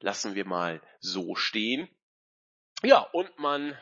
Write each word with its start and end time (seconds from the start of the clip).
Lassen 0.00 0.34
wir 0.34 0.46
mal 0.46 0.82
so 0.98 1.36
stehen. 1.36 1.88
Ja, 2.82 3.02
und 3.12 3.38
man 3.38 3.78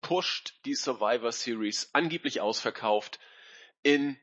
pusht 0.00 0.54
die 0.64 0.76
Survivor 0.76 1.32
Series 1.32 1.90
angeblich 1.92 2.40
ausverkauft 2.40 3.18
in 3.82 4.16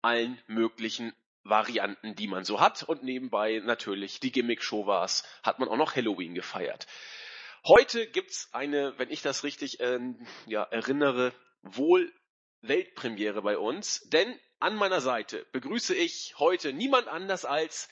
allen 0.00 0.40
möglichen 0.46 1.12
Varianten, 1.44 2.14
die 2.14 2.28
man 2.28 2.44
so 2.44 2.60
hat. 2.60 2.82
Und 2.82 3.02
nebenbei 3.02 3.60
natürlich 3.64 4.20
die 4.20 4.32
Gimmick-Show 4.32 4.86
war's, 4.86 5.24
hat 5.42 5.58
man 5.58 5.68
auch 5.68 5.76
noch 5.76 5.96
Halloween 5.96 6.34
gefeiert. 6.34 6.86
Heute 7.64 8.06
gibt's 8.06 8.48
eine, 8.52 8.98
wenn 8.98 9.10
ich 9.10 9.22
das 9.22 9.44
richtig 9.44 9.80
äh, 9.80 9.98
ja, 10.46 10.64
erinnere, 10.64 11.32
wohl 11.62 12.12
Weltpremiere 12.60 13.42
bei 13.42 13.58
uns. 13.58 14.00
Denn 14.08 14.38
an 14.58 14.76
meiner 14.76 15.00
Seite 15.00 15.46
begrüße 15.52 15.94
ich 15.94 16.34
heute 16.38 16.72
niemand 16.72 17.08
anders 17.08 17.44
als 17.44 17.88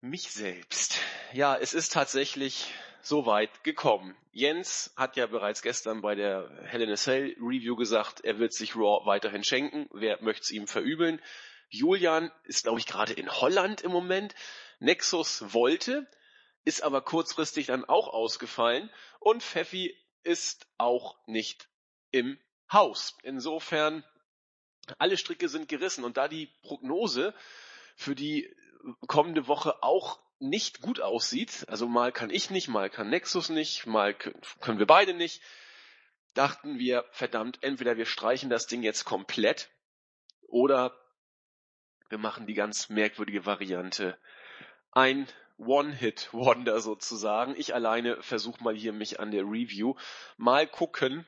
mich 0.00 0.30
selbst. 0.30 1.00
Ja, 1.32 1.56
es 1.56 1.74
ist 1.74 1.92
tatsächlich 1.92 2.72
so 3.02 3.26
weit 3.26 3.64
gekommen. 3.64 4.16
Jens 4.32 4.92
hat 4.96 5.16
ja 5.16 5.26
bereits 5.26 5.62
gestern 5.62 6.00
bei 6.00 6.14
der 6.14 6.50
Hell 6.64 6.82
in 6.82 6.90
a 6.90 6.96
Cell 6.96 7.36
Review 7.40 7.76
gesagt, 7.76 8.24
er 8.24 8.38
wird 8.38 8.52
sich 8.52 8.74
Raw 8.76 9.04
weiterhin 9.06 9.44
schenken. 9.44 9.88
Wer 9.92 10.22
möchte 10.22 10.42
es 10.42 10.50
ihm 10.50 10.66
verübeln? 10.66 11.20
Julian 11.72 12.30
ist, 12.44 12.64
glaube 12.64 12.78
ich, 12.78 12.86
gerade 12.86 13.14
in 13.14 13.30
Holland 13.30 13.80
im 13.80 13.90
Moment. 13.90 14.34
Nexus 14.78 15.54
wollte, 15.54 16.06
ist 16.64 16.82
aber 16.82 17.00
kurzfristig 17.00 17.66
dann 17.66 17.84
auch 17.84 18.08
ausgefallen. 18.08 18.90
Und 19.20 19.42
Pfeffi 19.42 19.96
ist 20.22 20.66
auch 20.76 21.16
nicht 21.26 21.68
im 22.10 22.38
Haus. 22.70 23.16
Insofern, 23.22 24.04
alle 24.98 25.16
Stricke 25.16 25.48
sind 25.48 25.68
gerissen. 25.68 26.04
Und 26.04 26.18
da 26.18 26.28
die 26.28 26.50
Prognose 26.62 27.34
für 27.96 28.14
die 28.14 28.54
kommende 29.06 29.48
Woche 29.48 29.82
auch 29.82 30.20
nicht 30.40 30.82
gut 30.82 31.00
aussieht, 31.00 31.64
also 31.68 31.86
mal 31.88 32.12
kann 32.12 32.28
ich 32.28 32.50
nicht, 32.50 32.68
mal 32.68 32.90
kann 32.90 33.08
Nexus 33.08 33.48
nicht, 33.48 33.86
mal 33.86 34.12
können 34.12 34.78
wir 34.78 34.86
beide 34.86 35.14
nicht, 35.14 35.40
dachten 36.34 36.78
wir, 36.78 37.04
verdammt, 37.12 37.62
entweder 37.62 37.96
wir 37.96 38.06
streichen 38.06 38.50
das 38.50 38.66
Ding 38.66 38.82
jetzt 38.82 39.04
komplett 39.04 39.70
oder 40.48 41.01
wir 42.12 42.18
machen 42.18 42.46
die 42.46 42.52
ganz 42.52 42.90
merkwürdige 42.90 43.46
Variante. 43.46 44.18
Ein 44.90 45.26
One-Hit-Wonder 45.56 46.78
sozusagen. 46.80 47.54
Ich 47.56 47.74
alleine 47.74 48.22
versuche 48.22 48.62
mal 48.62 48.76
hier 48.76 48.92
mich 48.92 49.18
an 49.18 49.30
der 49.30 49.44
Review. 49.44 49.94
Mal 50.36 50.66
gucken, 50.66 51.26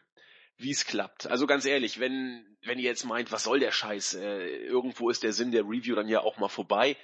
wie 0.58 0.72
es 0.72 0.84
klappt. 0.84 1.26
Also 1.26 1.46
ganz 1.46 1.64
ehrlich, 1.64 2.00
wenn, 2.00 2.58
wenn 2.64 2.78
ihr 2.78 2.84
jetzt 2.84 3.06
meint, 3.06 3.32
was 3.32 3.44
soll 3.44 3.60
der 3.60 3.72
Scheiß, 3.72 4.12
äh, 4.12 4.46
irgendwo 4.66 5.08
ist 5.08 5.22
der 5.22 5.32
Sinn 5.32 5.52
der 5.52 5.62
Review 5.62 5.94
dann 5.94 6.06
ja 6.06 6.20
auch 6.20 6.36
mal 6.36 6.50
vorbei, 6.50 6.98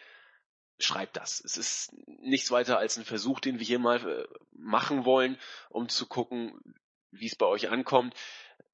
schreibt 0.78 1.16
das. 1.16 1.42
Es 1.42 1.56
ist 1.56 1.94
nichts 2.04 2.50
weiter 2.50 2.76
als 2.76 2.98
ein 2.98 3.06
Versuch, 3.06 3.40
den 3.40 3.60
wir 3.60 3.66
hier 3.66 3.78
mal 3.78 4.06
äh, 4.06 4.28
machen 4.52 5.06
wollen, 5.06 5.38
um 5.70 5.88
zu 5.88 6.06
gucken, 6.06 6.52
wie 7.12 7.28
es 7.28 7.36
bei 7.36 7.46
euch 7.46 7.70
ankommt. 7.70 8.12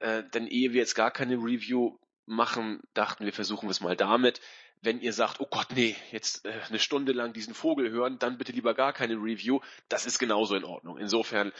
Äh, 0.01 0.25
denn 0.35 0.49
ehe 0.49 0.73
wir 0.73 0.81
jetzt 0.81 0.97
gar 0.97 1.13
keine 1.13 1.37
Review 1.37 1.97
machen, 2.25 2.83
dachten 2.93 3.25
wir, 3.25 3.33
versuchen 3.33 3.69
wir 3.69 3.71
es 3.71 3.81
mal 3.81 3.95
damit 3.95 4.41
wenn 4.83 5.01
ihr 5.01 5.13
sagt, 5.13 5.41
oh 5.41 5.47
Gott, 5.51 5.69
nee, 5.75 5.97
jetzt 6.13 6.45
äh, 6.45 6.53
eine 6.69 6.79
Stunde 6.79 7.13
lang 7.13 7.33
diesen 7.33 7.55
Vogel 7.55 7.91
hören, 7.91 8.19
dann 8.19 8.39
bitte 8.39 8.53
lieber 8.53 8.75
gar 8.75 8.93
keine 8.93 9.15
Review. 9.15 9.61
Das 9.89 10.07
ist 10.07 10.19
genauso 10.19 10.55
in 10.55 10.65
Ordnung. 10.65 10.99
Insofern 10.99 11.53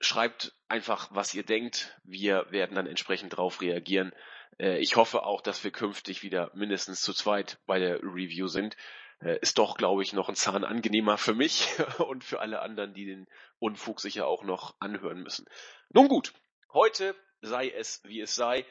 schreibt 0.00 0.54
einfach, 0.68 1.08
was 1.12 1.34
ihr 1.34 1.42
denkt. 1.42 1.96
Wir 2.04 2.46
werden 2.50 2.74
dann 2.74 2.86
entsprechend 2.86 3.36
drauf 3.36 3.60
reagieren. 3.60 4.12
Äh, 4.58 4.78
ich 4.78 4.96
hoffe 4.96 5.24
auch, 5.24 5.40
dass 5.40 5.62
wir 5.64 5.70
künftig 5.70 6.22
wieder 6.22 6.50
mindestens 6.54 7.02
zu 7.02 7.12
zweit 7.12 7.58
bei 7.66 7.78
der 7.78 8.02
Review 8.02 8.48
sind. 8.48 8.76
Äh, 9.20 9.38
ist 9.40 9.58
doch, 9.58 9.76
glaube 9.76 10.02
ich, 10.02 10.12
noch 10.12 10.28
ein 10.28 10.34
Zahn 10.34 10.64
angenehmer 10.64 11.18
für 11.18 11.34
mich 11.34 11.68
und 11.98 12.24
für 12.24 12.40
alle 12.40 12.60
anderen, 12.60 12.94
die 12.94 13.04
den 13.04 13.26
Unfug 13.58 14.00
sicher 14.00 14.26
auch 14.26 14.42
noch 14.44 14.74
anhören 14.80 15.22
müssen. 15.22 15.46
Nun 15.90 16.08
gut, 16.08 16.32
heute 16.72 17.14
sei 17.42 17.68
es, 17.70 18.02
wie 18.04 18.20
es 18.20 18.34
sei. 18.34 18.64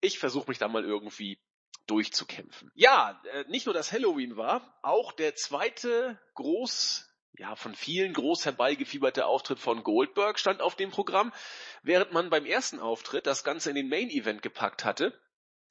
Ich 0.00 0.18
versuche 0.18 0.48
mich 0.48 0.58
da 0.58 0.68
mal 0.68 0.84
irgendwie 0.84 1.38
durchzukämpfen. 1.86 2.70
Ja, 2.74 3.20
äh, 3.32 3.44
nicht 3.48 3.66
nur 3.66 3.74
das 3.74 3.92
Halloween 3.92 4.36
war, 4.36 4.78
auch 4.82 5.12
der 5.12 5.34
zweite 5.34 6.18
groß 6.34 7.08
ja, 7.38 7.56
von 7.56 7.74
vielen 7.74 8.12
groß 8.12 8.44
herbeigefieberte 8.44 9.24
Auftritt 9.24 9.58
von 9.58 9.82
Goldberg 9.82 10.38
stand 10.38 10.60
auf 10.60 10.76
dem 10.76 10.90
Programm. 10.90 11.32
Während 11.82 12.12
man 12.12 12.30
beim 12.30 12.44
ersten 12.44 12.78
Auftritt 12.78 13.26
das 13.26 13.42
Ganze 13.42 13.70
in 13.70 13.76
den 13.76 13.88
Main 13.88 14.10
Event 14.10 14.42
gepackt 14.42 14.84
hatte, 14.84 15.18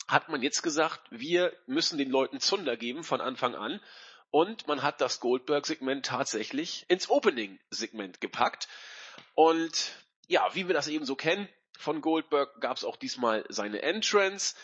hat 0.08 0.30
man 0.30 0.42
jetzt 0.42 0.64
gesagt, 0.64 1.02
wir 1.12 1.54
müssen 1.68 1.98
den 1.98 2.10
Leuten 2.10 2.40
Zunder 2.40 2.78
geben 2.78 3.04
von 3.04 3.22
Anfang 3.22 3.56
an. 3.56 3.80
Und 4.32 4.68
man 4.68 4.82
hat 4.82 5.02
das 5.02 5.20
Goldberg-Segment 5.20 6.06
tatsächlich 6.06 6.86
ins 6.88 7.10
Opening-Segment 7.10 8.22
gepackt. 8.22 8.68
Und 9.36 9.92
ja, 10.28 10.48
wie 10.54 10.68
wir 10.68 10.74
das 10.74 10.88
eben 10.88 11.06
so 11.06 11.16
kennen, 11.16 11.50
von 11.78 12.02
Goldberg 12.02 12.62
gab 12.62 12.78
es 12.78 12.86
auch 12.86 12.96
diesmal 12.96 13.46
seine 13.50 13.82
Entrance. 13.82 14.56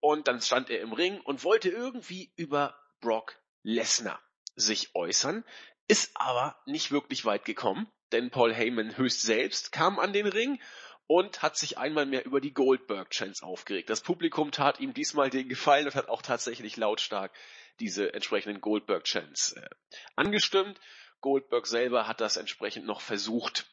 Und 0.00 0.28
dann 0.28 0.40
stand 0.40 0.70
er 0.70 0.80
im 0.80 0.92
Ring 0.92 1.20
und 1.20 1.44
wollte 1.44 1.68
irgendwie 1.68 2.32
über 2.36 2.78
Brock 3.00 3.38
Lesnar 3.62 4.20
sich 4.54 4.94
äußern, 4.94 5.44
ist 5.88 6.10
aber 6.14 6.56
nicht 6.66 6.90
wirklich 6.90 7.24
weit 7.24 7.44
gekommen, 7.44 7.90
denn 8.12 8.30
Paul 8.30 8.54
Heyman 8.54 8.96
höchst 8.96 9.22
selbst 9.22 9.72
kam 9.72 9.98
an 9.98 10.12
den 10.12 10.26
Ring 10.26 10.60
und 11.06 11.42
hat 11.42 11.56
sich 11.56 11.78
einmal 11.78 12.06
mehr 12.06 12.24
über 12.24 12.40
die 12.40 12.52
Goldberg-Chants 12.52 13.42
aufgeregt. 13.42 13.90
Das 13.90 14.00
Publikum 14.00 14.50
tat 14.50 14.80
ihm 14.80 14.92
diesmal 14.92 15.30
den 15.30 15.48
Gefallen 15.48 15.86
und 15.86 15.94
hat 15.94 16.08
auch 16.08 16.22
tatsächlich 16.22 16.76
lautstark 16.76 17.32
diese 17.78 18.12
entsprechenden 18.12 18.60
Goldberg-Chants 18.60 19.52
äh, 19.52 19.68
angestimmt. 20.16 20.80
Goldberg 21.20 21.66
selber 21.66 22.08
hat 22.08 22.20
das 22.20 22.36
entsprechend 22.36 22.86
noch 22.86 23.00
versucht 23.00 23.66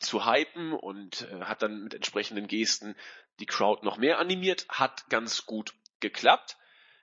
zu 0.00 0.26
hypen 0.26 0.72
und 0.72 1.28
äh, 1.30 1.40
hat 1.42 1.62
dann 1.62 1.84
mit 1.84 1.94
entsprechenden 1.94 2.48
Gesten 2.48 2.96
die 3.40 3.46
Crowd 3.46 3.84
noch 3.84 3.96
mehr 3.96 4.18
animiert, 4.18 4.66
hat 4.68 5.08
ganz 5.08 5.46
gut 5.46 5.74
geklappt. 6.00 6.56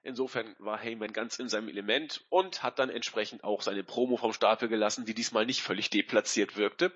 Insofern 0.04 0.56
war 0.60 0.80
Heyman 0.80 1.12
ganz 1.12 1.38
in 1.38 1.50
seinem 1.50 1.68
Element 1.68 2.24
und 2.30 2.64
hat 2.64 2.80
dann 2.80 2.90
entsprechend 2.90 3.44
auch 3.44 3.62
seine 3.62 3.84
Promo 3.84 4.16
vom 4.16 4.32
Stapel 4.32 4.70
gelassen, 4.70 5.06
die 5.06 5.14
diesmal 5.14 5.46
nicht 5.46 5.62
völlig 5.62 5.90
deplatziert 5.90 6.56
wirkte. 6.56 6.94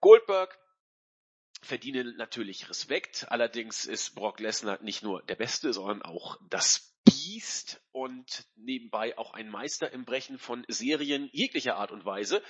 Goldberg 0.00 0.58
verdiene 1.62 2.04
natürlich 2.16 2.68
Respekt, 2.68 3.26
allerdings 3.30 3.86
ist 3.86 4.14
Brock 4.14 4.40
Lesnar 4.40 4.82
nicht 4.82 5.02
nur 5.02 5.22
der 5.22 5.36
Beste, 5.36 5.72
sondern 5.72 6.02
auch 6.02 6.38
das 6.50 6.94
Biest 7.04 7.80
und 7.92 8.46
nebenbei 8.56 9.16
auch 9.16 9.32
ein 9.32 9.48
Meister 9.48 9.92
im 9.92 10.04
Brechen 10.04 10.38
von 10.38 10.64
Serien 10.68 11.28
jeglicher 11.32 11.76
Art 11.76 11.92
und 11.92 12.04
Weise. 12.04 12.42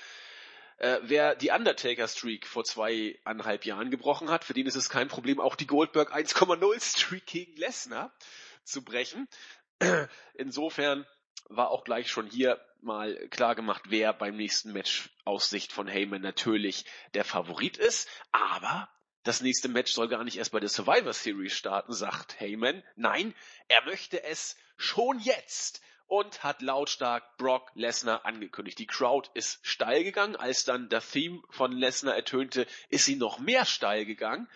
Äh, 0.78 0.98
wer 1.02 1.34
die 1.34 1.50
Undertaker-Streak 1.50 2.46
vor 2.46 2.64
zweieinhalb 2.64 3.64
Jahren 3.64 3.90
gebrochen 3.90 4.30
hat, 4.30 4.44
für 4.44 4.54
den 4.54 4.66
ist 4.66 4.74
es 4.74 4.88
kein 4.88 5.08
Problem, 5.08 5.40
auch 5.40 5.54
die 5.54 5.66
Goldberg 5.66 6.14
1,0-Streak 6.14 7.26
gegen 7.26 7.56
Lesnar 7.56 8.12
zu 8.64 8.82
brechen. 8.82 9.28
Insofern 10.34 11.06
war 11.48 11.70
auch 11.70 11.84
gleich 11.84 12.10
schon 12.10 12.26
hier 12.26 12.60
mal 12.80 13.14
klar 13.28 13.54
gemacht, 13.54 13.84
wer 13.88 14.12
beim 14.12 14.36
nächsten 14.36 14.72
Match 14.72 15.10
aus 15.24 15.48
Sicht 15.50 15.72
von 15.72 15.86
Heyman 15.86 16.22
natürlich 16.22 16.84
der 17.14 17.24
Favorit 17.24 17.76
ist. 17.76 18.08
Aber 18.32 18.88
das 19.22 19.40
nächste 19.40 19.68
Match 19.68 19.92
soll 19.92 20.08
gar 20.08 20.24
nicht 20.24 20.36
erst 20.36 20.52
bei 20.52 20.60
der 20.60 20.68
Survivor 20.68 21.12
Series 21.12 21.54
starten, 21.54 21.92
sagt 21.92 22.40
Heyman. 22.40 22.82
Nein, 22.96 23.34
er 23.68 23.84
möchte 23.84 24.22
es 24.22 24.56
schon 24.76 25.18
jetzt 25.20 25.80
und 26.06 26.44
hat 26.44 26.62
lautstark 26.62 27.36
Brock 27.38 27.70
Lesnar 27.74 28.24
angekündigt. 28.24 28.78
Die 28.78 28.86
Crowd 28.86 29.30
ist 29.34 29.58
steil 29.62 30.04
gegangen. 30.04 30.36
Als 30.36 30.64
dann 30.64 30.88
der 30.88 31.00
Theme 31.00 31.40
von 31.50 31.72
Lesnar 31.72 32.14
ertönte, 32.14 32.66
ist 32.88 33.04
sie 33.04 33.16
noch 33.16 33.38
mehr 33.38 33.64
steil 33.64 34.04
gegangen. 34.04 34.48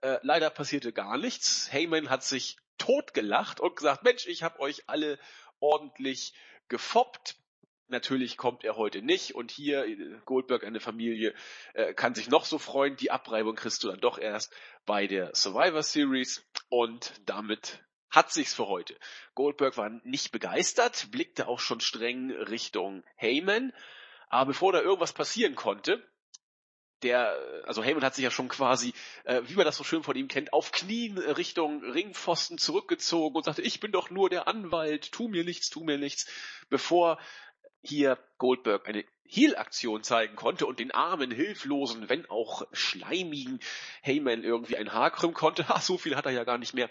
Äh, 0.00 0.18
leider 0.22 0.50
passierte 0.50 0.92
gar 0.92 1.18
nichts. 1.18 1.72
Heyman 1.72 2.10
hat 2.10 2.24
sich 2.24 2.56
totgelacht 2.78 3.60
und 3.60 3.76
gesagt, 3.76 4.02
Mensch, 4.02 4.26
ich 4.26 4.42
habe 4.42 4.60
euch 4.60 4.84
alle 4.88 5.18
ordentlich 5.60 6.34
gefoppt. 6.68 7.36
Natürlich 7.88 8.36
kommt 8.36 8.64
er 8.64 8.76
heute 8.76 9.02
nicht 9.02 9.34
und 9.34 9.50
hier 9.50 9.84
äh, 9.84 10.18
Goldberg, 10.24 10.64
eine 10.64 10.80
Familie, 10.80 11.34
äh, 11.74 11.92
kann 11.92 12.14
sich 12.14 12.28
noch 12.28 12.44
so 12.44 12.58
freuen. 12.58 12.96
Die 12.96 13.10
Abreibung 13.10 13.56
kriegst 13.56 13.84
du 13.84 13.88
dann 13.88 14.00
doch 14.00 14.18
erst 14.18 14.52
bei 14.86 15.06
der 15.06 15.34
Survivor 15.34 15.82
Series 15.82 16.44
und 16.68 17.12
damit 17.26 17.80
hat 18.10 18.32
sich's 18.32 18.54
für 18.54 18.66
heute. 18.66 18.96
Goldberg 19.34 19.76
war 19.76 19.90
nicht 20.04 20.32
begeistert, 20.32 21.10
blickte 21.10 21.48
auch 21.48 21.60
schon 21.60 21.80
streng 21.80 22.30
Richtung 22.30 23.04
Heyman, 23.16 23.72
aber 24.28 24.48
bevor 24.48 24.72
da 24.72 24.80
irgendwas 24.80 25.12
passieren 25.12 25.54
konnte, 25.54 26.02
der, 27.02 27.34
also 27.64 27.82
Heyman 27.82 28.04
hat 28.04 28.14
sich 28.14 28.24
ja 28.24 28.30
schon 28.30 28.48
quasi, 28.48 28.92
äh, 29.24 29.42
wie 29.46 29.54
man 29.54 29.64
das 29.64 29.76
so 29.76 29.84
schön 29.84 30.02
von 30.02 30.16
ihm 30.16 30.28
kennt, 30.28 30.52
auf 30.52 30.70
Knien 30.70 31.18
Richtung 31.18 31.82
Ringpfosten 31.82 32.58
zurückgezogen 32.58 33.36
und 33.36 33.44
sagte, 33.44 33.62
ich 33.62 33.80
bin 33.80 33.92
doch 33.92 34.10
nur 34.10 34.28
der 34.28 34.48
Anwalt, 34.48 35.10
tu 35.12 35.28
mir 35.28 35.44
nichts, 35.44 35.70
tu 35.70 35.82
mir 35.82 35.98
nichts, 35.98 36.26
bevor 36.68 37.18
hier 37.82 38.18
Goldberg 38.36 38.86
eine 38.86 39.04
Heal-Aktion 39.24 40.02
zeigen 40.02 40.36
konnte 40.36 40.66
und 40.66 40.80
den 40.80 40.90
armen, 40.90 41.30
hilflosen, 41.30 42.08
wenn 42.08 42.28
auch 42.28 42.66
schleimigen 42.72 43.60
Heyman 44.02 44.42
irgendwie 44.42 44.76
ein 44.76 44.92
Haar 44.92 45.12
krümmen 45.12 45.34
konnte. 45.34 45.68
Ha, 45.68 45.80
so 45.80 45.96
viel 45.96 46.16
hat 46.16 46.26
er 46.26 46.32
ja 46.32 46.44
gar 46.44 46.58
nicht 46.58 46.74
mehr. 46.74 46.90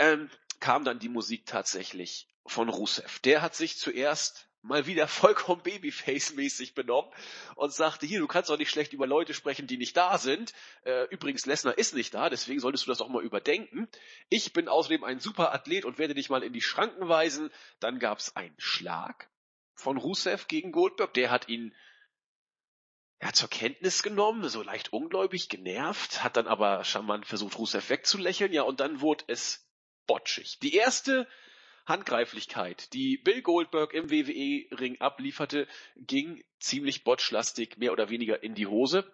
Ähm, 0.00 0.30
kam 0.60 0.84
dann 0.84 0.98
die 0.98 1.10
Musik 1.10 1.44
tatsächlich 1.44 2.26
von 2.46 2.70
Rusev. 2.70 3.18
Der 3.20 3.42
hat 3.42 3.54
sich 3.54 3.76
zuerst 3.76 4.48
mal 4.62 4.86
wieder 4.86 5.06
vollkommen 5.08 5.62
Babyface-mäßig 5.62 6.74
benommen 6.74 7.12
und 7.54 7.74
sagte, 7.74 8.06
hier, 8.06 8.18
du 8.18 8.26
kannst 8.26 8.48
doch 8.48 8.56
nicht 8.56 8.70
schlecht 8.70 8.94
über 8.94 9.06
Leute 9.06 9.34
sprechen, 9.34 9.66
die 9.66 9.76
nicht 9.76 9.94
da 9.98 10.16
sind. 10.16 10.54
Äh, 10.84 11.04
übrigens, 11.10 11.44
Lesnar 11.44 11.76
ist 11.76 11.94
nicht 11.94 12.14
da, 12.14 12.30
deswegen 12.30 12.60
solltest 12.60 12.86
du 12.86 12.90
das 12.90 13.02
auch 13.02 13.10
mal 13.10 13.22
überdenken. 13.22 13.88
Ich 14.30 14.54
bin 14.54 14.68
außerdem 14.68 15.04
ein 15.04 15.20
super 15.20 15.52
Athlet 15.52 15.84
und 15.84 15.98
werde 15.98 16.14
dich 16.14 16.30
mal 16.30 16.42
in 16.42 16.54
die 16.54 16.62
Schranken 16.62 17.06
weisen. 17.08 17.50
Dann 17.78 17.98
gab's 17.98 18.36
einen 18.36 18.58
Schlag 18.58 19.28
von 19.74 19.98
Rusev 19.98 20.48
gegen 20.48 20.72
Goldberg. 20.72 21.12
Der 21.12 21.30
hat 21.30 21.50
ihn 21.50 21.74
ja, 23.20 23.34
zur 23.34 23.50
Kenntnis 23.50 24.02
genommen, 24.02 24.48
so 24.48 24.62
leicht 24.62 24.94
ungläubig, 24.94 25.50
genervt, 25.50 26.24
hat 26.24 26.38
dann 26.38 26.46
aber 26.46 26.84
charmant 26.84 27.26
versucht, 27.26 27.58
Rusev 27.58 27.90
wegzulächeln. 27.90 28.54
Ja, 28.54 28.62
und 28.62 28.80
dann 28.80 29.02
wurde 29.02 29.24
es 29.28 29.69
botschig. 30.10 30.58
Die 30.58 30.74
erste 30.74 31.28
Handgreiflichkeit, 31.86 32.92
die 32.94 33.16
Bill 33.16 33.42
Goldberg 33.42 33.94
im 33.94 34.10
WWE-Ring 34.10 35.00
ablieferte, 35.00 35.68
ging 35.96 36.42
ziemlich 36.58 37.04
botschlastig, 37.04 37.76
mehr 37.76 37.92
oder 37.92 38.10
weniger 38.10 38.42
in 38.42 38.56
die 38.56 38.66
Hose. 38.66 39.08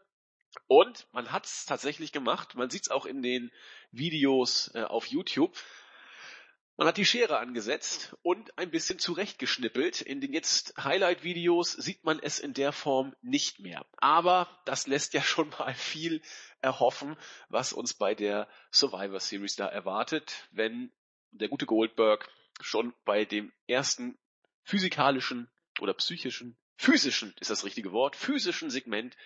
Und 0.69 1.07
man 1.13 1.33
hat 1.33 1.45
es 1.45 1.67
tatsächlich 1.67 2.13
gemacht. 2.13 2.55
Man 2.55 2.71
sieht 2.71 2.85
es 2.85 2.91
auch 2.91 3.05
in 3.05 3.21
den 3.21 3.53
Videos 3.91 4.71
äh, 4.75 4.85
auf 4.85 5.07
YouTube. 5.07 5.55
Man 6.79 6.89
hat 6.89 6.99
die 6.99 7.07
Schere 7.07 7.39
angesetzt 7.39 8.15
und 8.23 8.59
ein 8.59 8.71
bisschen 8.71 8.99
zurechtgeschnippelt. 8.99 10.03
In 10.03 10.21
den 10.21 10.35
jetzt 10.35 10.75
Highlight-Videos 10.77 11.73
sieht 11.73 12.05
man 12.05 12.19
es 12.19 12.39
in 12.39 12.53
der 12.53 12.71
Form 12.73 13.17
nicht 13.23 13.61
mehr. 13.61 13.87
Aber 13.97 14.61
das 14.67 14.87
lässt 14.87 15.15
ja 15.15 15.23
schon 15.23 15.49
mal 15.59 15.73
viel 15.73 16.21
erhoffen, 16.61 17.17
was 17.49 17.73
uns 17.73 17.95
bei 17.95 18.15
der 18.15 18.47
Survivor 18.71 19.21
Series 19.21 19.57
da 19.57 19.67
erwartet, 19.67 20.49
wenn 20.51 20.93
der 21.31 21.49
gute 21.49 21.65
Goldberg 21.65 22.29
schon 22.61 22.93
bei 23.07 23.25
dem 23.25 23.53
ersten 23.67 24.19
physikalischen 24.63 25.49
oder 25.81 25.95
psychischen, 25.95 26.59
physischen 26.77 27.35
ist 27.41 27.51
das 27.51 27.65
richtige 27.65 27.93
Wort, 27.93 28.17
physischen 28.17 28.69
Segment 28.69 29.17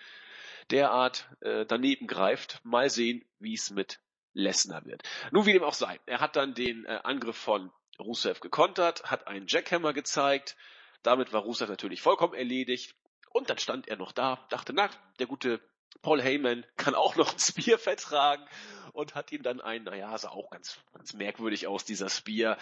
derart 0.69 1.29
äh, 1.41 1.65
daneben 1.65 2.07
greift. 2.07 2.61
Mal 2.63 2.89
sehen, 2.89 3.25
wie 3.39 3.55
es 3.55 3.71
mit 3.71 3.99
Lesnar 4.33 4.85
wird. 4.85 5.03
Nun 5.31 5.45
wie 5.45 5.53
dem 5.53 5.63
auch 5.63 5.73
sei. 5.73 5.99
Er 6.05 6.19
hat 6.19 6.35
dann 6.35 6.53
den 6.53 6.85
äh, 6.85 6.99
Angriff 7.03 7.37
von 7.37 7.71
Rusev 7.99 8.39
gekontert, 8.39 9.03
hat 9.03 9.27
einen 9.27 9.47
Jackhammer 9.47 9.93
gezeigt. 9.93 10.55
Damit 11.03 11.33
war 11.33 11.41
Rusev 11.41 11.69
natürlich 11.69 12.01
vollkommen 12.01 12.33
erledigt. 12.33 12.95
Und 13.31 13.49
dann 13.49 13.57
stand 13.57 13.87
er 13.87 13.97
noch 13.97 14.11
da, 14.11 14.45
dachte, 14.49 14.73
na, 14.73 14.89
der 15.19 15.27
gute 15.27 15.61
Paul 16.01 16.21
Heyman 16.21 16.65
kann 16.77 16.95
auch 16.95 17.15
noch 17.15 17.31
ein 17.31 17.39
Spear 17.39 17.77
vertragen 17.77 18.45
und 18.93 19.15
hat 19.15 19.31
ihm 19.31 19.43
dann 19.43 19.61
ein, 19.61 19.83
naja, 19.83 20.17
sah 20.17 20.29
auch 20.29 20.49
ganz, 20.49 20.79
ganz 20.93 21.13
merkwürdig 21.13 21.67
aus, 21.67 21.85
dieser 21.85 22.09
Spear, 22.09 22.57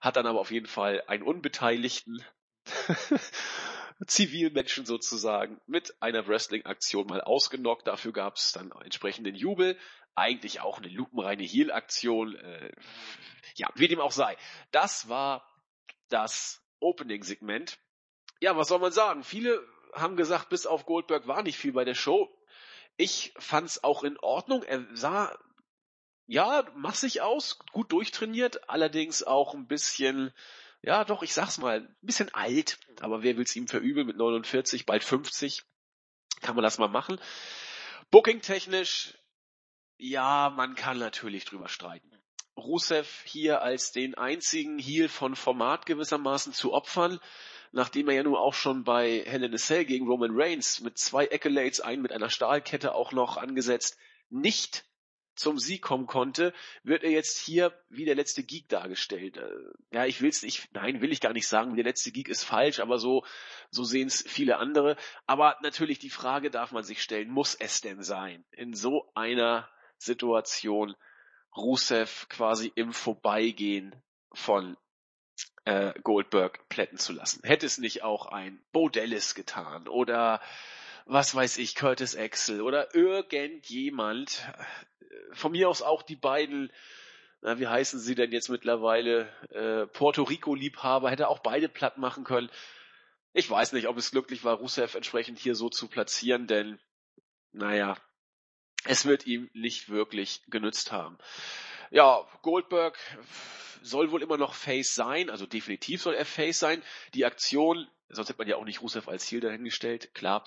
hat 0.00 0.16
dann 0.16 0.26
aber 0.26 0.40
auf 0.40 0.50
jeden 0.50 0.66
Fall 0.66 1.02
einen 1.06 1.22
Unbeteiligten 1.22 2.24
Zivilmenschen 4.06 4.86
sozusagen 4.86 5.60
mit 5.66 5.94
einer 6.00 6.26
Wrestling-Aktion 6.26 7.06
mal 7.06 7.20
ausgenockt. 7.20 7.86
Dafür 7.86 8.12
gab 8.12 8.36
es 8.36 8.52
dann 8.52 8.72
entsprechenden 8.82 9.34
Jubel. 9.34 9.78
Eigentlich 10.14 10.60
auch 10.60 10.78
eine 10.78 10.88
lupenreine 10.88 11.42
Heal-Aktion. 11.42 12.36
Äh, 12.36 12.72
ja, 13.56 13.68
wie 13.74 13.88
dem 13.88 14.00
auch 14.00 14.12
sei. 14.12 14.36
Das 14.70 15.08
war 15.08 15.48
das 16.08 16.62
Opening-Segment. 16.80 17.78
Ja, 18.40 18.56
was 18.56 18.68
soll 18.68 18.78
man 18.78 18.92
sagen? 18.92 19.24
Viele 19.24 19.66
haben 19.92 20.16
gesagt, 20.16 20.48
bis 20.48 20.66
auf 20.66 20.86
Goldberg 20.86 21.26
war 21.26 21.42
nicht 21.42 21.58
viel 21.58 21.72
bei 21.72 21.84
der 21.84 21.94
Show. 21.94 22.28
Ich 22.96 23.32
fand's 23.38 23.82
auch 23.82 24.04
in 24.04 24.18
Ordnung. 24.18 24.62
Er 24.62 24.84
sah 24.94 25.36
ja 26.26 26.64
massig 26.74 27.22
aus, 27.22 27.58
gut 27.72 27.92
durchtrainiert, 27.92 28.68
allerdings 28.68 29.22
auch 29.22 29.54
ein 29.54 29.66
bisschen 29.66 30.32
ja, 30.86 31.04
doch, 31.04 31.22
ich 31.22 31.32
sag's 31.32 31.58
mal, 31.58 31.80
ein 31.80 31.96
bisschen 32.02 32.32
alt, 32.34 32.78
aber 33.00 33.22
wer 33.22 33.38
will's 33.38 33.56
ihm 33.56 33.66
verübeln 33.66 34.06
mit 34.06 34.18
49, 34.18 34.84
bald 34.84 35.02
50, 35.02 35.62
kann 36.42 36.54
man 36.54 36.62
das 36.62 36.76
mal 36.76 36.88
machen. 36.88 37.18
Booking 38.10 38.42
technisch, 38.42 39.16
ja, 39.96 40.50
man 40.50 40.74
kann 40.74 40.98
natürlich 40.98 41.44
drüber 41.44 41.68
streiten. 41.68 42.10
Rusev 42.56 43.24
hier 43.24 43.62
als 43.62 43.92
den 43.92 44.14
einzigen 44.14 44.78
Heal 44.78 45.08
von 45.08 45.34
Format 45.34 45.86
gewissermaßen 45.86 46.52
zu 46.52 46.72
opfern, 46.72 47.18
nachdem 47.72 48.08
er 48.08 48.14
ja 48.14 48.22
nun 48.22 48.36
auch 48.36 48.54
schon 48.54 48.84
bei 48.84 49.24
Hell 49.26 49.42
in 49.42 49.54
a 49.54 49.56
Cell 49.56 49.84
gegen 49.84 50.06
Roman 50.06 50.30
Reigns 50.32 50.80
mit 50.80 50.96
zwei 50.98 51.30
Accolades, 51.30 51.80
einen 51.80 52.02
mit 52.02 52.12
einer 52.12 52.30
Stahlkette 52.30 52.94
auch 52.94 53.12
noch 53.12 53.36
angesetzt, 53.36 53.98
nicht 54.30 54.84
zum 55.34 55.58
Sieg 55.58 55.82
kommen 55.82 56.06
konnte, 56.06 56.52
wird 56.84 57.02
er 57.02 57.10
jetzt 57.10 57.38
hier 57.38 57.72
wie 57.88 58.04
der 58.04 58.14
letzte 58.14 58.44
Geek 58.44 58.68
dargestellt. 58.68 59.36
Äh, 59.36 59.50
ja, 59.92 60.06
ich 60.06 60.22
will's 60.22 60.42
nicht, 60.42 60.72
nein, 60.72 61.00
will 61.00 61.12
ich 61.12 61.20
gar 61.20 61.32
nicht 61.32 61.48
sagen, 61.48 61.74
der 61.74 61.84
letzte 61.84 62.12
Geek 62.12 62.28
ist 62.28 62.44
falsch, 62.44 62.78
aber 62.78 62.98
so, 62.98 63.24
so 63.70 63.82
sehen 63.82 64.06
es 64.06 64.22
viele 64.26 64.58
andere. 64.58 64.96
Aber 65.26 65.56
natürlich 65.62 65.98
die 65.98 66.10
Frage 66.10 66.50
darf 66.50 66.70
man 66.70 66.84
sich 66.84 67.02
stellen, 67.02 67.30
muss 67.30 67.56
es 67.56 67.80
denn 67.80 68.02
sein, 68.02 68.44
in 68.52 68.74
so 68.74 69.10
einer 69.14 69.68
Situation 69.98 70.94
Rusev 71.56 72.28
quasi 72.28 72.72
im 72.74 72.92
Vorbeigehen 72.92 73.94
von 74.32 74.76
äh, 75.64 75.92
Goldberg 76.02 76.68
plätten 76.68 76.98
zu 76.98 77.12
lassen? 77.12 77.40
Hätte 77.44 77.66
es 77.66 77.78
nicht 77.78 78.02
auch 78.02 78.26
ein 78.26 78.62
Bo 78.72 78.88
Dallas 78.88 79.34
getan 79.34 79.88
oder 79.88 80.40
was 81.06 81.34
weiß 81.34 81.58
ich, 81.58 81.74
Curtis 81.74 82.16
Axel 82.16 82.62
oder 82.62 82.94
irgendjemand, 82.94 84.42
von 85.32 85.52
mir 85.52 85.68
aus 85.68 85.82
auch 85.82 86.02
die 86.02 86.16
beiden, 86.16 86.72
na, 87.42 87.58
wie 87.58 87.66
heißen 87.66 88.00
sie 88.00 88.14
denn 88.14 88.32
jetzt 88.32 88.48
mittlerweile, 88.48 89.28
äh, 89.50 89.86
Puerto 89.86 90.22
Rico-Liebhaber, 90.22 91.10
hätte 91.10 91.28
auch 91.28 91.40
beide 91.40 91.68
platt 91.68 91.98
machen 91.98 92.24
können. 92.24 92.50
Ich 93.32 93.50
weiß 93.50 93.72
nicht, 93.72 93.88
ob 93.88 93.98
es 93.98 94.12
glücklich 94.12 94.44
war, 94.44 94.56
Rusev 94.56 94.94
entsprechend 94.94 95.38
hier 95.38 95.54
so 95.54 95.68
zu 95.68 95.88
platzieren, 95.88 96.46
denn, 96.46 96.78
naja, 97.52 97.96
es 98.86 99.06
wird 99.06 99.26
ihm 99.26 99.50
nicht 99.52 99.88
wirklich 99.88 100.42
genützt 100.48 100.92
haben. 100.92 101.18
Ja, 101.90 102.26
Goldberg 102.42 102.98
soll 103.82 104.10
wohl 104.10 104.22
immer 104.22 104.36
noch 104.36 104.54
Face 104.54 104.94
sein, 104.94 105.30
also 105.30 105.46
definitiv 105.46 106.02
soll 106.02 106.14
er 106.14 106.24
Face 106.24 106.58
sein. 106.58 106.82
Die 107.14 107.24
Aktion, 107.24 107.88
sonst 108.08 108.28
hätte 108.28 108.38
man 108.38 108.48
ja 108.48 108.56
auch 108.56 108.64
nicht 108.64 108.82
Rusev 108.82 109.08
als 109.08 109.26
Ziel 109.26 109.40
dahingestellt, 109.40 110.14
klar. 110.14 110.44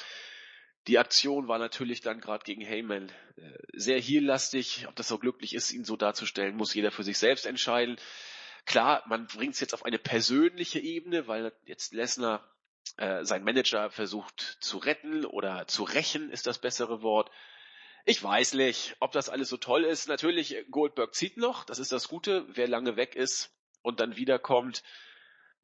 Die 0.87 0.97
Aktion 0.97 1.47
war 1.47 1.59
natürlich 1.59 2.01
dann 2.01 2.21
gerade 2.21 2.45
gegen 2.45 2.61
Heyman 2.61 3.11
äh, 3.35 3.41
sehr 3.73 3.99
heellastig. 3.99 4.87
Ob 4.87 4.95
das 4.95 5.09
so 5.09 5.17
glücklich 5.17 5.53
ist, 5.53 5.71
ihn 5.71 5.83
so 5.83 5.97
darzustellen, 5.97 6.55
muss 6.55 6.73
jeder 6.73 6.91
für 6.91 7.03
sich 7.03 7.17
selbst 7.17 7.45
entscheiden. 7.45 7.97
Klar, 8.65 9.03
man 9.07 9.27
bringt 9.27 9.53
es 9.53 9.59
jetzt 9.59 9.73
auf 9.73 9.85
eine 9.85 9.99
persönliche 9.99 10.79
Ebene, 10.79 11.27
weil 11.27 11.51
jetzt 11.65 11.93
Lesnar 11.93 12.49
äh, 12.95 13.23
sein 13.25 13.43
Manager 13.43 13.89
versucht 13.89 14.57
zu 14.61 14.77
retten 14.77 15.25
oder 15.25 15.67
zu 15.67 15.83
rächen, 15.83 16.29
ist 16.29 16.47
das 16.47 16.59
bessere 16.59 17.01
Wort. 17.01 17.31
Ich 18.09 18.23
weiß 18.23 18.53
nicht, 18.53 18.95
ob 19.01 19.11
das 19.11 19.27
alles 19.27 19.49
so 19.49 19.57
toll 19.57 19.83
ist. 19.83 20.07
Natürlich, 20.07 20.55
Goldberg 20.71 21.13
zieht 21.13 21.35
noch, 21.35 21.65
das 21.65 21.77
ist 21.77 21.91
das 21.91 22.07
Gute. 22.07 22.45
Wer 22.47 22.69
lange 22.69 22.95
weg 22.95 23.17
ist 23.17 23.51
und 23.81 23.99
dann 23.99 24.15
wiederkommt, 24.15 24.81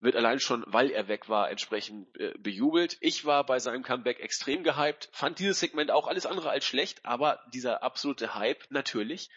wird 0.02 0.18
allein 0.18 0.42
schon, 0.42 0.66
weil 0.68 0.92
er 0.92 1.08
weg 1.08 1.30
war, 1.30 1.50
entsprechend 1.50 2.14
äh, 2.20 2.34
bejubelt. 2.38 2.98
Ich 3.00 3.24
war 3.24 3.46
bei 3.46 3.60
seinem 3.60 3.82
Comeback 3.82 4.20
extrem 4.20 4.62
gehypt, 4.62 5.08
fand 5.14 5.40
dieses 5.40 5.62
Segment 5.62 5.90
auch 5.90 6.06
alles 6.06 6.26
andere 6.26 6.50
als 6.50 6.66
schlecht, 6.66 7.06
aber 7.06 7.40
dieser 7.54 7.82
absolute 7.82 8.36
Hype 8.36 8.70
natürlich 8.72 9.30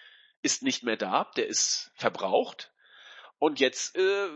ist 0.42 0.64
nicht 0.64 0.82
mehr 0.82 0.96
da, 0.96 1.30
der 1.36 1.46
ist 1.46 1.92
verbraucht. 1.94 2.72
Und 3.38 3.60
jetzt 3.60 3.96
äh, 3.96 4.28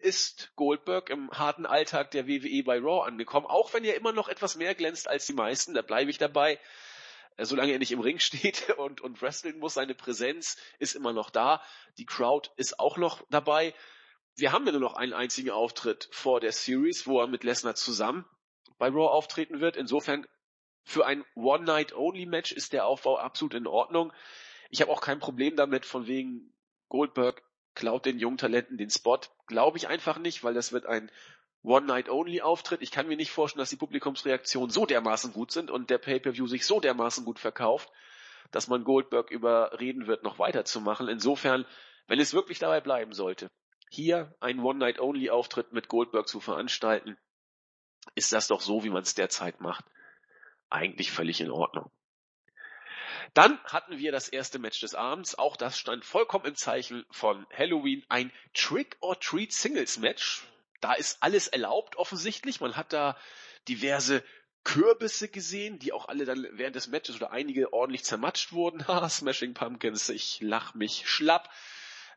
ist 0.00 0.50
Goldberg 0.56 1.08
im 1.10 1.30
harten 1.30 1.66
Alltag 1.66 2.10
der 2.10 2.26
WWE 2.26 2.64
bei 2.64 2.80
Raw 2.80 3.06
angekommen, 3.06 3.46
auch 3.46 3.72
wenn 3.74 3.84
er 3.84 3.94
immer 3.94 4.10
noch 4.10 4.28
etwas 4.28 4.56
mehr 4.56 4.74
glänzt 4.74 5.06
als 5.06 5.26
die 5.26 5.34
meisten, 5.34 5.72
da 5.74 5.82
bleibe 5.82 6.10
ich 6.10 6.18
dabei. 6.18 6.58
Äh, 7.38 7.46
solange 7.46 7.72
er 7.72 7.78
nicht 7.78 7.92
im 7.92 8.00
Ring 8.00 8.18
steht 8.20 8.68
und, 8.76 9.00
und 9.00 9.22
wrestling 9.22 9.58
muss, 9.58 9.74
seine 9.74 9.94
Präsenz 9.94 10.58
ist 10.78 10.94
immer 10.94 11.14
noch 11.14 11.30
da. 11.30 11.62
Die 11.96 12.04
Crowd 12.04 12.50
ist 12.56 12.78
auch 12.78 12.98
noch 12.98 13.24
dabei 13.30 13.72
wir 14.38 14.52
haben 14.52 14.64
ja 14.66 14.72
nur 14.72 14.80
noch 14.80 14.94
einen 14.94 15.14
einzigen 15.14 15.50
Auftritt 15.50 16.08
vor 16.12 16.38
der 16.38 16.52
Series, 16.52 17.08
wo 17.08 17.20
er 17.20 17.26
mit 17.26 17.42
Lesnar 17.42 17.74
zusammen 17.74 18.24
bei 18.78 18.86
Raw 18.86 19.08
auftreten 19.08 19.60
wird. 19.60 19.76
Insofern 19.76 20.26
für 20.84 21.04
ein 21.04 21.24
One-Night-Only-Match 21.34 22.52
ist 22.52 22.72
der 22.72 22.86
Aufbau 22.86 23.18
absolut 23.18 23.54
in 23.54 23.66
Ordnung. 23.66 24.12
Ich 24.70 24.80
habe 24.80 24.92
auch 24.92 25.00
kein 25.00 25.18
Problem 25.18 25.56
damit, 25.56 25.84
von 25.84 26.06
wegen 26.06 26.54
Goldberg 26.88 27.42
klaut 27.74 28.06
den 28.06 28.20
jungen 28.20 28.38
Talenten 28.38 28.78
den 28.78 28.90
Spot. 28.90 29.18
Glaube 29.48 29.76
ich 29.76 29.88
einfach 29.88 30.18
nicht, 30.18 30.44
weil 30.44 30.54
das 30.54 30.72
wird 30.72 30.86
ein 30.86 31.10
One-Night-Only-Auftritt. 31.62 32.82
Ich 32.82 32.90
kann 32.90 33.08
mir 33.08 33.16
nicht 33.16 33.30
vorstellen, 33.30 33.60
dass 33.60 33.70
die 33.70 33.76
Publikumsreaktionen 33.76 34.70
so 34.70 34.86
dermaßen 34.86 35.32
gut 35.32 35.50
sind 35.50 35.70
und 35.70 35.90
der 35.90 35.98
Pay-Per-View 35.98 36.46
sich 36.46 36.64
so 36.64 36.80
dermaßen 36.80 37.24
gut 37.24 37.38
verkauft, 37.38 37.90
dass 38.50 38.68
man 38.68 38.84
Goldberg 38.84 39.30
überreden 39.30 40.06
wird, 40.06 40.22
noch 40.22 40.38
weiterzumachen. 40.38 41.08
Insofern, 41.08 41.66
wenn 42.06 42.20
es 42.20 42.34
wirklich 42.34 42.58
dabei 42.58 42.80
bleiben 42.80 43.12
sollte, 43.12 43.50
hier 43.90 44.34
einen 44.40 44.60
One-Night-Only-Auftritt 44.60 45.72
mit 45.72 45.88
Goldberg 45.88 46.28
zu 46.28 46.40
veranstalten, 46.40 47.16
ist 48.14 48.32
das 48.32 48.48
doch 48.48 48.60
so, 48.60 48.84
wie 48.84 48.90
man 48.90 49.02
es 49.02 49.14
derzeit 49.14 49.60
macht, 49.60 49.84
eigentlich 50.70 51.10
völlig 51.10 51.40
in 51.40 51.50
Ordnung. 51.50 51.90
Dann 53.34 53.62
hatten 53.64 53.98
wir 53.98 54.12
das 54.12 54.28
erste 54.28 54.58
Match 54.58 54.80
des 54.80 54.94
Abends. 54.94 55.36
Auch 55.36 55.56
das 55.56 55.78
stand 55.78 56.04
vollkommen 56.04 56.46
im 56.46 56.54
Zeichen 56.54 57.04
von 57.10 57.46
Halloween. 57.52 58.04
Ein 58.08 58.32
Trick-or-Treat 58.54 59.52
Singles 59.52 59.98
Match. 59.98 60.46
Da 60.80 60.94
ist 60.94 61.22
alles 61.22 61.48
erlaubt 61.48 61.96
offensichtlich. 61.96 62.60
Man 62.60 62.76
hat 62.76 62.92
da 62.92 63.16
diverse 63.68 64.22
Kürbisse 64.64 65.28
gesehen, 65.28 65.78
die 65.78 65.92
auch 65.92 66.08
alle 66.08 66.24
dann 66.24 66.46
während 66.52 66.76
des 66.76 66.88
Matches 66.88 67.16
oder 67.16 67.30
einige 67.30 67.72
ordentlich 67.72 68.04
zermatscht 68.04 68.52
wurden. 68.52 68.84
Ha, 68.88 69.08
Smashing 69.08 69.54
Pumpkins, 69.54 70.08
ich 70.08 70.40
lach 70.40 70.74
mich 70.74 71.08
schlapp. 71.08 71.50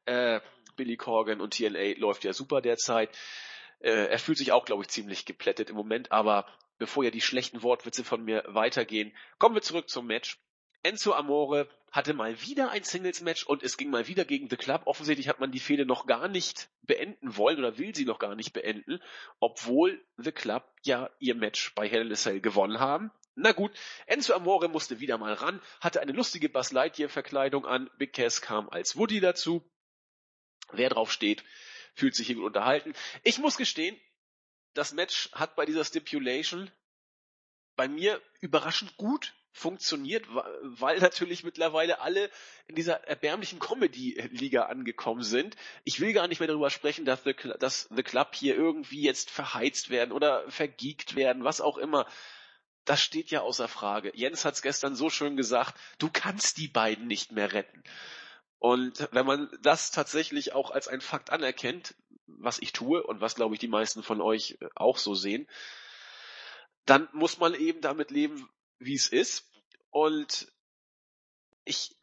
Äh, 0.05 0.41
Billy 0.75 0.97
Corgan 0.97 1.41
und 1.41 1.53
TNA 1.53 1.97
läuft 1.97 2.23
ja 2.23 2.33
super 2.33 2.61
derzeit. 2.61 3.15
Äh, 3.79 4.07
er 4.07 4.19
fühlt 4.19 4.37
sich 4.37 4.51
auch, 4.51 4.65
glaube 4.65 4.83
ich, 4.83 4.89
ziemlich 4.89 5.25
geplättet 5.25 5.69
im 5.69 5.75
Moment, 5.75 6.11
aber 6.11 6.45
bevor 6.77 7.03
ja 7.03 7.11
die 7.11 7.21
schlechten 7.21 7.63
Wortwitze 7.63 8.03
von 8.03 8.23
mir 8.23 8.43
weitergehen, 8.47 9.15
kommen 9.37 9.55
wir 9.55 9.61
zurück 9.61 9.89
zum 9.89 10.07
Match. 10.07 10.39
Enzo 10.83 11.13
Amore 11.13 11.69
hatte 11.91 12.13
mal 12.13 12.41
wieder 12.41 12.71
ein 12.71 12.83
Singles-Match 12.83 13.43
und 13.43 13.63
es 13.63 13.77
ging 13.77 13.89
mal 13.89 14.07
wieder 14.07 14.25
gegen 14.25 14.49
The 14.49 14.57
Club. 14.57 14.83
Offensichtlich 14.85 15.27
hat 15.27 15.39
man 15.39 15.51
die 15.51 15.59
Fehde 15.59 15.85
noch 15.85 16.07
gar 16.07 16.27
nicht 16.27 16.69
beenden 16.81 17.37
wollen 17.37 17.59
oder 17.59 17.77
will 17.77 17.93
sie 17.93 18.05
noch 18.05 18.17
gar 18.17 18.35
nicht 18.35 18.53
beenden, 18.53 18.99
obwohl 19.39 20.03
The 20.17 20.31
Club 20.31 20.63
ja 20.83 21.09
ihr 21.19 21.35
Match 21.35 21.75
bei 21.75 21.87
Hell 21.87 22.07
in 22.07 22.11
a 22.11 22.15
Cell 22.15 22.41
gewonnen 22.41 22.79
haben. 22.79 23.11
Na 23.35 23.51
gut, 23.51 23.71
Enzo 24.07 24.33
Amore 24.33 24.69
musste 24.69 24.99
wieder 24.99 25.17
mal 25.17 25.33
ran, 25.33 25.61
hatte 25.79 26.01
eine 26.01 26.11
lustige 26.11 26.49
Buzz 26.49 26.71
Lightyear-Verkleidung 26.71 27.65
an. 27.65 27.89
Big 27.97 28.13
Cass 28.13 28.41
kam 28.41 28.69
als 28.69 28.97
Woody 28.97 29.19
dazu. 29.19 29.63
Wer 30.71 30.89
drauf 30.89 31.11
steht, 31.11 31.43
fühlt 31.93 32.15
sich 32.15 32.27
hier 32.27 32.37
gut 32.37 32.45
unterhalten. 32.45 32.93
Ich 33.23 33.37
muss 33.37 33.57
gestehen, 33.57 33.99
das 34.73 34.93
Match 34.93 35.29
hat 35.33 35.55
bei 35.55 35.65
dieser 35.65 35.85
Stipulation 35.85 36.71
bei 37.75 37.87
mir 37.87 38.21
überraschend 38.39 38.95
gut 38.97 39.33
funktioniert, 39.51 40.25
weil 40.29 40.99
natürlich 40.99 41.43
mittlerweile 41.43 41.99
alle 41.99 42.29
in 42.67 42.75
dieser 42.75 43.03
erbärmlichen 43.03 43.59
Comedy-Liga 43.59 44.63
angekommen 44.63 45.23
sind. 45.23 45.55
Ich 45.83 45.99
will 45.99 46.13
gar 46.13 46.27
nicht 46.27 46.39
mehr 46.39 46.47
darüber 46.47 46.69
sprechen, 46.69 47.05
dass 47.05 47.23
The, 47.23 47.35
dass 47.59 47.89
The 47.93 48.03
Club 48.03 48.33
hier 48.33 48.55
irgendwie 48.55 49.01
jetzt 49.01 49.29
verheizt 49.29 49.89
werden 49.89 50.11
oder 50.11 50.49
vergeekt 50.49 51.15
werden, 51.15 51.43
was 51.43 51.61
auch 51.61 51.77
immer. 51.77 52.07
Das 52.85 53.01
steht 53.01 53.29
ja 53.29 53.41
außer 53.41 53.67
Frage. 53.67 54.11
Jens 54.15 54.45
hat 54.45 54.55
es 54.55 54.61
gestern 54.61 54.95
so 54.95 55.09
schön 55.09 55.35
gesagt, 55.37 55.75
du 55.99 56.09
kannst 56.11 56.57
die 56.57 56.67
beiden 56.67 57.07
nicht 57.07 57.31
mehr 57.31 57.53
retten. 57.53 57.83
Und 58.57 59.09
wenn 59.11 59.25
man 59.25 59.49
das 59.61 59.91
tatsächlich 59.91 60.53
auch 60.53 60.71
als 60.71 60.87
ein 60.87 61.01
Fakt 61.01 61.31
anerkennt, 61.31 61.95
was 62.27 62.59
ich 62.59 62.71
tue 62.71 63.03
und 63.03 63.19
was 63.19 63.35
glaube 63.35 63.55
ich 63.55 63.59
die 63.59 63.67
meisten 63.67 64.03
von 64.03 64.21
euch 64.21 64.57
auch 64.75 64.97
so 64.97 65.13
sehen, 65.13 65.47
dann 66.85 67.09
muss 67.11 67.37
man 67.37 67.53
eben 67.53 67.81
damit 67.81 68.11
leben, 68.11 68.49
wie 68.81 68.95
es 68.95 69.07
ist. 69.07 69.49
Und 69.89 70.51
ich, 71.65 71.95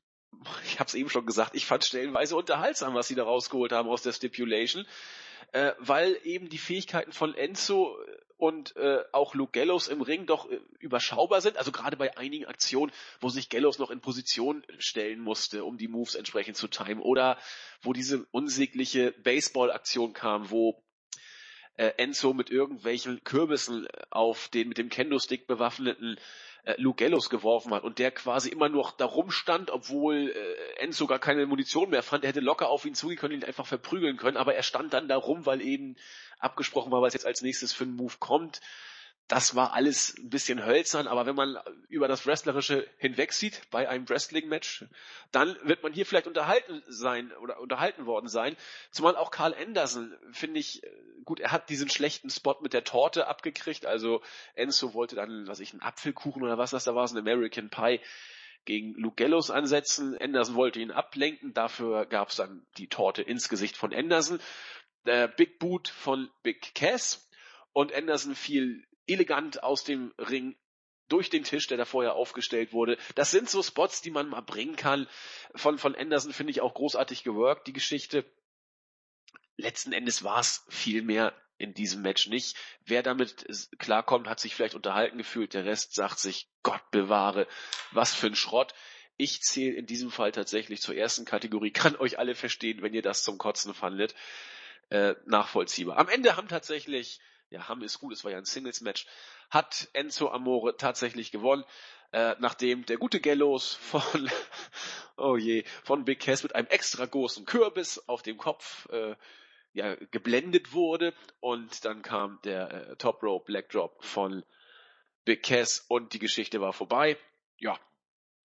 ich 0.64 0.78
habe 0.78 0.88
es 0.88 0.94
eben 0.94 1.10
schon 1.10 1.26
gesagt, 1.26 1.54
ich 1.54 1.66
fand 1.66 1.84
stellenweise 1.84 2.36
unterhaltsam, 2.36 2.94
was 2.94 3.08
sie 3.08 3.14
da 3.14 3.24
rausgeholt 3.24 3.72
haben 3.72 3.88
aus 3.88 4.02
der 4.02 4.12
Stipulation, 4.12 4.86
äh, 5.52 5.72
weil 5.78 6.18
eben 6.24 6.48
die 6.48 6.58
Fähigkeiten 6.58 7.12
von 7.12 7.34
Enzo 7.34 7.96
und 8.36 8.76
äh, 8.76 9.02
auch 9.10 9.34
Luke 9.34 9.50
Gallows 9.52 9.88
im 9.88 10.00
Ring 10.00 10.26
doch 10.26 10.48
äh, 10.48 10.60
überschaubar 10.78 11.40
sind. 11.40 11.56
Also 11.56 11.72
gerade 11.72 11.96
bei 11.96 12.16
einigen 12.16 12.46
Aktionen, 12.46 12.92
wo 13.20 13.28
sich 13.28 13.48
Gallows 13.48 13.78
noch 13.78 13.90
in 13.90 14.00
Position 14.00 14.64
stellen 14.78 15.20
musste, 15.20 15.64
um 15.64 15.76
die 15.76 15.88
Moves 15.88 16.14
entsprechend 16.14 16.56
zu 16.56 16.68
timen. 16.68 17.02
Oder 17.02 17.36
wo 17.82 17.92
diese 17.92 18.26
unsägliche 18.30 19.12
Baseball-Aktion 19.12 20.12
kam, 20.12 20.50
wo 20.50 20.84
äh, 21.78 21.92
Enzo 21.96 22.32
mit 22.32 22.50
irgendwelchen 22.50 23.24
Kürbissen 23.24 23.88
auf 24.10 24.48
den 24.48 24.68
mit 24.68 24.78
dem 24.78 24.88
Kendo-Stick 24.88 25.48
bewaffneten 25.48 26.16
äh, 26.64 26.74
Luke 26.76 27.02
Gallows 27.02 27.30
geworfen 27.30 27.72
hat 27.72 27.84
und 27.84 27.98
der 27.98 28.10
quasi 28.10 28.48
immer 28.48 28.68
noch 28.68 28.92
da 28.92 29.04
rumstand, 29.04 29.70
obwohl 29.70 30.30
äh, 30.30 30.82
Enzo 30.82 31.06
gar 31.06 31.18
keine 31.18 31.46
Munition 31.46 31.90
mehr 31.90 32.02
fand. 32.02 32.24
Er 32.24 32.28
hätte 32.28 32.40
locker 32.40 32.68
auf 32.68 32.84
ihn 32.84 32.94
zugehen 32.94 33.18
können, 33.18 33.34
ihn 33.34 33.44
einfach 33.44 33.66
verprügeln 33.66 34.16
können, 34.16 34.36
aber 34.36 34.54
er 34.54 34.62
stand 34.62 34.92
dann 34.92 35.08
da 35.08 35.16
rum, 35.16 35.46
weil 35.46 35.60
eben 35.60 35.96
abgesprochen 36.38 36.92
war, 36.92 37.02
was 37.02 37.14
jetzt 37.14 37.26
als 37.26 37.42
nächstes 37.42 37.72
für 37.72 37.84
einen 37.84 37.96
Move 37.96 38.14
kommt. 38.18 38.60
Das 39.28 39.54
war 39.54 39.74
alles 39.74 40.16
ein 40.16 40.30
bisschen 40.30 40.64
hölzern, 40.64 41.06
aber 41.06 41.26
wenn 41.26 41.34
man 41.34 41.58
über 41.90 42.08
das 42.08 42.26
Wrestlerische 42.26 42.88
hinwegsieht 42.96 43.60
bei 43.70 43.86
einem 43.86 44.08
Wrestling-Match, 44.08 44.86
dann 45.32 45.54
wird 45.62 45.82
man 45.82 45.92
hier 45.92 46.06
vielleicht 46.06 46.26
unterhalten 46.26 46.82
sein 46.88 47.30
oder 47.32 47.60
unterhalten 47.60 48.06
worden 48.06 48.28
sein. 48.28 48.56
Zumal 48.90 49.16
auch 49.16 49.30
Carl 49.30 49.54
Anderson, 49.54 50.16
finde 50.32 50.60
ich, 50.60 50.80
gut, 51.26 51.40
er 51.40 51.52
hat 51.52 51.68
diesen 51.68 51.90
schlechten 51.90 52.30
Spot 52.30 52.56
mit 52.62 52.72
der 52.72 52.84
Torte 52.84 53.26
abgekriegt. 53.26 53.84
Also 53.84 54.22
Enzo 54.54 54.94
wollte 54.94 55.14
dann, 55.14 55.46
was 55.46 55.60
ich, 55.60 55.72
einen 55.72 55.82
Apfelkuchen 55.82 56.42
oder 56.42 56.56
was 56.56 56.70
das 56.70 56.84
da 56.84 56.94
war, 56.94 57.06
so 57.06 57.14
ein 57.14 57.20
American 57.20 57.68
Pie 57.68 58.00
gegen 58.64 58.94
Luke 58.94 59.22
Gallows 59.22 59.50
ansetzen. 59.50 60.16
Anderson 60.18 60.54
wollte 60.54 60.80
ihn 60.80 60.90
ablenken, 60.90 61.52
dafür 61.52 62.06
gab 62.06 62.30
es 62.30 62.36
dann 62.36 62.66
die 62.78 62.88
Torte 62.88 63.20
ins 63.20 63.50
Gesicht 63.50 63.76
von 63.76 63.92
Anderson 63.92 64.40
der 65.04 65.28
Big 65.28 65.58
Boot 65.58 65.88
von 65.88 66.30
Big 66.42 66.74
Cass 66.74 67.28
und 67.72 67.94
Anderson 67.94 68.34
fiel 68.34 68.87
elegant 69.08 69.62
aus 69.62 69.84
dem 69.84 70.12
Ring 70.18 70.56
durch 71.08 71.30
den 71.30 71.44
Tisch, 71.44 71.66
der 71.66 71.78
da 71.78 71.84
vorher 71.84 72.14
aufgestellt 72.14 72.72
wurde. 72.72 72.98
Das 73.14 73.30
sind 73.30 73.48
so 73.48 73.62
Spots, 73.62 74.02
die 74.02 74.10
man 74.10 74.28
mal 74.28 74.42
bringen 74.42 74.76
kann. 74.76 75.08
Von, 75.54 75.78
von 75.78 75.94
Anderson 75.94 76.32
finde 76.32 76.50
ich 76.50 76.60
auch 76.60 76.74
großartig 76.74 77.24
geworkt, 77.24 77.66
die 77.66 77.72
Geschichte. 77.72 78.24
Letzten 79.56 79.92
Endes 79.92 80.22
war 80.22 80.40
es 80.40 80.64
viel 80.68 81.02
mehr 81.02 81.34
in 81.56 81.74
diesem 81.74 82.02
Match 82.02 82.28
nicht. 82.28 82.56
Wer 82.84 83.02
damit 83.02 83.46
klarkommt, 83.78 84.28
hat 84.28 84.38
sich 84.38 84.54
vielleicht 84.54 84.74
unterhalten 84.74 85.18
gefühlt. 85.18 85.54
Der 85.54 85.64
Rest 85.64 85.94
sagt 85.94 86.18
sich, 86.18 86.48
Gott 86.62 86.90
bewahre, 86.90 87.48
was 87.90 88.14
für 88.14 88.28
ein 88.28 88.36
Schrott. 88.36 88.74
Ich 89.16 89.40
zähle 89.40 89.74
in 89.74 89.86
diesem 89.86 90.10
Fall 90.12 90.30
tatsächlich 90.30 90.80
zur 90.80 90.94
ersten 90.94 91.24
Kategorie. 91.24 91.72
Kann 91.72 91.96
euch 91.96 92.18
alle 92.18 92.36
verstehen, 92.36 92.82
wenn 92.82 92.94
ihr 92.94 93.02
das 93.02 93.24
zum 93.24 93.38
Kotzen 93.38 93.74
fandet 93.74 94.14
äh, 94.90 95.14
nachvollziehbar. 95.26 95.98
Am 95.98 96.08
Ende 96.08 96.36
haben 96.36 96.48
tatsächlich, 96.48 97.20
ja, 97.50 97.68
haben 97.68 97.82
ist 97.82 97.98
gut, 97.98 98.12
es 98.12 98.24
war 98.24 98.30
ja 98.30 98.38
ein 98.38 98.44
Singles-Match, 98.44 99.06
hat 99.50 99.88
Enzo 99.92 100.28
Amore 100.30 100.76
tatsächlich 100.76 101.30
gewonnen, 101.30 101.64
äh, 102.12 102.36
nachdem 102.38 102.86
der 102.86 102.96
gute 102.96 103.20
Gallows 103.20 103.74
von, 103.74 104.30
oh 105.16 105.36
je, 105.36 105.64
von 105.84 106.04
Big 106.04 106.20
Cass 106.20 106.42
mit 106.42 106.54
einem 106.54 106.68
extra 106.68 107.06
großen 107.06 107.44
Kürbis 107.44 108.08
auf 108.08 108.22
dem 108.22 108.38
Kopf 108.38 108.88
äh, 108.90 109.14
ja, 109.72 109.94
geblendet 110.10 110.72
wurde 110.72 111.14
und 111.40 111.84
dann 111.84 112.02
kam 112.02 112.38
der 112.44 112.70
äh, 112.70 112.96
Top 112.96 113.22
Rope 113.22 113.46
Black 113.46 113.68
Drop 113.70 114.02
von 114.02 114.44
Big 115.24 115.42
Cass 115.42 115.84
und 115.88 116.14
die 116.14 116.18
Geschichte 116.18 116.60
war 116.60 116.72
vorbei. 116.72 117.18
Ja, 117.58 117.78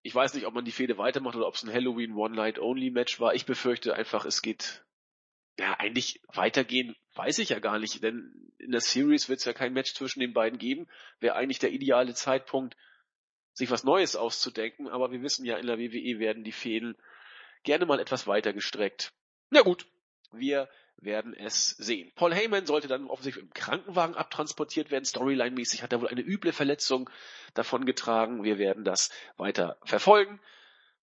ich 0.01 0.15
weiß 0.15 0.33
nicht, 0.33 0.47
ob 0.47 0.53
man 0.53 0.65
die 0.65 0.71
Fehde 0.71 0.97
weitermacht 0.97 1.35
oder 1.35 1.47
ob 1.47 1.53
es 1.53 1.63
ein 1.63 1.71
Halloween 1.71 2.15
One 2.15 2.35
Night 2.35 2.57
Only 2.57 2.89
Match 2.89 3.19
war. 3.19 3.35
Ich 3.35 3.45
befürchte 3.45 3.93
einfach, 3.93 4.25
es 4.25 4.41
geht 4.41 4.83
ja, 5.61 5.79
eigentlich 5.79 6.21
weitergehen 6.33 6.95
weiß 7.15 7.39
ich 7.39 7.49
ja 7.49 7.59
gar 7.59 7.79
nicht, 7.79 8.03
denn 8.03 8.51
in 8.57 8.71
der 8.71 8.81
Series 8.81 9.29
wird 9.29 9.39
es 9.39 9.45
ja 9.45 9.53
kein 9.53 9.73
Match 9.73 9.93
zwischen 9.93 10.19
den 10.19 10.33
beiden 10.33 10.59
geben. 10.59 10.87
Wäre 11.19 11.35
eigentlich 11.35 11.59
der 11.59 11.71
ideale 11.71 12.13
Zeitpunkt, 12.13 12.75
sich 13.53 13.69
was 13.69 13.83
Neues 13.83 14.15
auszudenken, 14.15 14.87
aber 14.87 15.11
wir 15.11 15.21
wissen 15.21 15.45
ja, 15.45 15.57
in 15.57 15.67
der 15.67 15.77
WWE 15.77 16.19
werden 16.19 16.43
die 16.43 16.51
Fäden 16.51 16.95
gerne 17.63 17.85
mal 17.85 17.99
etwas 17.99 18.27
weiter 18.27 18.53
gestreckt. 18.53 19.13
Na 19.49 19.61
gut, 19.61 19.87
wir 20.31 20.69
werden 20.97 21.33
es 21.33 21.71
sehen. 21.71 22.11
Paul 22.15 22.33
Heyman 22.33 22.65
sollte 22.65 22.87
dann 22.87 23.07
offensichtlich 23.07 23.45
im 23.45 23.53
Krankenwagen 23.53 24.15
abtransportiert 24.15 24.89
werden. 24.89 25.03
Storyline-mäßig 25.03 25.83
hat 25.83 25.91
er 25.91 26.01
wohl 26.01 26.07
eine 26.07 26.21
üble 26.21 26.53
Verletzung 26.53 27.09
davon 27.53 27.85
getragen. 27.85 28.43
Wir 28.43 28.57
werden 28.57 28.83
das 28.83 29.11
weiter 29.37 29.77
verfolgen. 29.83 30.39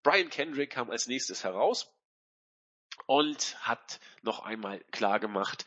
Brian 0.02 0.30
Kendrick 0.30 0.71
kam 0.71 0.90
als 0.90 1.07
nächstes 1.07 1.45
heraus 1.45 1.92
und 3.07 3.57
hat 3.61 4.00
noch 4.23 4.40
einmal 4.40 4.80
klar 4.90 5.21
gemacht, 5.21 5.64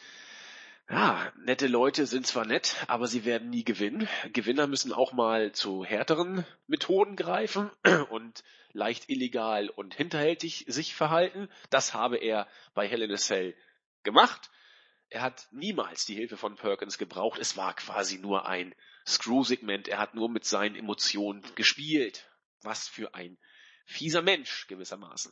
ja, 0.89 1.31
nette 1.37 1.67
Leute 1.67 2.05
sind 2.05 2.27
zwar 2.27 2.45
nett, 2.45 2.75
aber 2.87 3.07
sie 3.07 3.23
werden 3.25 3.49
nie 3.49 3.63
gewinnen. 3.63 4.07
Gewinner 4.33 4.67
müssen 4.67 4.91
auch 4.91 5.13
mal 5.13 5.53
zu 5.53 5.85
härteren 5.85 6.45
Methoden 6.67 7.15
greifen 7.15 7.71
und 8.09 8.43
leicht 8.73 9.09
illegal 9.09 9.69
und 9.69 9.95
hinterhältig 9.95 10.65
sich 10.67 10.93
verhalten. 10.93 11.49
Das 11.69 11.93
habe 11.93 12.17
er 12.17 12.47
bei 12.73 12.87
Hell 12.87 13.01
in 13.01 13.11
a 13.11 13.17
Cell 13.17 13.55
gemacht. 14.03 14.51
Er 15.09 15.21
hat 15.21 15.47
niemals 15.51 16.05
die 16.05 16.15
Hilfe 16.15 16.37
von 16.37 16.55
Perkins 16.55 16.97
gebraucht. 16.97 17.39
Es 17.39 17.55
war 17.55 17.75
quasi 17.75 18.17
nur 18.17 18.47
ein 18.47 18.75
Screw-Segment. 19.07 19.87
Er 19.87 19.99
hat 19.99 20.15
nur 20.15 20.29
mit 20.29 20.43
seinen 20.43 20.75
Emotionen 20.75 21.43
gespielt. 21.55 22.27
Was 22.61 22.87
für 22.87 23.13
ein 23.13 23.37
fieser 23.85 24.21
Mensch 24.21 24.67
gewissermaßen. 24.67 25.31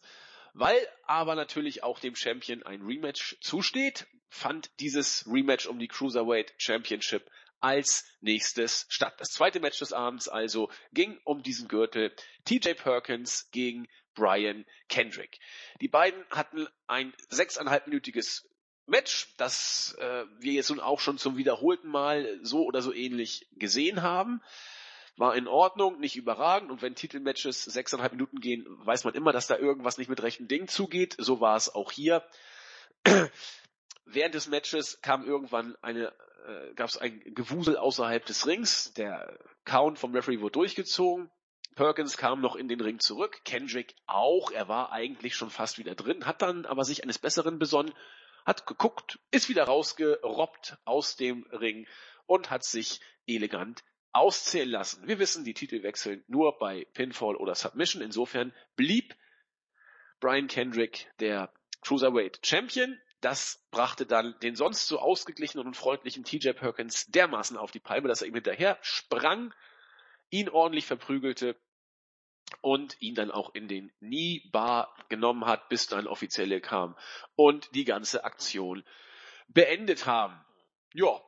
Weil 0.54 0.88
aber 1.06 1.36
natürlich 1.36 1.84
auch 1.84 2.00
dem 2.00 2.16
Champion 2.16 2.64
ein 2.64 2.82
Rematch 2.82 3.38
zusteht, 3.42 4.08
fand 4.30 4.72
dieses 4.80 5.26
Rematch 5.28 5.68
um 5.68 5.80
die 5.80 5.88
Cruiserweight 5.88 6.54
Championship 6.58 7.30
als 7.60 8.06
nächstes 8.22 8.86
statt. 8.90 9.14
Das 9.20 9.30
zweite 9.30 9.60
Match 9.60 9.80
des 9.80 9.94
Abends 9.94 10.28
also 10.28 10.70
ging 10.94 11.20
um 11.24 11.44
diesen 11.44 11.68
Gürtel 11.68 12.14
TJ 12.46 12.74
Perkins 12.74 13.50
gegen 13.52 13.88
Brian 14.14 14.66
Kendrick. 14.90 15.40
Die 15.80 15.88
beiden 15.88 16.26
hatten 16.32 16.68
ein 16.88 17.14
sechseinhalbminütiges 17.30 18.50
Match, 18.88 19.34
das 19.38 19.96
äh, 20.00 20.26
wir 20.40 20.54
jetzt 20.54 20.70
nun 20.70 20.80
auch 20.80 21.00
schon 21.00 21.18
zum 21.18 21.38
wiederholten 21.38 21.88
Mal 21.88 22.40
so 22.42 22.66
oder 22.66 22.82
so 22.82 22.94
ähnlich 22.94 23.48
gesehen 23.54 24.02
haben. 24.02 24.42
War 25.18 25.36
in 25.36 25.48
Ordnung, 25.48 26.00
nicht 26.00 26.16
überragend 26.16 26.72
und 26.72 26.82
wenn 26.82 26.96
Titelmatches 26.96 27.64
sechseinhalb 27.64 28.14
Minuten 28.14 28.40
gehen, 28.40 28.66
weiß 28.86 29.04
man 29.04 29.14
immer, 29.14 29.32
dass 29.32 29.48
da 29.48 29.58
irgendwas 29.58 29.98
nicht 29.98 30.10
mit 30.10 30.24
rechten 30.24 30.48
Dingen 30.48 30.68
zugeht. 30.68 31.16
So 31.18 31.42
war 31.42 31.56
es 31.56 31.74
auch 31.74 31.92
hier. 31.92 32.24
Während 34.06 34.36
des 34.36 34.48
Matches 34.48 35.02
kam 35.02 35.26
irgendwann 35.26 35.76
eine 35.82 36.14
äh, 36.48 36.74
gab 36.74 36.90
es 36.90 36.98
ein 36.98 37.22
Gewusel 37.34 37.78
außerhalb 37.78 38.26
des 38.26 38.48
Rings. 38.48 38.94
Der 38.94 39.38
Count 39.66 40.00
vom 40.00 40.14
Referee 40.14 40.40
wurde 40.40 40.54
durchgezogen. 40.54 41.30
Perkins 41.76 42.18
kam 42.18 42.42
noch 42.42 42.56
in 42.56 42.68
den 42.68 42.82
Ring 42.82 43.00
zurück, 43.00 43.42
Kendrick 43.46 43.96
auch, 44.06 44.52
er 44.52 44.68
war 44.68 44.92
eigentlich 44.92 45.36
schon 45.36 45.50
fast 45.50 45.78
wieder 45.78 45.96
drin, 45.96 46.26
hat 46.26 46.42
dann 46.42 46.66
aber 46.66 46.84
sich 46.84 47.04
eines 47.04 47.18
Besseren 47.18 47.60
besonnen, 47.60 47.94
hat 48.46 48.68
geguckt, 48.68 49.20
ist 49.32 49.48
wieder 49.48 49.64
rausgerobbt 49.64 50.78
aus 50.84 51.16
dem 51.16 51.46
Ring 51.52 51.88
und 52.26 52.50
hat 52.50 52.66
sich 52.66 53.00
elegant 53.26 53.84
auszählen 54.14 54.70
lassen. 54.70 55.08
Wir 55.08 55.20
wissen, 55.20 55.44
die 55.46 55.54
Titel 55.54 55.84
wechseln 55.84 56.24
nur 56.28 56.58
bei 56.58 56.86
Pinfall 56.94 57.36
oder 57.36 57.56
Submission, 57.56 58.02
insofern 58.02 58.54
blieb 58.76 59.16
Brian 60.20 60.48
Kendrick 60.48 61.12
der 61.20 61.52
Cruiserweight 61.82 62.40
Champion. 62.46 63.00
Das 63.22 63.68
brachte 63.72 64.06
dann 64.06 64.36
den 64.42 64.56
sonst 64.56 64.88
so 64.88 65.00
ausgeglichenen 65.00 65.68
und 65.68 65.78
freundlichen 65.78 66.24
TJ 66.24 66.52
Perkins 66.52 67.08
dermaßen 67.08 67.58
auf 67.58 67.72
die 67.72 67.80
Palme, 67.80 68.08
dass 68.08 68.22
er 68.22 68.28
ihm 68.28 68.34
hinterher 68.34 68.78
sprang, 68.82 69.54
ihn 70.30 70.50
ordentlich 70.50 70.86
verprügelte 70.86 71.56
und 72.62 73.00
ihn 73.02 73.16
dann 73.16 73.32
auch 73.32 73.54
in 73.54 73.68
den 73.68 73.92
Knie-Bar 74.00 74.94
genommen 75.10 75.46
hat, 75.46 75.70
bis 75.70 75.88
dann 75.88 76.08
Offizielle 76.08 76.62
kam 76.62 76.98
und 77.36 77.74
die 77.76 77.86
ganze 77.86 78.24
Aktion 78.26 78.84
beendet 79.48 80.06
haben. 80.06 80.44
Ja, 80.94 81.22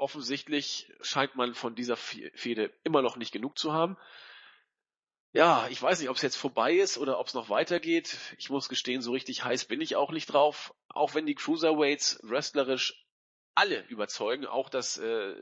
offensichtlich 0.00 0.92
scheint 1.00 1.36
man 1.36 1.54
von 1.54 1.74
dieser 1.74 1.96
Fehde 1.96 2.72
immer 2.84 3.02
noch 3.02 3.16
nicht 3.16 3.32
genug 3.32 3.58
zu 3.58 3.72
haben 3.72 3.96
ja, 5.32 5.68
ich 5.70 5.80
weiß 5.80 6.00
nicht, 6.00 6.08
ob 6.08 6.16
es 6.16 6.22
jetzt 6.22 6.36
vorbei 6.36 6.74
ist 6.74 6.98
oder 6.98 7.20
ob 7.20 7.28
es 7.28 7.34
noch 7.34 7.50
weitergeht. 7.50 8.16
Ich 8.38 8.50
muss 8.50 8.68
gestehen, 8.68 9.00
so 9.00 9.12
richtig 9.12 9.44
heiß 9.44 9.66
bin 9.66 9.80
ich 9.80 9.94
auch 9.94 10.10
nicht 10.10 10.26
drauf. 10.26 10.74
Auch 10.88 11.14
wenn 11.14 11.26
die 11.26 11.36
Cruiserweights 11.36 12.18
wrestlerisch 12.24 13.06
alle 13.54 13.84
überzeugen, 13.86 14.46
auch 14.46 14.68
das 14.68 14.98
äh, 14.98 15.34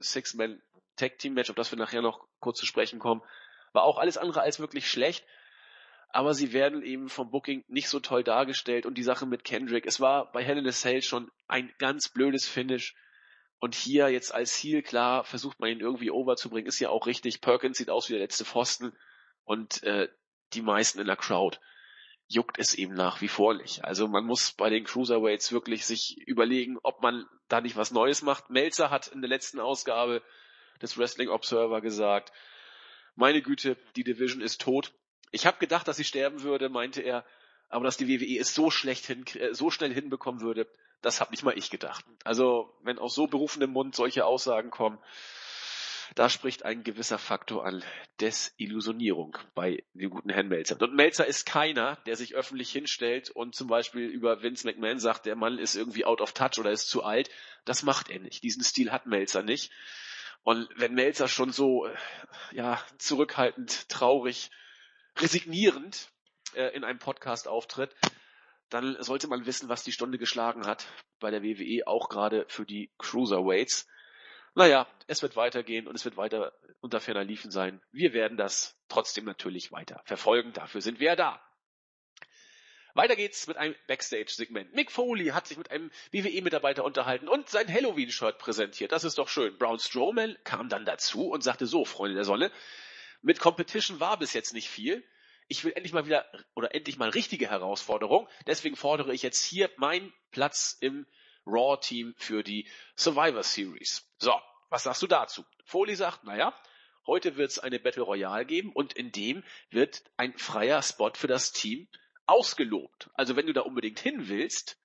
Six-Man 0.00 0.60
Tag 0.96 1.18
Team 1.18 1.32
Match, 1.32 1.48
auf 1.48 1.56
das 1.56 1.70
wir 1.72 1.78
nachher 1.78 2.02
noch 2.02 2.26
kurz 2.40 2.58
zu 2.58 2.66
sprechen 2.66 2.98
kommen, 2.98 3.22
war 3.72 3.84
auch 3.84 3.96
alles 3.96 4.18
andere 4.18 4.42
als 4.42 4.60
wirklich 4.60 4.90
schlecht. 4.90 5.24
Aber 6.10 6.34
sie 6.34 6.52
werden 6.52 6.82
eben 6.82 7.08
vom 7.08 7.30
Booking 7.30 7.64
nicht 7.68 7.88
so 7.88 8.00
toll 8.00 8.24
dargestellt 8.24 8.84
und 8.84 8.98
die 8.98 9.04
Sache 9.04 9.24
mit 9.24 9.44
Kendrick. 9.44 9.86
Es 9.86 10.00
war 10.00 10.30
bei 10.32 10.44
Hell 10.44 10.58
in 10.58 11.02
schon 11.02 11.30
ein 11.46 11.72
ganz 11.78 12.08
blödes 12.08 12.46
Finish. 12.46 12.94
Und 13.60 13.74
hier 13.74 14.08
jetzt 14.08 14.34
als 14.34 14.56
Heel, 14.56 14.82
klar, 14.82 15.22
versucht 15.22 15.60
man 15.60 15.70
ihn 15.70 15.80
irgendwie 15.80 16.10
overzubringen, 16.10 16.66
ist 16.66 16.80
ja 16.80 16.88
auch 16.88 17.06
richtig. 17.06 17.42
Perkins 17.42 17.78
sieht 17.78 17.90
aus 17.90 18.08
wie 18.08 18.14
der 18.14 18.22
letzte 18.22 18.46
Pfosten 18.46 18.92
und 19.44 19.82
äh, 19.82 20.08
die 20.54 20.62
meisten 20.62 20.98
in 20.98 21.06
der 21.06 21.16
Crowd 21.16 21.58
juckt 22.26 22.58
es 22.58 22.74
eben 22.74 22.94
nach 22.94 23.20
wie 23.20 23.28
vor 23.28 23.54
nicht. 23.54 23.84
Also 23.84 24.08
man 24.08 24.24
muss 24.24 24.52
bei 24.52 24.70
den 24.70 24.84
Cruiserweights 24.84 25.52
wirklich 25.52 25.84
sich 25.84 26.16
überlegen, 26.26 26.78
ob 26.82 27.02
man 27.02 27.26
da 27.48 27.60
nicht 27.60 27.76
was 27.76 27.90
Neues 27.90 28.22
macht. 28.22 28.48
Melzer 28.48 28.88
hat 28.88 29.08
in 29.08 29.20
der 29.20 29.28
letzten 29.28 29.60
Ausgabe 29.60 30.22
des 30.80 30.96
Wrestling 30.96 31.28
Observer 31.28 31.80
gesagt, 31.80 32.32
meine 33.14 33.42
Güte, 33.42 33.76
die 33.96 34.04
Division 34.04 34.40
ist 34.40 34.60
tot. 34.60 34.92
Ich 35.32 35.44
habe 35.44 35.58
gedacht, 35.58 35.86
dass 35.86 35.96
sie 35.96 36.04
sterben 36.04 36.42
würde, 36.42 36.68
meinte 36.68 37.02
er, 37.02 37.26
aber 37.68 37.84
dass 37.84 37.96
die 37.96 38.08
WWE 38.08 38.38
es 38.38 38.54
so 38.54 38.70
schlecht 38.70 39.06
hin, 39.06 39.24
äh, 39.34 39.52
so 39.52 39.70
schnell 39.70 39.92
hinbekommen 39.92 40.40
würde, 40.40 40.66
das 41.02 41.20
habe 41.20 41.30
nicht 41.30 41.42
mal 41.42 41.56
ich 41.56 41.70
gedacht. 41.70 42.04
Also, 42.24 42.76
wenn 42.82 42.98
aus 42.98 43.14
so 43.14 43.26
berufenem 43.26 43.70
Mund 43.70 43.94
solche 43.94 44.24
Aussagen 44.24 44.70
kommen, 44.70 44.98
da 46.14 46.28
spricht 46.28 46.64
ein 46.64 46.82
gewisser 46.82 47.18
Faktor 47.18 47.64
an 47.64 47.84
Desillusionierung 48.20 49.38
bei 49.54 49.84
dem 49.94 50.10
guten 50.10 50.30
Herrn 50.30 50.48
Melzer. 50.48 50.80
Und 50.80 50.94
Melzer 50.94 51.26
ist 51.26 51.46
keiner, 51.46 51.96
der 52.06 52.16
sich 52.16 52.34
öffentlich 52.34 52.70
hinstellt 52.72 53.30
und 53.30 53.54
zum 53.54 53.68
Beispiel 53.68 54.06
über 54.06 54.42
Vince 54.42 54.66
McMahon 54.66 54.98
sagt, 54.98 55.26
der 55.26 55.36
Mann 55.36 55.58
ist 55.58 55.76
irgendwie 55.76 56.04
out 56.04 56.20
of 56.20 56.32
touch 56.32 56.58
oder 56.58 56.72
ist 56.72 56.88
zu 56.88 57.04
alt. 57.04 57.30
Das 57.64 57.82
macht 57.82 58.10
er 58.10 58.18
nicht. 58.18 58.42
Diesen 58.42 58.64
Stil 58.64 58.90
hat 58.90 59.06
Melzer 59.06 59.42
nicht. 59.42 59.70
Und 60.42 60.68
wenn 60.76 60.94
Melzer 60.94 61.28
schon 61.28 61.52
so, 61.52 61.86
äh, 61.86 61.94
ja, 62.52 62.82
zurückhaltend, 62.98 63.88
traurig, 63.88 64.50
resignierend 65.18 66.08
äh, 66.54 66.74
in 66.74 66.82
einem 66.82 66.98
Podcast 66.98 67.46
auftritt, 67.46 67.94
dann 68.70 68.96
sollte 69.02 69.28
man 69.28 69.46
wissen, 69.46 69.68
was 69.68 69.84
die 69.84 69.92
Stunde 69.92 70.18
geschlagen 70.18 70.66
hat 70.66 70.86
bei 71.18 71.30
der 71.30 71.42
WWE, 71.42 71.86
auch 71.86 72.08
gerade 72.08 72.46
für 72.48 72.64
die 72.64 72.90
Cruiserweights. 72.98 73.86
Naja, 74.54 74.88
es 75.06 75.22
wird 75.22 75.36
weitergehen 75.36 75.86
und 75.86 75.94
es 75.94 76.04
wird 76.04 76.16
weiter 76.16 76.52
unter 76.80 77.00
ferner 77.00 77.24
Liefen 77.24 77.50
sein. 77.50 77.80
Wir 77.92 78.12
werden 78.12 78.36
das 78.36 78.76
trotzdem 78.88 79.24
natürlich 79.24 79.70
weiter 79.70 80.00
verfolgen. 80.04 80.52
Dafür 80.52 80.80
sind 80.80 80.98
wir 80.98 81.08
ja 81.08 81.16
da. 81.16 81.40
Weiter 82.94 83.14
geht's 83.14 83.46
mit 83.46 83.56
einem 83.56 83.76
Backstage-Segment. 83.86 84.74
Mick 84.74 84.90
Foley 84.90 85.26
hat 85.26 85.46
sich 85.46 85.56
mit 85.56 85.70
einem 85.70 85.90
WWE-Mitarbeiter 86.10 86.84
unterhalten 86.84 87.28
und 87.28 87.48
sein 87.48 87.72
Halloween-Shirt 87.72 88.38
präsentiert. 88.38 88.90
Das 88.90 89.04
ist 89.04 89.18
doch 89.18 89.28
schön. 89.28 89.56
Braun 89.58 89.78
Strowman 89.78 90.36
kam 90.42 90.68
dann 90.68 90.84
dazu 90.84 91.28
und 91.28 91.42
sagte 91.42 91.66
so, 91.66 91.84
Freunde 91.84 92.16
der 92.16 92.24
Sonne, 92.24 92.50
mit 93.22 93.38
Competition 93.38 94.00
war 94.00 94.18
bis 94.18 94.32
jetzt 94.32 94.54
nicht 94.54 94.68
viel. 94.68 95.04
Ich 95.50 95.64
will 95.64 95.72
endlich 95.72 95.92
mal 95.92 96.06
wieder, 96.06 96.24
oder 96.54 96.76
endlich 96.76 96.96
mal 96.96 97.08
richtige 97.08 97.50
Herausforderung. 97.50 98.28
Deswegen 98.46 98.76
fordere 98.76 99.12
ich 99.12 99.22
jetzt 99.22 99.42
hier 99.42 99.68
meinen 99.78 100.14
Platz 100.30 100.78
im 100.80 101.08
Raw-Team 101.44 102.14
für 102.16 102.44
die 102.44 102.68
Survivor 102.94 103.42
Series. 103.42 104.08
So, 104.18 104.32
was 104.68 104.84
sagst 104.84 105.02
du 105.02 105.08
dazu? 105.08 105.44
Foley 105.64 105.96
sagt, 105.96 106.22
naja, 106.22 106.56
heute 107.04 107.36
wird 107.36 107.50
es 107.50 107.58
eine 107.58 107.80
Battle 107.80 108.04
Royale 108.04 108.46
geben 108.46 108.70
und 108.72 108.92
in 108.92 109.10
dem 109.10 109.42
wird 109.70 110.04
ein 110.16 110.38
freier 110.38 110.82
Spot 110.82 111.10
für 111.14 111.26
das 111.26 111.50
Team 111.50 111.88
ausgelobt. 112.26 113.10
Also 113.14 113.34
wenn 113.34 113.46
du 113.46 113.52
da 113.52 113.62
unbedingt 113.62 113.98
hin 113.98 114.28
willst, 114.28 114.78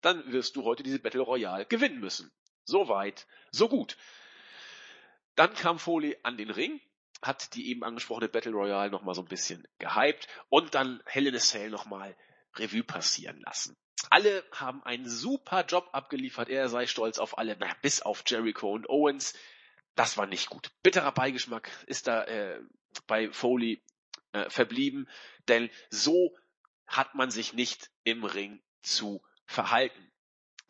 dann 0.00 0.32
wirst 0.32 0.56
du 0.56 0.64
heute 0.64 0.82
diese 0.82 0.98
Battle 0.98 1.20
Royale 1.20 1.66
gewinnen 1.66 2.00
müssen. 2.00 2.32
So 2.64 2.88
weit, 2.88 3.28
so 3.52 3.68
gut. 3.68 3.96
Dann 5.36 5.54
kam 5.54 5.78
Foley 5.78 6.18
an 6.24 6.36
den 6.36 6.50
Ring, 6.50 6.80
hat 7.22 7.54
die 7.54 7.68
eben 7.68 7.84
angesprochene 7.84 8.28
Battle 8.28 8.52
Royale 8.52 8.90
nochmal 8.90 9.14
so 9.14 9.22
ein 9.22 9.28
bisschen 9.28 9.66
gehypt 9.78 10.28
und 10.48 10.74
dann 10.74 11.02
Hell 11.06 11.26
in 11.26 11.34
a 11.34 11.38
Cell 11.38 11.70
nochmal 11.70 12.16
Revue 12.56 12.82
passieren 12.82 13.40
lassen. 13.40 13.76
Alle 14.08 14.44
haben 14.52 14.82
einen 14.82 15.08
super 15.08 15.64
Job 15.66 15.90
abgeliefert. 15.92 16.48
Er 16.48 16.68
sei 16.68 16.86
stolz 16.86 17.18
auf 17.18 17.36
alle, 17.36 17.56
na, 17.58 17.74
bis 17.82 18.00
auf 18.00 18.22
Jericho 18.26 18.72
und 18.72 18.88
Owens. 18.88 19.34
Das 19.94 20.16
war 20.16 20.26
nicht 20.26 20.48
gut. 20.48 20.70
Bitterer 20.82 21.12
Beigeschmack 21.12 21.70
ist 21.86 22.06
da 22.06 22.24
äh, 22.24 22.60
bei 23.06 23.30
Foley 23.30 23.82
äh, 24.32 24.48
verblieben, 24.48 25.08
denn 25.48 25.70
so 25.90 26.34
hat 26.86 27.14
man 27.14 27.30
sich 27.30 27.52
nicht 27.52 27.90
im 28.04 28.24
Ring 28.24 28.62
zu 28.82 29.22
verhalten. 29.46 30.09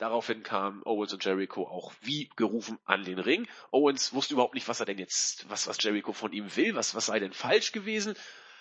Daraufhin 0.01 0.43
kamen 0.43 0.83
Owens 0.87 1.13
und 1.13 1.23
Jericho 1.23 1.69
auch 1.69 1.93
wie 2.01 2.31
gerufen 2.35 2.79
an 2.87 3.05
den 3.05 3.19
Ring. 3.19 3.47
Owens 3.71 4.15
wusste 4.15 4.33
überhaupt 4.33 4.55
nicht, 4.55 4.67
was 4.67 4.81
er 4.81 4.87
denn 4.87 4.97
jetzt, 4.97 5.47
was, 5.51 5.67
was 5.67 5.77
Jericho 5.83 6.15
von 6.15 6.33
ihm 6.33 6.57
will, 6.57 6.75
was, 6.75 6.95
was 6.95 7.05
sei 7.05 7.19
denn 7.19 7.35
falsch 7.35 7.73
gewesen. 7.73 8.15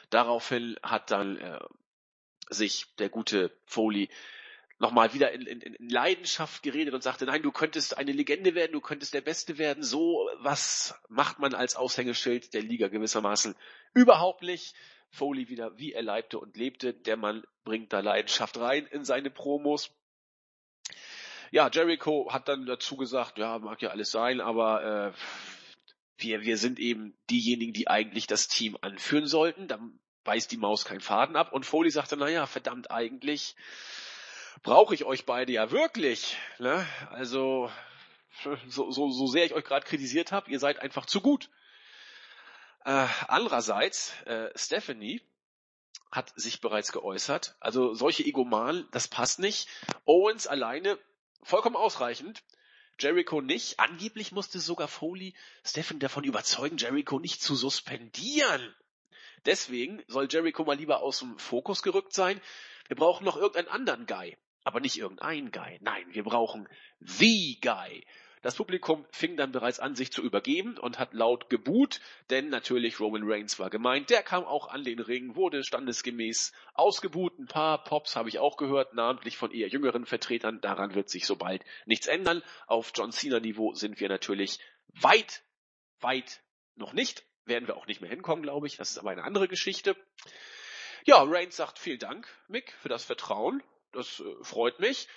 Daraufhin 0.10 0.76
hat 0.84 1.12
dann 1.12 1.38
äh, 1.38 1.60
sich 2.50 2.94
der 2.98 3.08
gute 3.08 3.58
Foley 3.64 4.10
nochmal 4.80 5.14
wieder 5.14 5.32
in, 5.32 5.44
in, 5.44 5.62
in 5.62 5.90
Leidenschaft 5.90 6.62
geredet 6.62 6.94
und 6.94 7.04
sagte, 7.04 7.24
nein, 7.24 7.42
du 7.42 7.54
könntest 7.54 7.98
eine 7.98 8.12
Legende 8.12 8.54
werden, 8.54 8.74
du 8.74 8.82
könntest 8.82 9.14
der 9.14 9.22
Beste 9.22 9.58
werden. 9.58 9.82
So 9.82 10.30
was 10.40 10.94
macht 11.08 11.40
man 11.40 11.54
als 11.54 11.78
Aushängeschild 11.78 12.54
der 12.54 12.64
Liga 12.64 12.90
gewissermaßen 12.90 13.56
überhaupt 13.94 14.44
nicht. 14.44 14.76
Foley 15.10 15.48
wieder, 15.48 15.78
wie 15.78 15.94
er 15.94 16.04
leibte 16.04 16.38
und 16.38 16.58
lebte. 16.58 16.94
Der 16.94 17.16
Mann 17.16 17.46
bringt 17.64 17.94
da 17.94 18.02
Leidenschaft 18.02 18.60
rein 18.60 18.86
in 18.88 19.06
seine 19.06 19.30
Promos. 19.30 19.92
Ja, 21.52 21.70
Jericho 21.72 22.32
hat 22.32 22.48
dann 22.48 22.66
dazu 22.66 22.98
gesagt, 22.98 23.38
ja, 23.38 23.58
mag 23.60 23.82
ja 23.82 23.90
alles 23.90 24.12
sein, 24.12 24.42
aber 24.42 25.14
äh, 25.14 25.14
wir, 26.18 26.42
wir 26.42 26.58
sind 26.58 26.80
eben 26.80 27.18
diejenigen, 27.30 27.74
die 27.74 27.88
eigentlich 27.88 28.28
das 28.28 28.48
Team 28.48 28.78
anführen 28.82 29.28
sollten. 29.28 29.68
Dann 29.68 30.00
beißt 30.24 30.52
die 30.52 30.58
Maus 30.58 30.86
keinen 30.86 31.02
Faden 31.02 31.36
ab. 31.36 31.54
Und 31.54 31.66
Foley 31.66 31.90
sagte, 31.90 32.18
naja, 32.18 32.46
verdammt 32.46 32.92
eigentlich 32.92 33.56
brauche 34.64 34.94
ich 34.94 35.06
euch 35.06 35.26
beide 35.26 35.54
ja 35.54 35.72
wirklich. 35.72 36.38
Ne? 36.60 36.86
Also 37.12 37.72
so, 38.68 38.92
so, 38.92 39.10
so 39.10 39.28
sehr 39.28 39.46
ich 39.46 39.54
euch 39.54 39.64
gerade 39.64 39.86
kritisiert 39.86 40.32
habe, 40.32 40.52
ihr 40.52 40.60
seid 40.60 40.80
einfach 40.80 41.06
zu 41.06 41.22
gut. 41.22 41.50
Äh, 42.86 43.08
andererseits, 43.28 44.14
äh, 44.26 44.50
Stephanie 44.56 45.22
hat 46.12 46.32
sich 46.36 46.62
bereits 46.62 46.92
geäußert. 46.92 47.56
Also 47.60 47.94
solche 47.94 48.24
Egomanen, 48.24 48.88
das 48.92 49.08
passt 49.08 49.40
nicht. 49.40 49.68
Owens 50.06 50.48
alleine 50.48 50.98
vollkommen 51.42 51.76
ausreichend. 51.76 52.44
Jericho 53.00 53.42
nicht. 53.42 53.80
Angeblich 53.80 54.32
musste 54.32 54.60
sogar 54.60 54.88
Foley 54.88 55.34
Stephanie 55.64 56.00
davon 56.00 56.24
überzeugen, 56.24 56.78
Jericho 56.78 57.20
nicht 57.20 57.42
zu 57.42 57.56
suspendieren. 57.56 58.76
Deswegen 59.46 60.04
soll 60.08 60.28
Jericho 60.30 60.66
mal 60.66 60.76
lieber 60.76 61.02
aus 61.02 61.20
dem 61.20 61.38
Fokus 61.40 61.82
gerückt 61.82 62.14
sein. 62.14 62.42
Wir 62.88 62.98
brauchen 62.98 63.24
noch 63.24 63.38
irgendeinen 63.38 63.70
anderen 63.70 64.06
Guy. 64.06 64.38
Aber 64.66 64.82
nicht 64.82 64.98
irgendeinen 64.98 65.52
Guy. 65.52 65.78
Nein, 65.82 66.06
wir 66.12 66.24
brauchen 66.24 66.68
The 67.00 67.58
Guy. 67.62 68.06
Das 68.42 68.56
Publikum 68.56 69.06
fing 69.12 69.36
dann 69.36 69.52
bereits 69.52 69.80
an, 69.80 69.96
sich 69.96 70.14
zu 70.14 70.22
übergeben 70.22 70.78
und 70.78 70.98
hat 70.98 71.14
laut 71.14 71.50
gebuht, 71.50 72.00
denn 72.30 72.48
natürlich 72.48 73.00
Roman 73.02 73.24
Reigns 73.30 73.60
war 73.60 73.70
gemeint. 73.70 74.10
Der 74.10 74.24
kam 74.24 74.46
auch 74.46 74.70
an 74.70 74.86
den 74.86 75.00
Ring, 75.00 75.36
wurde 75.36 75.62
standesgemäß 75.64 76.54
ausgebuht. 76.74 77.38
Ein 77.38 77.48
paar 77.48 77.84
Pops 77.84 78.16
habe 78.16 78.30
ich 78.30 78.40
auch 78.40 78.56
gehört, 78.56 78.94
namentlich 78.94 79.36
von 79.36 79.52
eher 79.52 79.68
jüngeren 79.68 80.06
Vertretern. 80.06 80.62
Daran 80.62 80.96
wird 80.96 81.10
sich 81.10 81.26
sobald 81.26 81.66
nichts 81.86 82.08
ändern. 82.08 82.42
Auf 82.66 82.94
John 82.96 83.12
Cena 83.12 83.42
Niveau 83.42 83.74
sind 83.74 84.00
wir 84.00 84.08
natürlich 84.08 84.60
weit, 85.02 85.44
weit 86.00 86.42
noch 86.76 86.94
nicht. 86.94 87.26
Werden 87.44 87.68
wir 87.68 87.76
auch 87.76 87.88
nicht 87.88 88.00
mehr 88.00 88.10
hinkommen, 88.10 88.44
glaube 88.44 88.68
ich. 88.68 88.78
Das 88.78 88.92
ist 88.92 89.00
aber 89.00 89.10
eine 89.10 89.24
andere 89.24 89.50
Geschichte. 89.50 89.98
Ja, 91.06 91.24
Reigns 91.24 91.58
sagt 91.58 91.78
vielen 91.78 92.00
Dank, 92.00 92.28
Mick, 92.48 92.72
für 92.82 92.90
das 92.90 93.04
Vertrauen. 93.04 93.62
Das 93.92 94.22
äh, 94.22 94.44
freut 94.44 94.80
mich 94.80 95.10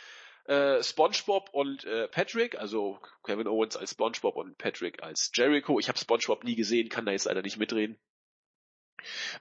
äh, 0.45 0.83
SpongeBob 0.83 1.51
und 1.53 1.85
äh, 1.85 2.09
Patrick, 2.09 2.59
also 2.59 3.01
Kevin 3.25 3.47
Owens 3.47 3.77
als 3.77 3.93
SpongeBob 3.93 4.37
und 4.37 4.59
Patrick 4.59 5.03
als 5.03 5.31
Jericho. 5.35 5.79
Ich 5.79 5.89
habe 5.89 5.99
SpongeBob 5.99 6.45
nie 6.45 6.57
gesehen, 6.57 6.89
kann 6.89 7.07
da 7.07 7.13
jetzt 7.13 7.27
leider 7.27 7.43
nicht 7.43 7.59
mitreden. 7.59 7.99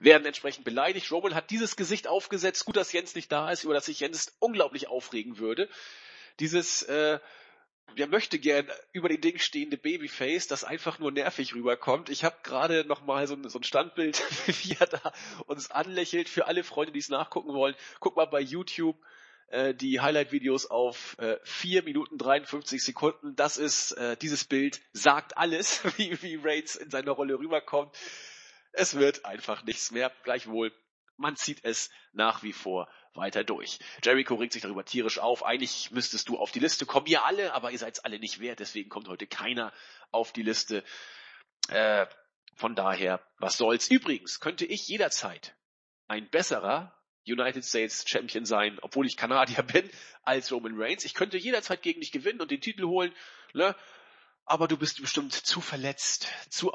Werden 0.00 0.26
entsprechend 0.26 0.64
beleidigt. 0.64 1.10
Roman 1.12 1.34
hat 1.34 1.50
dieses 1.50 1.76
Gesicht 1.76 2.08
aufgesetzt. 2.08 2.64
Gut, 2.64 2.76
dass 2.76 2.92
Jens 2.92 3.14
nicht 3.14 3.30
da 3.30 3.50
ist, 3.50 3.64
über 3.64 3.74
das 3.74 3.86
sich 3.86 4.00
Jens 4.00 4.34
unglaublich 4.40 4.88
aufregen 4.88 5.38
würde. 5.38 5.68
Dieses 6.40 6.82
äh, 6.82 7.20
Wer 7.94 8.06
möchte 8.06 8.38
gern 8.38 8.70
über 8.92 9.08
den 9.08 9.20
Ding 9.20 9.38
stehende 9.38 9.76
Babyface, 9.76 10.46
das 10.46 10.64
einfach 10.64 10.98
nur 10.98 11.12
nervig 11.12 11.54
rüberkommt. 11.54 12.08
Ich 12.08 12.24
habe 12.24 12.36
gerade 12.42 12.84
noch 12.86 13.02
mal 13.02 13.26
so, 13.26 13.36
so 13.48 13.58
ein 13.58 13.64
Standbild, 13.64 14.18
wie 14.46 14.76
er 14.78 14.86
da 14.86 15.12
uns 15.46 15.70
anlächelt. 15.70 16.28
Für 16.28 16.46
alle 16.46 16.64
Freunde, 16.64 16.92
die 16.92 17.00
es 17.00 17.10
nachgucken 17.10 17.52
wollen, 17.52 17.74
guck 18.00 18.16
mal 18.16 18.26
bei 18.26 18.40
YouTube 18.40 18.96
äh, 19.52 19.74
die 19.74 20.00
Highlight-Videos 20.00 20.66
auf 20.66 21.16
äh, 21.18 21.38
4 21.44 21.82
Minuten 21.82 22.16
53 22.16 22.82
Sekunden. 22.82 23.36
Das 23.36 23.58
ist, 23.58 23.92
äh, 23.92 24.16
dieses 24.16 24.44
Bild 24.44 24.80
sagt 24.92 25.36
alles, 25.36 25.84
wie, 25.98 26.20
wie 26.22 26.36
Reigns 26.36 26.74
in 26.74 26.90
seiner 26.90 27.12
Rolle 27.12 27.38
rüberkommt. 27.38 27.94
Es 28.72 28.94
wird 28.94 29.26
einfach 29.26 29.64
nichts 29.64 29.90
mehr. 29.90 30.10
Gleichwohl, 30.24 30.72
man 31.18 31.36
zieht 31.36 31.64
es 31.64 31.90
nach 32.12 32.42
wie 32.42 32.54
vor 32.54 32.88
weiter 33.12 33.44
durch. 33.44 33.78
Jericho 34.02 34.36
regt 34.36 34.54
sich 34.54 34.62
darüber 34.62 34.86
tierisch 34.86 35.18
auf. 35.18 35.44
Eigentlich 35.44 35.90
müsstest 35.90 36.30
du 36.30 36.38
auf 36.38 36.50
die 36.50 36.60
Liste 36.60 36.86
kommen. 36.86 37.06
Ihr 37.06 37.26
alle, 37.26 37.52
aber 37.52 37.70
ihr 37.70 37.78
seid 37.78 38.06
alle 38.06 38.18
nicht 38.18 38.40
wert. 38.40 38.60
Deswegen 38.60 38.88
kommt 38.88 39.08
heute 39.08 39.26
keiner 39.26 39.70
auf 40.10 40.32
die 40.32 40.42
Liste. 40.42 40.82
Äh, 41.68 42.06
von 42.54 42.74
daher, 42.74 43.20
was 43.38 43.58
soll's. 43.58 43.90
Übrigens 43.90 44.40
könnte 44.40 44.64
ich 44.64 44.88
jederzeit 44.88 45.54
ein 46.08 46.30
besserer 46.30 46.94
United 47.26 47.64
States 47.64 48.04
Champion 48.06 48.44
sein, 48.44 48.78
obwohl 48.82 49.06
ich 49.06 49.16
Kanadier 49.16 49.62
bin, 49.62 49.88
als 50.22 50.52
Roman 50.52 50.74
Reigns. 50.76 51.04
Ich 51.04 51.14
könnte 51.14 51.38
jederzeit 51.38 51.82
gegen 51.82 52.00
dich 52.00 52.12
gewinnen 52.12 52.40
und 52.40 52.50
den 52.50 52.60
Titel 52.60 52.84
holen, 52.84 53.12
ne? 53.54 53.76
aber 54.44 54.68
du 54.68 54.76
bist 54.76 55.00
bestimmt 55.00 55.32
zu 55.32 55.60
verletzt, 55.60 56.28
zu 56.50 56.72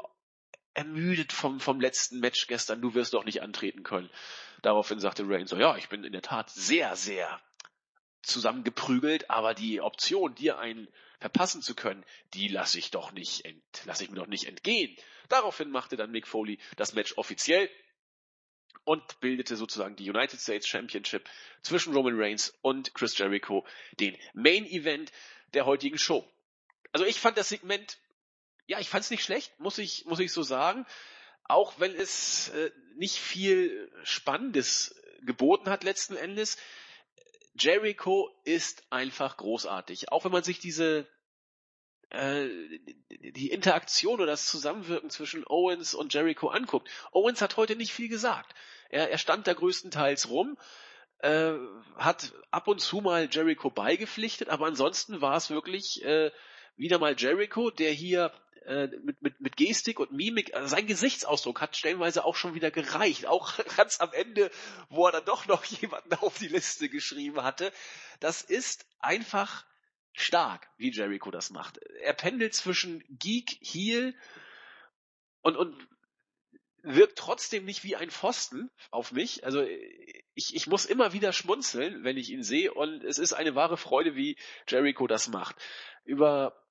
ermüdet 0.74 1.32
vom, 1.32 1.60
vom 1.60 1.80
letzten 1.80 2.20
Match 2.20 2.46
gestern, 2.46 2.80
du 2.80 2.94
wirst 2.94 3.14
doch 3.14 3.24
nicht 3.24 3.42
antreten 3.42 3.82
können. 3.82 4.10
Daraufhin 4.62 5.00
sagte 5.00 5.24
Reigns 5.26 5.50
so, 5.50 5.56
ja, 5.56 5.76
ich 5.76 5.88
bin 5.88 6.04
in 6.04 6.12
der 6.12 6.22
Tat 6.22 6.50
sehr, 6.50 6.96
sehr 6.96 7.40
zusammengeprügelt, 8.22 9.30
aber 9.30 9.54
die 9.54 9.80
Option, 9.80 10.34
dir 10.34 10.58
einen 10.58 10.88
verpassen 11.18 11.62
zu 11.62 11.74
können, 11.74 12.04
die 12.34 12.48
lasse 12.48 12.78
ich 12.78 12.90
doch 12.90 13.12
nicht 13.12 13.42
lasse 13.84 14.04
ich 14.04 14.10
mir 14.10 14.16
doch 14.16 14.26
nicht 14.26 14.44
entgehen. 14.44 14.96
Daraufhin 15.28 15.70
machte 15.70 15.96
dann 15.96 16.10
Mick 16.10 16.26
Foley 16.26 16.58
das 16.76 16.94
Match 16.94 17.16
offiziell 17.16 17.68
und 18.84 19.20
bildete 19.20 19.56
sozusagen 19.56 19.96
die 19.96 20.08
United 20.08 20.40
States 20.40 20.66
Championship 20.66 21.28
zwischen 21.62 21.94
Roman 21.94 22.18
Reigns 22.18 22.54
und 22.62 22.94
Chris 22.94 23.16
Jericho, 23.18 23.66
den 24.00 24.16
Main 24.32 24.64
Event 24.64 25.12
der 25.54 25.66
heutigen 25.66 25.98
Show. 25.98 26.26
Also 26.92 27.04
ich 27.04 27.20
fand 27.20 27.36
das 27.36 27.50
Segment, 27.50 27.98
ja, 28.66 28.80
ich 28.80 28.88
fand 28.88 29.04
es 29.04 29.10
nicht 29.10 29.22
schlecht, 29.22 29.58
muss 29.60 29.78
ich, 29.78 30.04
muss 30.06 30.20
ich 30.20 30.32
so 30.32 30.42
sagen. 30.42 30.86
Auch 31.44 31.80
wenn 31.80 31.94
es 31.94 32.48
äh, 32.50 32.70
nicht 32.96 33.16
viel 33.16 33.90
Spannendes 34.04 34.94
geboten 35.22 35.70
hat 35.70 35.84
letzten 35.84 36.16
Endes. 36.16 36.58
Jericho 37.58 38.30
ist 38.44 38.84
einfach 38.90 39.36
großartig. 39.36 40.12
Auch 40.12 40.24
wenn 40.24 40.32
man 40.32 40.44
sich 40.44 40.60
diese 40.60 41.08
äh, 42.10 42.48
die 43.10 43.50
Interaktion 43.50 44.14
oder 44.14 44.26
das 44.26 44.46
Zusammenwirken 44.46 45.10
zwischen 45.10 45.44
Owens 45.46 45.94
und 45.94 46.14
Jericho 46.14 46.48
anguckt. 46.48 46.88
Owens 47.12 47.42
hat 47.42 47.56
heute 47.56 47.76
nicht 47.76 47.92
viel 47.92 48.08
gesagt. 48.08 48.54
Er, 48.90 49.10
er 49.10 49.18
stand 49.18 49.46
da 49.46 49.52
größtenteils 49.52 50.30
rum, 50.30 50.56
äh, 51.18 51.52
hat 51.96 52.32
ab 52.50 52.68
und 52.68 52.80
zu 52.80 53.00
mal 53.00 53.28
Jericho 53.30 53.70
beigepflichtet, 53.70 54.48
aber 54.48 54.66
ansonsten 54.66 55.20
war 55.20 55.36
es 55.36 55.50
wirklich 55.50 56.02
äh, 56.04 56.30
wieder 56.76 56.98
mal 56.98 57.14
Jericho, 57.18 57.70
der 57.70 57.92
hier 57.92 58.32
äh, 58.68 58.88
mit, 59.02 59.22
mit, 59.22 59.40
mit 59.40 59.56
Gestik 59.56 59.98
und 59.98 60.12
Mimik, 60.12 60.54
also 60.54 60.68
sein 60.68 60.86
Gesichtsausdruck 60.86 61.60
hat 61.60 61.76
stellenweise 61.76 62.24
auch 62.24 62.36
schon 62.36 62.54
wieder 62.54 62.70
gereicht. 62.70 63.26
Auch 63.26 63.52
ganz 63.76 64.00
am 64.00 64.12
Ende, 64.12 64.50
wo 64.90 65.06
er 65.06 65.12
dann 65.12 65.24
doch 65.24 65.46
noch 65.46 65.64
jemanden 65.80 66.14
auf 66.14 66.38
die 66.38 66.48
Liste 66.48 66.88
geschrieben 66.88 67.42
hatte. 67.42 67.72
Das 68.20 68.42
ist 68.42 68.86
einfach 69.00 69.64
stark, 70.20 70.68
wie 70.76 70.90
Jericho 70.90 71.30
das 71.30 71.50
macht. 71.50 71.78
Er 71.78 72.14
pendelt 72.14 72.54
zwischen 72.54 73.04
Geek, 73.08 73.58
Heel 73.62 74.14
und, 75.42 75.56
und 75.56 75.88
wirkt 76.82 77.18
trotzdem 77.18 77.64
nicht 77.64 77.84
wie 77.84 77.96
ein 77.96 78.10
Pfosten 78.10 78.70
auf 78.90 79.12
mich. 79.12 79.44
Also 79.44 79.62
ich, 80.34 80.54
ich 80.54 80.66
muss 80.66 80.86
immer 80.86 81.12
wieder 81.12 81.32
schmunzeln, 81.32 82.04
wenn 82.04 82.16
ich 82.16 82.30
ihn 82.30 82.42
sehe 82.42 82.72
und 82.72 83.04
es 83.04 83.18
ist 83.18 83.32
eine 83.32 83.54
wahre 83.54 83.76
Freude, 83.76 84.14
wie 84.14 84.36
Jericho 84.68 85.06
das 85.06 85.28
macht. 85.28 85.56
Über 86.04 86.64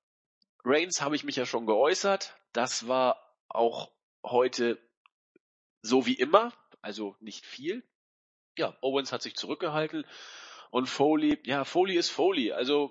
Reigns 0.64 1.00
habe 1.00 1.16
ich 1.16 1.24
mich 1.24 1.36
ja 1.36 1.46
schon 1.46 1.66
geäußert. 1.66 2.36
Das 2.52 2.88
war 2.88 3.34
auch 3.48 3.92
heute 4.24 4.78
so 5.82 6.06
wie 6.06 6.14
immer, 6.14 6.52
also 6.80 7.16
nicht 7.20 7.46
viel. 7.46 7.82
Ja, 8.56 8.76
Owens 8.80 9.12
hat 9.12 9.22
sich 9.22 9.36
zurückgehalten 9.36 10.04
und 10.70 10.88
Foley, 10.88 11.38
ja, 11.44 11.64
Foley 11.64 11.96
ist 11.96 12.10
Foley. 12.10 12.52
Also 12.52 12.90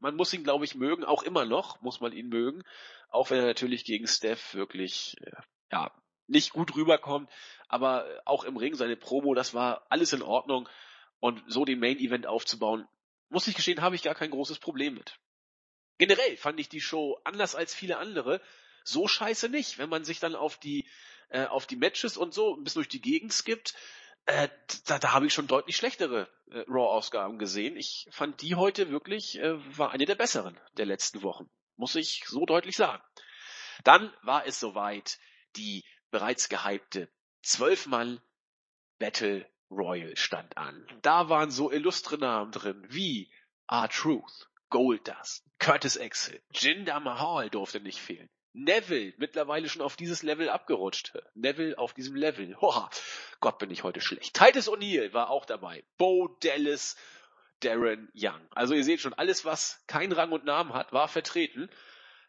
man 0.00 0.16
muss 0.16 0.32
ihn, 0.32 0.44
glaube 0.44 0.64
ich, 0.64 0.74
mögen, 0.74 1.04
auch 1.04 1.22
immer 1.22 1.44
noch 1.44 1.80
muss 1.80 2.00
man 2.00 2.12
ihn 2.12 2.28
mögen, 2.28 2.62
auch 3.08 3.30
wenn 3.30 3.38
er 3.38 3.46
natürlich 3.46 3.84
gegen 3.84 4.06
Steph 4.06 4.54
wirklich, 4.54 5.16
äh, 5.22 5.32
ja, 5.72 5.90
nicht 6.28 6.52
gut 6.52 6.74
rüberkommt, 6.74 7.30
aber 7.68 8.06
auch 8.24 8.44
im 8.44 8.56
Ring 8.56 8.74
seine 8.74 8.96
Promo, 8.96 9.34
das 9.34 9.54
war 9.54 9.86
alles 9.88 10.12
in 10.12 10.22
Ordnung 10.22 10.68
und 11.20 11.42
so 11.46 11.64
den 11.64 11.78
Main 11.78 11.98
Event 11.98 12.26
aufzubauen, 12.26 12.86
muss 13.28 13.46
ich 13.46 13.54
gestehen, 13.54 13.80
habe 13.80 13.94
ich 13.94 14.02
gar 14.02 14.14
kein 14.14 14.30
großes 14.30 14.58
Problem 14.58 14.94
mit. 14.94 15.18
Generell 15.98 16.36
fand 16.36 16.60
ich 16.60 16.68
die 16.68 16.80
Show 16.80 17.18
anders 17.24 17.54
als 17.54 17.74
viele 17.74 17.98
andere 17.98 18.40
so 18.84 19.08
scheiße 19.08 19.48
nicht, 19.48 19.78
wenn 19.78 19.88
man 19.88 20.04
sich 20.04 20.20
dann 20.20 20.34
auf 20.34 20.58
die 20.58 20.86
äh, 21.28 21.46
auf 21.46 21.66
die 21.66 21.76
Matches 21.76 22.16
und 22.16 22.34
so 22.34 22.54
ein 22.54 22.62
bisschen 22.62 22.80
durch 22.80 22.88
die 22.88 23.00
Gegend 23.00 23.32
skippt. 23.32 23.74
Äh, 24.26 24.48
da, 24.86 24.98
da 24.98 25.12
habe 25.12 25.26
ich 25.26 25.32
schon 25.32 25.46
deutlich 25.46 25.76
schlechtere 25.76 26.28
äh, 26.50 26.64
Raw-Ausgaben 26.68 27.38
gesehen. 27.38 27.76
Ich 27.76 28.08
fand 28.10 28.42
die 28.42 28.56
heute 28.56 28.90
wirklich 28.90 29.38
äh, 29.38 29.78
war 29.78 29.92
eine 29.92 30.04
der 30.04 30.16
besseren 30.16 30.58
der 30.76 30.86
letzten 30.86 31.22
Wochen, 31.22 31.48
muss 31.76 31.94
ich 31.94 32.24
so 32.26 32.44
deutlich 32.44 32.76
sagen. 32.76 33.02
Dann 33.84 34.12
war 34.22 34.46
es 34.46 34.58
soweit, 34.58 35.18
die 35.54 35.84
bereits 36.10 36.48
gehypte 36.48 37.08
Zwölfmann 37.42 38.20
Battle 38.98 39.48
Royal 39.70 40.16
stand 40.16 40.56
an. 40.56 40.86
Da 41.02 41.28
waren 41.28 41.50
so 41.50 41.70
illustre 41.70 42.18
Namen 42.18 42.50
drin 42.50 42.84
wie 42.88 43.30
R-Truth, 43.68 44.48
Goldust, 44.70 45.44
Curtis 45.58 45.98
Axel, 45.98 46.42
Jinder 46.52 46.98
Mahal 46.98 47.50
durfte 47.50 47.80
nicht 47.80 48.00
fehlen. 48.00 48.28
Neville, 48.52 49.12
mittlerweile 49.18 49.68
schon 49.68 49.82
auf 49.82 49.96
dieses 49.96 50.22
Level 50.22 50.48
abgerutscht. 50.48 51.12
Neville 51.34 51.76
auf 51.76 51.92
diesem 51.92 52.16
Level. 52.16 52.56
Hoha, 52.58 52.88
Gott 53.40 53.58
bin 53.58 53.70
ich 53.70 53.82
heute 53.82 54.00
schlecht. 54.00 54.34
Titus 54.34 54.68
O'Neill 54.68 55.12
war 55.12 55.30
auch 55.30 55.44
dabei. 55.44 55.84
Bo 55.98 56.28
Dallas, 56.40 56.96
Darren 57.60 58.10
Young. 58.14 58.40
Also 58.50 58.74
ihr 58.74 58.84
seht 58.84 59.00
schon, 59.00 59.14
alles 59.14 59.44
was 59.44 59.82
keinen 59.86 60.12
Rang 60.12 60.32
und 60.32 60.44
Namen 60.44 60.72
hat, 60.72 60.92
war 60.92 61.08
vertreten. 61.08 61.70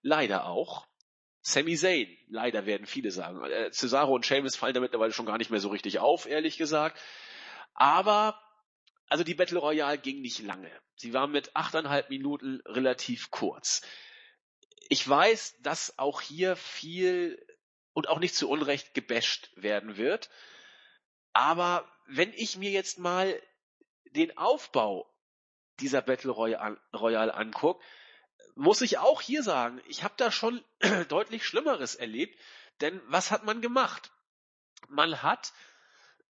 Leider 0.02 0.46
auch 0.46 0.88
Sami 1.42 1.78
Zayn, 1.78 2.10
leider 2.28 2.66
werden 2.66 2.86
viele 2.86 3.10
sagen. 3.12 3.42
Äh, 3.44 3.72
Cesaro 3.72 4.14
und 4.14 4.26
Sheamus 4.26 4.58
fallen 4.58 4.74
da 4.74 4.82
mittlerweile 4.82 5.14
schon 5.14 5.26
gar 5.26 5.38
nicht 5.38 5.50
mehr 5.50 5.62
so 5.62 5.70
richtig 5.70 6.00
auf, 6.00 6.26
ehrlich 6.26 6.58
gesagt. 6.58 7.00
Aber 7.74 8.38
also 9.08 9.24
die 9.24 9.34
Battle 9.34 9.60
Royale 9.60 9.98
ging 9.98 10.22
nicht 10.22 10.40
lange. 10.40 10.70
Sie 10.96 11.14
war 11.14 11.28
mit 11.28 11.56
achteinhalb 11.56 12.10
Minuten 12.10 12.62
relativ 12.66 13.32
kurz. 13.32 13.82
Ich 14.90 15.08
weiß, 15.08 15.56
dass 15.62 15.98
auch 15.98 16.22
hier 16.22 16.56
viel 16.56 17.42
und 17.94 18.10
auch 18.10 18.20
nicht 18.20 18.36
zu 18.36 18.50
Unrecht 18.50 18.94
gebasht 18.94 19.50
werden 19.56 19.98
wird. 19.98 20.30
Aber 21.38 21.88
wenn 22.08 22.34
ich 22.34 22.58
mir 22.58 22.72
jetzt 22.72 22.98
mal 22.98 23.40
den 24.06 24.36
Aufbau 24.40 25.08
dieser 25.80 26.02
Battle 26.02 26.32
Royale 26.32 27.36
angucke, 27.36 27.80
muss 28.56 28.82
ich 28.82 28.98
auch 28.98 29.22
hier 29.22 29.44
sagen, 29.44 29.80
ich 29.88 30.04
habe 30.04 30.16
da 30.18 30.32
schon 30.32 30.66
deutlich 31.10 31.46
Schlimmeres 31.46 31.94
erlebt. 31.94 32.40
Denn 32.82 33.00
was 33.06 33.30
hat 33.30 33.44
man 33.44 33.62
gemacht? 33.62 34.12
Man 34.90 35.22
hat 35.22 35.54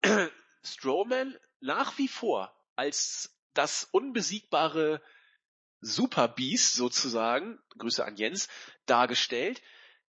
Strowman 0.63 1.35
nach 1.61 1.97
wie 1.97 2.07
vor 2.07 2.55
als 2.75 3.35
das 3.55 3.85
unbesiegbare 3.85 5.01
Superbeast 5.79 6.75
sozusagen, 6.75 7.57
Grüße 7.79 8.05
an 8.05 8.17
Jens, 8.17 8.49
dargestellt, 8.85 9.63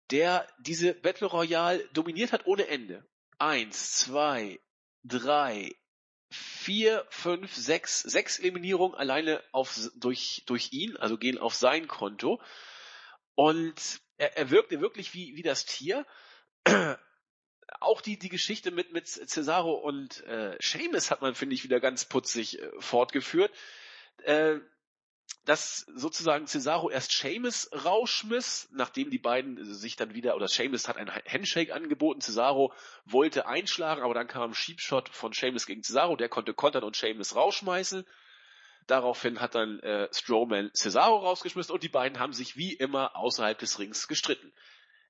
der 0.10 0.46
diese 0.60 0.94
Battle 0.94 1.28
Royale 1.28 1.88
dominiert 1.94 2.34
hat 2.34 2.46
ohne 2.46 2.68
Ende. 2.68 3.08
Eins, 3.38 3.94
zwei, 3.94 4.60
drei, 5.04 5.76
vier, 6.30 7.06
fünf, 7.10 7.54
sechs, 7.54 8.02
sechs 8.02 8.40
Eliminierungen 8.40 8.96
alleine 8.96 9.44
auf, 9.52 9.80
durch, 9.96 10.44
durch 10.46 10.72
ihn, 10.72 10.98
also 10.98 11.18
gehen 11.18 11.38
auf 11.38 11.54
sein 11.54 11.88
Konto. 11.88 12.42
Und 13.36 14.02
er, 14.18 14.38
er 14.38 14.50
wirkte 14.50 14.80
wirklich 14.82 15.14
wie, 15.14 15.36
wie 15.36 15.44
das 15.44 15.66
Tier. 15.66 16.06
Auch 17.80 18.02
die, 18.02 18.20
die 18.20 18.30
Geschichte 18.30 18.72
mit, 18.72 18.92
mit 18.92 19.08
Cesaro 19.08 19.74
und 19.74 20.24
äh, 20.26 20.58
Seamus 20.62 21.10
hat 21.10 21.22
man, 21.22 21.36
finde 21.36 21.56
ich, 21.56 21.64
wieder 21.64 21.80
ganz 21.80 22.06
putzig 22.06 22.62
äh, 22.62 22.70
fortgeführt. 22.80 23.52
Äh, 24.24 24.60
dass 25.46 25.88
sozusagen 25.96 26.46
Cesaro 26.46 26.90
erst 26.90 27.12
Seamus 27.12 27.70
rausschmiss, 27.74 28.70
nachdem 28.74 29.10
die 29.10 29.18
beiden 29.18 29.64
sich 29.74 29.96
dann 29.96 30.14
wieder, 30.14 30.36
oder 30.36 30.48
Seamus 30.48 30.88
hat 30.88 30.98
ein 30.98 31.10
Handshake 31.10 31.74
angeboten, 31.74 32.22
Cesaro 32.22 32.74
wollte 33.06 33.48
einschlagen, 33.48 34.04
aber 34.04 34.14
dann 34.14 34.28
kam 34.28 34.52
ein 34.52 34.54
Sheepshot 34.54 35.10
von 35.10 35.34
Seamus 35.34 35.66
gegen 35.66 35.84
Cesaro, 35.84 36.16
der 36.16 36.30
konnte 36.30 36.54
kontern 36.54 36.84
und 36.84 36.96
Seamus 36.96 37.36
rausschmeißen. 37.36 38.06
Daraufhin 38.88 39.42
hat 39.42 39.56
dann 39.56 39.80
äh, 39.80 40.10
Strowman 40.14 40.72
Cesaro 40.74 41.18
rausgeschmissen 41.18 41.74
und 41.74 41.84
die 41.84 41.90
beiden 41.90 42.20
haben 42.20 42.34
sich 42.34 42.56
wie 42.58 42.74
immer 42.74 43.16
außerhalb 43.16 43.58
des 43.58 43.80
Rings 43.80 44.08
gestritten. 44.08 44.54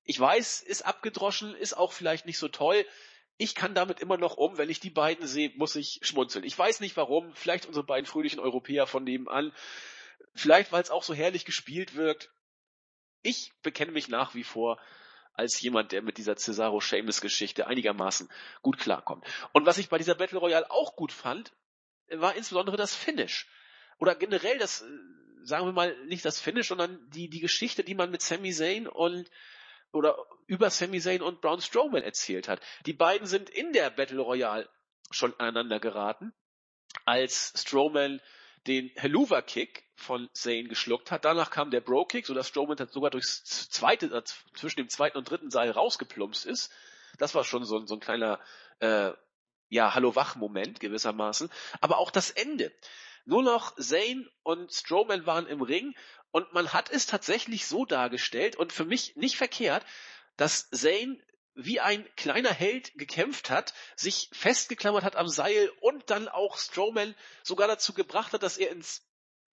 Ich 0.03 0.19
weiß, 0.19 0.61
ist 0.61 0.85
abgedroschen, 0.85 1.55
ist 1.55 1.73
auch 1.73 1.91
vielleicht 1.91 2.25
nicht 2.25 2.37
so 2.37 2.47
toll. 2.47 2.85
Ich 3.37 3.55
kann 3.55 3.73
damit 3.73 3.99
immer 3.99 4.17
noch 4.17 4.37
um, 4.37 4.57
wenn 4.57 4.69
ich 4.69 4.79
die 4.79 4.89
beiden 4.89 5.25
sehe, 5.27 5.51
muss 5.55 5.75
ich 5.75 5.99
schmunzeln. 6.03 6.43
Ich 6.45 6.57
weiß 6.57 6.79
nicht 6.79 6.95
warum, 6.97 7.33
vielleicht 7.33 7.65
unsere 7.65 7.85
beiden 7.85 8.05
fröhlichen 8.05 8.39
Europäer 8.39 8.87
von 8.87 9.03
nebenan 9.03 9.51
Vielleicht, 10.33 10.71
weil 10.71 10.81
es 10.81 10.91
auch 10.91 11.03
so 11.03 11.13
herrlich 11.13 11.45
gespielt 11.45 11.95
wirkt. 11.95 12.31
Ich 13.21 13.51
bekenne 13.61 13.91
mich 13.91 14.07
nach 14.07 14.33
wie 14.35 14.43
vor 14.43 14.79
als 15.33 15.61
jemand, 15.61 15.91
der 15.91 16.01
mit 16.01 16.17
dieser 16.17 16.35
Cesaro 16.35 16.79
Seamus 16.79 17.21
Geschichte 17.21 17.67
einigermaßen 17.67 18.29
gut 18.61 18.77
klarkommt. 18.77 19.25
Und 19.53 19.65
was 19.65 19.77
ich 19.77 19.89
bei 19.89 19.97
dieser 19.97 20.15
Battle 20.15 20.39
Royale 20.39 20.69
auch 20.69 20.95
gut 20.95 21.11
fand, 21.11 21.53
war 22.09 22.35
insbesondere 22.35 22.77
das 22.77 22.95
Finish. 22.95 23.47
Oder 23.97 24.15
generell 24.15 24.57
das, 24.57 24.81
äh, 24.81 24.85
sagen 25.43 25.65
wir 25.65 25.71
mal, 25.71 25.95
nicht 26.05 26.25
das 26.25 26.39
Finish, 26.39 26.67
sondern 26.67 26.99
die, 27.11 27.29
die 27.29 27.39
Geschichte, 27.39 27.83
die 27.83 27.95
man 27.95 28.11
mit 28.11 28.21
Sami 28.21 28.51
Zayn 28.51 28.87
und 28.87 29.29
oder 29.93 30.17
über 30.47 30.69
Sami 30.69 30.99
Zayn 30.99 31.21
und 31.21 31.41
Braun 31.41 31.61
Strowman 31.61 32.03
erzählt 32.03 32.47
hat. 32.47 32.61
Die 32.85 32.93
beiden 32.93 33.27
sind 33.27 33.49
in 33.49 33.73
der 33.73 33.89
Battle 33.89 34.21
Royale 34.21 34.69
schon 35.11 35.33
aneinander 35.39 35.79
geraten, 35.79 36.33
als 37.05 37.53
Strowman 37.55 38.21
den 38.67 38.91
Helluva 38.95 39.41
Kick 39.41 39.83
von 39.95 40.29
Zane 40.33 40.65
geschluckt 40.65 41.11
hat. 41.11 41.25
Danach 41.25 41.51
kam 41.51 41.71
der 41.71 41.81
Bro 41.81 42.05
Kick, 42.05 42.25
sodass 42.25 42.47
Strowman 42.47 42.77
sogar 42.89 43.11
durchs 43.11 43.43
zweite, 43.69 44.07
äh, 44.07 44.23
zwischen 44.55 44.79
dem 44.79 44.89
zweiten 44.89 45.17
und 45.17 45.29
dritten 45.29 45.51
Seil 45.51 45.71
rausgeplumpst 45.71 46.45
ist. 46.45 46.71
Das 47.17 47.35
war 47.35 47.43
schon 47.43 47.65
so, 47.65 47.85
so 47.85 47.95
ein 47.95 47.99
kleiner, 47.99 48.39
äh, 48.79 49.11
ja, 49.69 49.93
Hallo-Wach-Moment 49.93 50.79
gewissermaßen. 50.79 51.49
Aber 51.79 51.97
auch 51.97 52.11
das 52.11 52.29
Ende. 52.29 52.71
Nur 53.25 53.43
noch 53.43 53.75
Zane 53.75 54.27
und 54.43 54.71
Strowman 54.71 55.25
waren 55.25 55.47
im 55.47 55.61
Ring 55.61 55.95
und 56.31 56.51
man 56.53 56.73
hat 56.73 56.89
es 56.89 57.05
tatsächlich 57.05 57.67
so 57.67 57.85
dargestellt 57.85 58.55
und 58.55 58.73
für 58.73 58.85
mich 58.85 59.15
nicht 59.15 59.37
verkehrt, 59.37 59.85
dass 60.37 60.69
Zane 60.71 61.19
wie 61.53 61.79
ein 61.79 62.07
kleiner 62.15 62.53
Held 62.53 62.93
gekämpft 62.95 63.49
hat, 63.49 63.73
sich 63.95 64.29
festgeklammert 64.33 65.03
hat 65.03 65.15
am 65.15 65.27
Seil 65.27 65.69
und 65.81 66.09
dann 66.09 66.27
auch 66.27 66.57
Strowman 66.57 67.15
sogar 67.43 67.67
dazu 67.67 67.93
gebracht 67.93 68.33
hat, 68.33 68.43
dass 68.43 68.57
er 68.57 68.71
ins, 68.71 69.05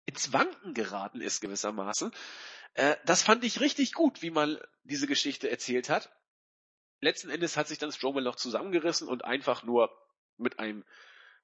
ins 0.05 0.33
Wanken 0.33 0.73
geraten 0.73 1.21
ist 1.21 1.41
gewissermaßen. 1.41 2.11
Äh, 2.73 2.97
das 3.05 3.23
fand 3.23 3.43
ich 3.43 3.61
richtig 3.61 3.93
gut, 3.93 4.21
wie 4.21 4.31
man 4.31 4.59
diese 4.83 5.07
Geschichte 5.07 5.49
erzählt 5.49 5.89
hat. 5.89 6.11
Letzten 6.99 7.29
Endes 7.29 7.57
hat 7.57 7.67
sich 7.67 7.77
dann 7.77 7.91
Strowman 7.91 8.23
noch 8.23 8.35
zusammengerissen 8.35 9.07
und 9.07 9.23
einfach 9.23 9.63
nur 9.63 9.89
mit 10.37 10.59
einem 10.59 10.83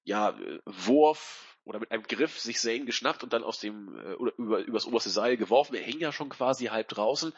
ja, 0.03 0.37
Wurf 0.65 1.57
oder 1.63 1.79
mit 1.79 1.91
einem 1.91 2.03
Griff 2.03 2.39
sich 2.39 2.59
Zane 2.59 2.85
geschnappt 2.85 3.23
und 3.23 3.33
dann 3.33 3.43
aus 3.43 3.59
dem 3.59 3.95
äh, 3.97 4.13
oder 4.15 4.33
über 4.37 4.59
übers 4.59 4.85
oberste 4.85 5.09
Seil 5.09 5.37
geworfen. 5.37 5.75
Er 5.75 5.83
hing 5.83 5.99
ja 5.99 6.11
schon 6.11 6.29
quasi 6.29 6.65
halb 6.65 6.87
draußen. 6.89 7.33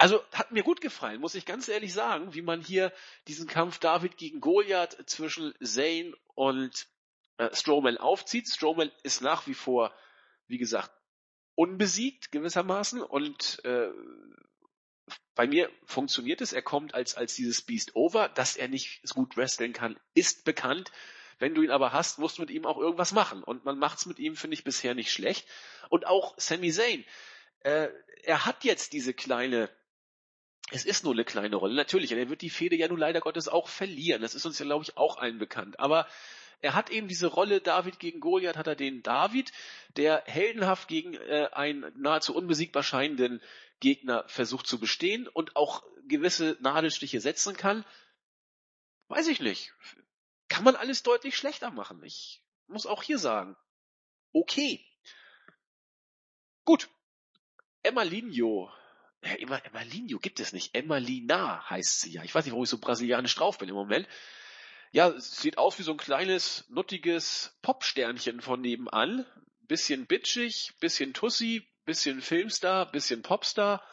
Also 0.00 0.24
hat 0.32 0.50
mir 0.50 0.62
gut 0.62 0.80
gefallen, 0.80 1.20
muss 1.20 1.34
ich 1.34 1.44
ganz 1.44 1.68
ehrlich 1.68 1.92
sagen, 1.92 2.32
wie 2.32 2.40
man 2.40 2.62
hier 2.62 2.90
diesen 3.28 3.46
Kampf 3.46 3.80
David 3.80 4.16
gegen 4.16 4.40
Goliath 4.40 4.96
zwischen 5.04 5.52
Zane 5.62 6.14
und 6.34 6.88
äh, 7.36 7.54
Strowman 7.54 7.98
aufzieht. 7.98 8.48
Strowman 8.48 8.90
ist 9.02 9.20
nach 9.20 9.46
wie 9.46 9.52
vor, 9.52 9.94
wie 10.46 10.56
gesagt, 10.56 10.90
unbesiegt 11.54 12.32
gewissermaßen 12.32 13.02
und 13.02 13.62
äh, 13.66 13.90
bei 15.34 15.46
mir 15.46 15.70
funktioniert 15.84 16.40
es. 16.40 16.54
Er 16.54 16.62
kommt 16.62 16.94
als 16.94 17.14
als 17.14 17.34
dieses 17.34 17.60
Beast 17.60 17.94
over, 17.94 18.30
dass 18.30 18.56
er 18.56 18.68
nicht 18.68 19.02
gut 19.10 19.36
wresteln 19.36 19.74
kann, 19.74 20.00
ist 20.14 20.46
bekannt. 20.46 20.92
Wenn 21.38 21.54
du 21.54 21.60
ihn 21.60 21.70
aber 21.70 21.92
hast, 21.92 22.18
musst 22.18 22.38
du 22.38 22.42
mit 22.42 22.50
ihm 22.50 22.64
auch 22.64 22.78
irgendwas 22.78 23.12
machen. 23.12 23.44
Und 23.44 23.66
man 23.66 23.78
macht's 23.78 24.06
mit 24.06 24.18
ihm, 24.18 24.34
finde 24.34 24.54
ich, 24.54 24.64
bisher 24.64 24.94
nicht 24.94 25.12
schlecht. 25.12 25.46
Und 25.90 26.06
auch 26.06 26.32
Sami 26.38 26.72
Zayn. 26.72 27.04
Äh, 27.64 27.88
er 28.22 28.46
hat 28.46 28.64
jetzt 28.64 28.94
diese 28.94 29.12
kleine 29.12 29.68
es 30.70 30.84
ist 30.84 31.04
nur 31.04 31.12
eine 31.12 31.24
kleine 31.24 31.56
Rolle. 31.56 31.74
Natürlich, 31.74 32.12
er 32.12 32.28
wird 32.28 32.42
die 32.42 32.50
Fehde 32.50 32.76
ja 32.76 32.88
nun 32.88 32.98
leider 32.98 33.20
Gottes 33.20 33.48
auch 33.48 33.68
verlieren. 33.68 34.22
Das 34.22 34.34
ist 34.34 34.46
uns 34.46 34.58
ja, 34.58 34.64
glaube 34.64 34.84
ich, 34.84 34.96
auch 34.96 35.18
allen 35.18 35.38
bekannt. 35.38 35.80
Aber 35.80 36.06
er 36.60 36.74
hat 36.74 36.90
eben 36.90 37.08
diese 37.08 37.26
Rolle 37.26 37.60
David 37.60 37.98
gegen 37.98 38.20
Goliath, 38.20 38.56
hat 38.56 38.66
er 38.66 38.76
den 38.76 39.02
David, 39.02 39.52
der 39.96 40.22
heldenhaft 40.26 40.88
gegen 40.88 41.14
äh, 41.14 41.48
einen 41.52 41.90
nahezu 42.00 42.34
unbesiegbar 42.34 42.82
scheinenden 42.82 43.40
Gegner 43.80 44.24
versucht 44.28 44.66
zu 44.66 44.78
bestehen 44.78 45.26
und 45.26 45.56
auch 45.56 45.82
gewisse 46.06 46.56
Nadelstiche 46.60 47.20
setzen 47.20 47.56
kann. 47.56 47.84
Weiß 49.08 49.26
ich 49.28 49.40
nicht. 49.40 49.72
Kann 50.48 50.64
man 50.64 50.76
alles 50.76 51.02
deutlich 51.02 51.36
schlechter 51.36 51.70
machen. 51.70 52.02
Ich 52.04 52.42
muss 52.66 52.86
auch 52.86 53.02
hier 53.02 53.18
sagen. 53.18 53.56
Okay. 54.32 54.84
Gut. 56.64 56.88
Emma 57.82 58.02
Linho 58.02 58.70
ja, 59.22 59.34
immer 59.34 59.64
Emalinho 59.64 60.18
gibt 60.18 60.40
es 60.40 60.52
nicht. 60.52 60.74
Emalina 60.74 61.68
heißt 61.68 62.00
sie 62.00 62.12
ja. 62.12 62.22
Ich 62.24 62.34
weiß 62.34 62.44
nicht, 62.44 62.52
warum 62.52 62.64
ich 62.64 62.70
so 62.70 62.78
brasilianisch 62.78 63.34
drauf 63.34 63.58
bin 63.58 63.68
im 63.68 63.74
Moment. 63.74 64.08
Ja, 64.92 65.18
sieht 65.20 65.58
aus 65.58 65.78
wie 65.78 65.82
so 65.82 65.92
ein 65.92 65.98
kleines, 65.98 66.64
nuttiges 66.68 67.56
Popsternchen 67.62 68.40
von 68.40 68.60
nebenan. 68.60 69.26
Bisschen 69.62 70.06
bitchig, 70.06 70.72
bisschen 70.80 71.12
Tussi, 71.12 71.68
bisschen 71.84 72.22
Filmstar, 72.22 72.90
bisschen 72.90 73.22
Popstar. 73.22 73.84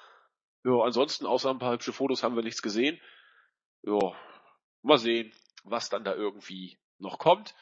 Ja, 0.63 0.81
ansonsten 0.83 1.25
außer 1.25 1.49
ein 1.49 1.59
paar 1.59 1.73
hübsche 1.73 1.93
Fotos 1.93 2.23
haben 2.23 2.35
wir 2.35 2.43
nichts 2.43 2.61
gesehen. 2.61 2.99
Ja, 3.83 3.99
mal 4.81 4.97
sehen, 4.97 5.33
was 5.63 5.89
dann 5.89 6.03
da 6.03 6.15
irgendwie 6.15 6.77
noch 6.97 7.19
kommt. 7.19 7.53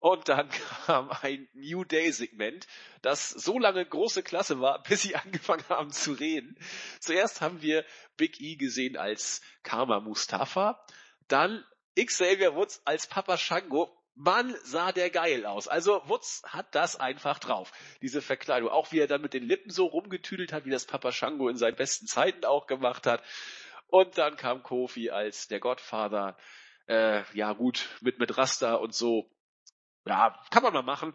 Und 0.00 0.28
dann 0.28 0.48
kam 0.86 1.10
ein 1.10 1.48
New 1.54 1.84
Day 1.84 2.12
Segment, 2.12 2.66
das 3.02 3.30
so 3.30 3.58
lange 3.58 3.84
große 3.84 4.22
Klasse 4.22 4.60
war, 4.60 4.82
bis 4.82 5.02
sie 5.02 5.16
angefangen 5.16 5.64
haben 5.68 5.90
zu 5.90 6.12
reden. 6.12 6.56
Zuerst 7.00 7.40
haben 7.40 7.62
wir 7.62 7.84
Big 8.16 8.40
E 8.40 8.56
gesehen 8.56 8.96
als 8.96 9.40
Karma 9.62 10.00
Mustafa, 10.00 10.84
dann 11.26 11.64
Xavier 11.96 12.54
Woods 12.54 12.80
als 12.84 13.06
Papa 13.06 13.36
Shango. 13.36 13.94
Mann, 14.20 14.52
sah 14.64 14.90
der 14.90 15.10
geil 15.10 15.46
aus. 15.46 15.68
Also 15.68 16.02
Woods 16.06 16.42
hat 16.44 16.74
das 16.74 16.96
einfach 16.96 17.38
drauf. 17.38 17.70
Diese 18.02 18.20
Verkleidung. 18.20 18.68
Auch 18.68 18.90
wie 18.90 18.98
er 18.98 19.06
dann 19.06 19.20
mit 19.22 19.32
den 19.32 19.44
Lippen 19.44 19.70
so 19.70 19.86
rumgetüdelt 19.86 20.52
hat, 20.52 20.64
wie 20.64 20.70
das 20.70 20.86
Papa 20.86 21.12
Shango 21.12 21.48
in 21.48 21.56
seinen 21.56 21.76
besten 21.76 22.08
Zeiten 22.08 22.44
auch 22.44 22.66
gemacht 22.66 23.06
hat. 23.06 23.22
Und 23.86 24.18
dann 24.18 24.36
kam 24.36 24.64
Kofi 24.64 25.10
als 25.10 25.46
der 25.46 25.60
Godfather. 25.60 26.36
Äh, 26.88 27.22
ja 27.32 27.52
gut, 27.52 27.88
mit, 28.00 28.18
mit 28.18 28.36
Rasta 28.36 28.74
und 28.74 28.92
so 28.92 29.30
ja, 30.08 30.38
kann 30.50 30.62
man 30.62 30.72
mal 30.72 30.82
machen. 30.82 31.14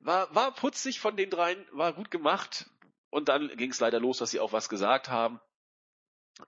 War, 0.00 0.34
war 0.34 0.52
putzig 0.52 1.00
von 1.00 1.16
den 1.16 1.30
dreien, 1.30 1.64
war 1.72 1.92
gut 1.92 2.10
gemacht. 2.10 2.68
Und 3.10 3.28
dann 3.28 3.48
ging 3.56 3.70
es 3.70 3.80
leider 3.80 4.00
los, 4.00 4.18
dass 4.18 4.30
sie 4.30 4.40
auch 4.40 4.52
was 4.52 4.68
gesagt 4.68 5.08
haben. 5.08 5.40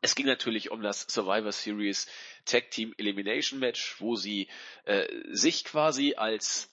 Es 0.02 0.14
ging 0.14 0.26
natürlich 0.26 0.70
um 0.70 0.82
das 0.82 1.06
Survivor 1.08 1.52
Series 1.52 2.08
Tag 2.44 2.70
Team 2.70 2.94
Elimination 2.98 3.58
Match, 3.58 3.98
wo 4.00 4.16
sie 4.16 4.48
äh, 4.84 5.06
sich 5.30 5.64
quasi 5.64 6.14
als 6.16 6.70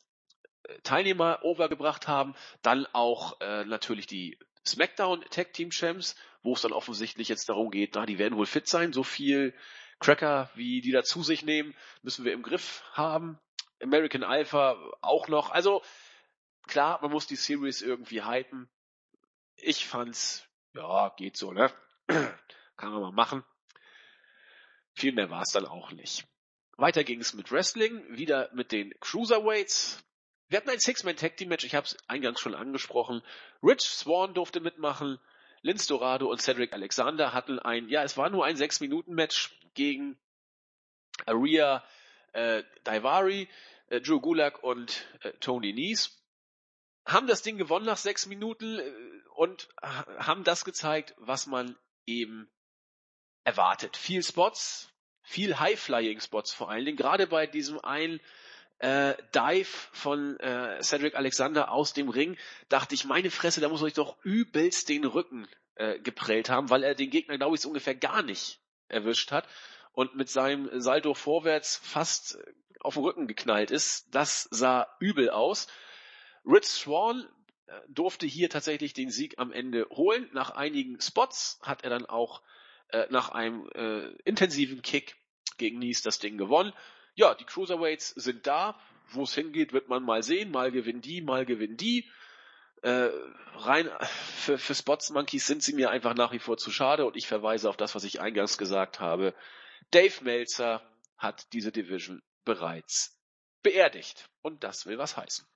Teilnehmer 0.84 1.40
overgebracht 1.44 2.08
haben. 2.08 2.36
Dann 2.62 2.88
auch 2.92 3.40
äh, 3.40 3.64
natürlich 3.64 4.08
die 4.08 4.38
SmackDown 4.68 5.24
Tag 5.30 5.54
Team 5.54 5.70
Champs, 5.70 6.16
wo 6.44 6.54
es 6.54 6.62
dann 6.62 6.74
offensichtlich 6.74 7.30
jetzt 7.30 7.48
darum 7.48 7.72
geht, 7.72 7.96
na, 7.96 8.06
die 8.06 8.18
werden 8.18 8.38
wohl 8.38 8.48
fit 8.48 8.68
sein, 8.68 8.92
so 8.92 9.04
viel 9.04 9.54
Cracker, 10.00 10.50
wie 10.56 10.82
die 10.82 10.92
da 10.92 11.04
zu 11.04 11.24
sich 11.24 11.46
nehmen, 11.46 11.74
müssen 12.02 12.26
wir 12.26 12.34
im 12.34 12.44
Griff 12.44 12.84
haben. 12.92 13.40
American 13.82 14.24
Alpha 14.24 14.78
auch 15.02 15.28
noch. 15.28 15.52
Also 15.52 15.82
klar, 16.68 17.00
man 17.02 17.12
muss 17.12 17.28
die 17.28 17.36
Series 17.36 17.82
irgendwie 17.82 18.24
hypen. 18.24 18.70
Ich 19.58 19.88
fand's, 19.88 20.48
ja, 20.74 21.10
geht 21.18 21.38
so, 21.38 21.52
ne? 21.52 21.72
Kann 22.08 22.92
man 22.92 23.02
mal 23.02 23.12
machen. 23.12 23.44
Viel 24.94 25.14
mehr 25.14 25.30
war's 25.30 25.52
dann 25.52 25.66
auch 25.66 25.92
nicht. 25.92 26.28
Weiter 26.78 27.04
ging's 27.04 27.34
mit 27.34 27.52
Wrestling, 27.52 28.04
wieder 28.18 28.50
mit 28.54 28.72
den 28.72 28.94
Cruiserweights. 29.00 30.04
Wir 30.48 30.58
hatten 30.58 30.70
ein 30.70 30.80
Six-Man-Tag-Team-Match, 30.80 31.66
ich 31.66 31.74
habe 31.74 31.86
es 31.86 31.98
eingangs 32.08 32.40
schon 32.40 32.54
angesprochen. 32.54 33.22
Rich 33.64 33.82
Swan 33.82 34.34
durfte 34.34 34.60
mitmachen, 34.60 35.20
Linz 35.62 35.88
Dorado 35.88 36.30
und 36.30 36.42
Cedric 36.42 36.74
Alexander 36.74 37.34
hatten 37.34 37.60
ein, 37.60 37.90
ja, 37.90 38.04
es 38.04 38.18
war 38.18 38.30
nur 38.30 38.46
ein 38.46 38.56
Sechs-Minuten-Match 38.56 39.58
gegen 39.74 40.18
Aria 41.26 41.84
äh, 42.36 42.64
Daivari, 42.84 43.48
äh, 43.88 44.02
Drew 44.02 44.20
Gulak 44.20 44.62
und 44.64 45.06
äh, 45.22 45.32
Tony 45.40 45.74
Nies. 45.74 46.22
Haben 47.06 47.28
das 47.28 47.42
Ding 47.42 47.58
gewonnen 47.58 47.86
nach 47.86 47.98
sechs 47.98 48.26
Minuten 48.26 48.80
äh, 48.80 48.92
und 49.36 49.70
haben 49.82 50.44
das 50.44 50.66
gezeigt, 50.66 51.14
was 51.18 51.48
man 51.48 51.76
eben 52.06 52.50
erwartet. 53.44 53.98
Viel 53.98 54.24
Spots, 54.24 54.92
viel 55.22 55.60
High-Flying-Spots 55.60 56.54
vor 56.54 56.70
allen 56.70 56.86
Dingen, 56.86 56.98
gerade 56.98 57.28
bei 57.28 57.48
diesem 57.48 57.80
einen 57.80 58.20
äh, 58.80 59.16
Dive 59.34 59.70
von 59.94 60.40
äh, 60.40 60.82
Cedric 60.82 61.16
Alexander 61.16 61.72
aus 61.72 61.94
dem 61.94 62.10
Ring, 62.10 62.38
dachte 62.70 62.96
ich, 62.96 63.06
meine 63.06 63.32
Fresse, 63.32 63.62
da 63.62 63.70
muss 63.70 63.84
euch 63.84 63.94
doch 63.94 64.18
übelst 64.24 64.90
den 64.90 65.06
Rücken 65.06 65.48
äh, 65.76 66.00
geprellt 66.00 66.50
haben, 66.50 66.70
weil 66.70 66.84
er 66.84 66.96
den 66.96 67.10
Gegner, 67.10 67.38
glaube 67.38 67.56
ich, 67.56 67.62
so 67.62 67.70
ungefähr 67.70 67.96
gar 67.96 68.24
nicht 68.24 68.60
erwischt 68.88 69.32
hat 69.32 69.48
und 69.96 70.16
mit 70.16 70.30
seinem 70.30 70.70
Salto 70.80 71.14
vorwärts 71.14 71.78
fast 71.78 72.38
auf 72.82 72.94
den 72.94 73.04
Rücken 73.04 73.28
geknallt 73.28 73.72
ist. 73.72 74.14
Das 74.14 74.48
sah 74.52 74.88
übel 75.00 75.30
aus. 75.30 75.68
Rich 76.46 76.66
Swan 76.66 77.28
äh, 77.68 77.74
durfte 77.88 78.26
hier 78.28 78.50
tatsächlich 78.50 78.94
den 78.94 79.10
Sieg 79.10 79.40
am 79.40 79.52
Ende 79.52 79.88
holen. 79.90 80.30
Nach 80.34 80.52
einigen 80.52 81.02
Spots 81.02 81.60
hat 81.64 81.84
er 81.84 81.90
dann 81.90 82.06
auch 82.06 82.42
äh, 82.90 83.08
nach 83.10 83.30
einem 83.30 83.68
äh, 83.74 84.10
intensiven 84.24 84.82
Kick 84.82 85.16
gegen 85.58 85.80
Nies 85.80 86.04
das 86.04 86.20
Ding 86.20 86.38
gewonnen. 86.38 86.74
Ja, 87.16 87.34
die 87.34 87.46
Cruiserweights 87.46 88.10
sind 88.10 88.46
da. 88.46 88.80
Wo 89.12 89.24
es 89.24 89.36
hingeht, 89.36 89.72
wird 89.72 89.88
man 89.88 90.04
mal 90.04 90.24
sehen. 90.24 90.52
Mal 90.52 90.72
gewinnen 90.72 91.02
die, 91.02 91.22
mal 91.22 91.46
gewinnen 91.46 91.78
die. 91.78 92.10
Äh, 92.82 93.10
rein 93.56 93.90
für, 94.38 94.58
für 94.58 94.76
Spots 94.76 95.10
Monkeys 95.12 95.48
sind 95.48 95.64
sie 95.64 95.74
mir 95.74 95.90
einfach 95.90 96.16
nach 96.16 96.34
wie 96.34 96.40
vor 96.40 96.58
zu 96.58 96.72
schade 96.72 97.06
und 97.06 97.16
ich 97.16 97.28
verweise 97.28 97.70
auf 97.70 97.78
das, 97.78 97.96
was 97.96 98.04
ich 98.04 98.20
eingangs 98.20 98.58
gesagt 98.58 99.00
habe. 99.00 99.34
Dave 99.92 100.24
Meltzer 100.24 100.82
hat 101.18 101.52
diese 101.54 101.72
Division 101.72 102.22
bereits 102.44 103.20
beerdigt 103.64 104.30
und 104.42 104.64
das 104.64 104.86
will 104.86 104.98
was 104.98 105.18
heißen. 105.18 105.48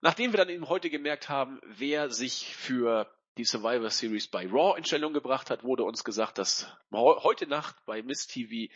Nachdem 0.00 0.32
wir 0.32 0.38
dann 0.38 0.48
eben 0.48 0.68
heute 0.68 0.90
gemerkt 0.90 1.28
haben, 1.28 1.60
wer 1.64 2.10
sich 2.10 2.54
für 2.54 3.10
die 3.36 3.44
Survivor 3.44 3.90
Series 3.90 4.28
bei 4.28 4.46
Raw 4.46 4.78
in 4.78 4.84
Stellung 4.84 5.12
gebracht 5.12 5.50
hat, 5.50 5.64
wurde 5.64 5.84
uns 5.84 6.04
gesagt, 6.04 6.38
dass 6.38 6.66
heute 6.92 7.46
Nacht 7.46 7.76
bei 7.84 8.02
Miss 8.02 8.26
TV 8.26 8.72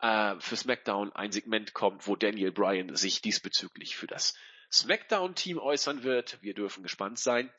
äh, 0.00 0.40
für 0.40 0.56
SmackDown 0.56 1.12
ein 1.12 1.32
Segment 1.32 1.74
kommt, 1.74 2.06
wo 2.06 2.16
Daniel 2.16 2.52
Bryan 2.52 2.94
sich 2.96 3.20
diesbezüglich 3.20 3.96
für 3.96 4.06
das 4.06 4.34
SmackDown-Team 4.72 5.58
äußern 5.58 6.02
wird. 6.02 6.40
Wir 6.42 6.54
dürfen 6.54 6.82
gespannt 6.82 7.18
sein. 7.18 7.52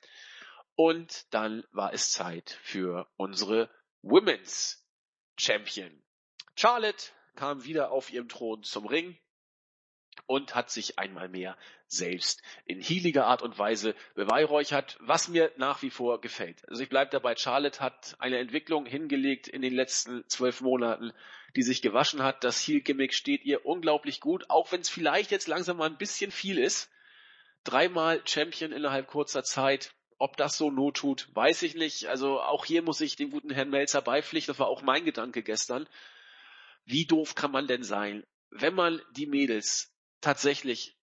Und 0.75 1.25
dann 1.34 1.63
war 1.71 1.93
es 1.93 2.12
Zeit 2.12 2.58
für 2.63 3.08
unsere 3.17 3.69
Women's 4.02 4.88
Champion. 5.38 6.02
Charlotte 6.60 7.13
kam 7.38 7.63
wieder 7.63 7.89
auf 7.89 8.12
ihrem 8.12 8.28
Thron 8.28 8.63
zum 8.63 8.86
Ring 8.86 9.17
und 10.26 10.56
hat 10.56 10.69
sich 10.69 11.00
einmal 11.00 11.30
mehr 11.30 11.58
selbst 11.88 12.41
in 12.65 12.82
healiger 12.82 13.28
Art 13.28 13.41
und 13.41 13.58
Weise 13.58 13.95
beweihräuchert, 14.13 14.98
was 15.00 15.30
mir 15.30 15.54
nach 15.56 15.82
wie 15.84 15.89
vor 15.89 16.19
gefällt. 16.19 16.67
Also 16.67 16.84
ich 16.84 16.89
bleibe 16.89 17.12
dabei, 17.12 17.38
Charlotte 17.38 17.80
hat 17.80 18.17
eine 18.19 18.39
Entwicklung 18.39 18.86
hingelegt 18.86 19.48
in 19.48 19.62
den 19.62 19.74
letzten 19.74 20.28
zwölf 20.28 20.60
Monaten, 20.60 21.13
die 21.56 21.63
sich 21.63 21.82
gewaschen 21.82 22.24
hat. 22.24 22.43
Das 22.43 22.60
Heel-Gimmick 22.67 23.13
steht 23.13 23.45
ihr 23.45 23.65
unglaublich 23.65 24.19
gut, 24.19 24.50
auch 24.50 24.74
wenn 24.74 24.82
es 24.82 24.89
vielleicht 24.89 25.32
jetzt 25.32 25.48
langsam 25.48 25.78
mal 25.78 25.89
ein 25.89 25.98
bisschen 25.98 26.30
viel 26.30 26.58
ist. 26.60 26.91
Dreimal 27.63 28.22
Champion 28.26 28.74
innerhalb 28.74 29.08
kurzer 29.08 29.45
Zeit. 29.45 29.93
Ob 30.17 30.36
das 30.36 30.58
so 30.58 30.69
not 30.72 30.98
tut, 30.98 31.30
weiß 31.34 31.62
ich 31.62 31.76
nicht. 31.76 32.08
Also 32.08 32.41
auch 32.41 32.65
hier 32.65 32.82
muss 32.82 33.00
ich 33.00 33.15
dem 33.15 33.30
guten 33.30 33.50
Herrn 33.50 33.69
Melzer 33.69 34.02
beipflichten. 34.02 34.52
Das 34.52 34.60
war 34.60 34.67
auch 34.67 34.82
mein 34.82 35.06
Gedanke 35.06 35.41
gestern. 35.41 35.88
Wie 36.89 37.06
doof 37.06 37.36
kann 37.36 37.52
man 37.52 37.67
denn 37.67 37.84
sein, 37.84 38.23
wenn 38.49 38.73
man 38.73 38.99
die 39.12 39.28
Mädels 39.28 39.93
tatsächlich 40.21 40.97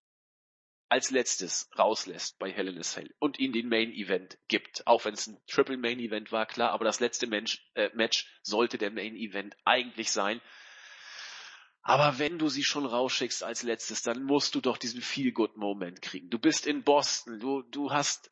als 0.89 1.11
letztes 1.11 1.69
rauslässt 1.79 2.39
bei 2.41 2.51
Hell 2.51 2.69
in 2.69 2.81
a 2.81 2.85
und 3.21 3.39
ihnen 3.39 3.53
den 3.53 3.69
Main 3.69 3.93
Event 3.93 4.37
gibt. 4.49 4.85
Auch 4.87 5.05
wenn 5.05 5.15
es 5.15 5.29
ein 5.29 5.41
Triple 5.47 5.77
Main 5.77 6.01
Event 6.01 6.33
war, 6.33 6.47
klar, 6.47 6.71
aber 6.73 6.85
das 6.85 6.99
letzte 6.99 7.29
Mensch, 7.29 7.65
äh, 7.75 7.91
Match 7.95 8.27
sollte 8.43 8.79
der 8.79 8.91
Main 8.91 9.15
Event 9.15 9.57
eigentlich 9.65 10.11
sein. 10.11 10.41
Aber 11.83 12.19
wenn 12.19 12.39
du 12.39 12.49
sie 12.49 12.65
schon 12.65 12.85
rausschickst 12.85 13.45
als 13.45 13.63
letztes, 13.63 14.03
dann 14.03 14.25
musst 14.25 14.57
du 14.57 14.61
doch 14.61 14.79
diesen 14.79 15.01
Feel-Good-Moment 15.01 16.03
kriegen. 16.03 16.31
Du 16.31 16.39
bist 16.41 16.67
in 16.67 16.83
Boston, 16.83 17.39
du, 17.39 17.63
du 17.63 17.93
hast 17.93 18.31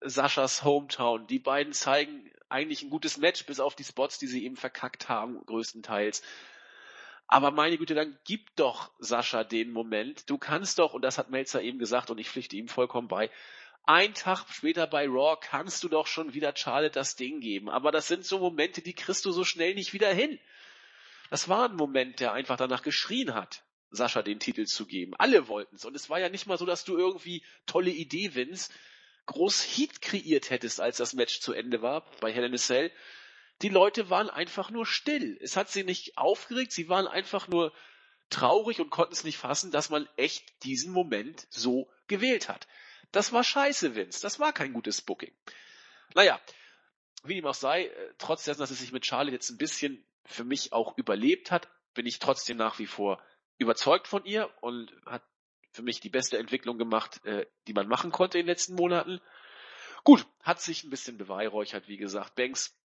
Saschas 0.00 0.64
Hometown. 0.64 1.28
Die 1.28 1.38
beiden 1.38 1.72
zeigen 1.72 2.28
eigentlich 2.48 2.82
ein 2.82 2.90
gutes 2.90 3.16
Match, 3.16 3.46
bis 3.46 3.60
auf 3.60 3.76
die 3.76 3.84
Spots, 3.84 4.18
die 4.18 4.26
sie 4.26 4.44
eben 4.44 4.56
verkackt 4.56 5.08
haben, 5.08 5.44
größtenteils. 5.46 6.22
Aber 7.28 7.50
meine 7.50 7.76
Güte, 7.76 7.94
dann 7.94 8.16
gib 8.24 8.54
doch 8.56 8.92
Sascha 8.98 9.42
den 9.42 9.72
Moment. 9.72 10.30
Du 10.30 10.38
kannst 10.38 10.78
doch, 10.78 10.94
und 10.94 11.02
das 11.02 11.18
hat 11.18 11.30
Melzer 11.30 11.62
eben 11.62 11.78
gesagt, 11.78 12.10
und 12.10 12.18
ich 12.18 12.30
pflichte 12.30 12.56
ihm 12.56 12.68
vollkommen 12.68 13.08
bei, 13.08 13.30
ein 13.84 14.14
Tag 14.14 14.46
später 14.50 14.86
bei 14.86 15.06
Raw 15.06 15.36
kannst 15.40 15.84
du 15.84 15.88
doch 15.88 16.08
schon 16.08 16.34
wieder 16.34 16.52
Charlotte 16.56 16.94
das 16.94 17.14
Ding 17.14 17.40
geben. 17.40 17.68
Aber 17.70 17.92
das 17.92 18.08
sind 18.08 18.24
so 18.24 18.38
Momente, 18.38 18.82
die 18.82 18.94
kriegst 18.94 19.24
du 19.24 19.30
so 19.30 19.44
schnell 19.44 19.74
nicht 19.74 19.92
wieder 19.92 20.12
hin. 20.12 20.38
Das 21.30 21.48
war 21.48 21.68
ein 21.68 21.76
Moment, 21.76 22.20
der 22.20 22.32
einfach 22.32 22.56
danach 22.56 22.82
geschrien 22.82 23.34
hat, 23.34 23.62
Sascha 23.90 24.22
den 24.22 24.40
Titel 24.40 24.64
zu 24.64 24.86
geben. 24.86 25.14
Alle 25.18 25.48
wollten 25.48 25.76
es. 25.76 25.84
Und 25.84 25.94
es 25.94 26.10
war 26.10 26.18
ja 26.18 26.28
nicht 26.28 26.46
mal 26.46 26.58
so, 26.58 26.66
dass 26.66 26.84
du 26.84 26.96
irgendwie 26.96 27.44
tolle 27.66 27.90
Idee, 27.90 28.34
Vince, 28.34 28.72
groß 29.26 29.62
Heat 29.62 30.00
kreiert 30.02 30.50
hättest, 30.50 30.80
als 30.80 30.96
das 30.96 31.14
Match 31.14 31.40
zu 31.40 31.52
Ende 31.52 31.82
war 31.82 32.04
bei 32.20 32.32
Hell 32.32 32.44
in 32.44 32.58
Cell, 32.58 32.92
die 33.62 33.68
Leute 33.68 34.10
waren 34.10 34.30
einfach 34.30 34.70
nur 34.70 34.86
still. 34.86 35.38
Es 35.40 35.56
hat 35.56 35.70
sie 35.70 35.84
nicht 35.84 36.18
aufgeregt, 36.18 36.72
sie 36.72 36.88
waren 36.88 37.06
einfach 37.06 37.48
nur 37.48 37.72
traurig 38.28 38.80
und 38.80 38.90
konnten 38.90 39.12
es 39.12 39.24
nicht 39.24 39.38
fassen, 39.38 39.70
dass 39.70 39.90
man 39.90 40.08
echt 40.16 40.64
diesen 40.64 40.92
Moment 40.92 41.46
so 41.50 41.88
gewählt 42.06 42.48
hat. 42.48 42.66
Das 43.12 43.32
war 43.32 43.44
scheiße, 43.44 43.94
Vince. 43.94 44.20
Das 44.20 44.40
war 44.40 44.52
kein 44.52 44.72
gutes 44.72 45.00
Booking. 45.00 45.32
Naja, 46.14 46.40
wie 47.24 47.34
dem 47.34 47.46
auch 47.46 47.54
sei, 47.54 47.86
äh, 47.86 48.14
trotz 48.18 48.44
dessen, 48.44 48.60
dass 48.60 48.70
es 48.70 48.80
sich 48.80 48.92
mit 48.92 49.04
Charlie 49.04 49.32
jetzt 49.32 49.50
ein 49.50 49.58
bisschen 49.58 50.04
für 50.24 50.44
mich 50.44 50.72
auch 50.72 50.96
überlebt 50.98 51.50
hat, 51.50 51.68
bin 51.94 52.06
ich 52.06 52.18
trotzdem 52.18 52.56
nach 52.56 52.78
wie 52.78 52.86
vor 52.86 53.22
überzeugt 53.58 54.06
von 54.06 54.24
ihr 54.24 54.50
und 54.60 54.92
hat 55.06 55.22
für 55.70 55.82
mich 55.82 56.00
die 56.00 56.10
beste 56.10 56.38
Entwicklung 56.38 56.78
gemacht, 56.78 57.24
äh, 57.24 57.46
die 57.66 57.72
man 57.72 57.88
machen 57.88 58.10
konnte 58.10 58.38
in 58.38 58.44
den 58.44 58.50
letzten 58.50 58.74
Monaten. 58.74 59.20
Gut, 60.04 60.26
hat 60.42 60.60
sich 60.60 60.84
ein 60.84 60.90
bisschen 60.90 61.16
beweihräuchert, 61.16 61.88
wie 61.88 61.96
gesagt. 61.96 62.34
Banks 62.34 62.76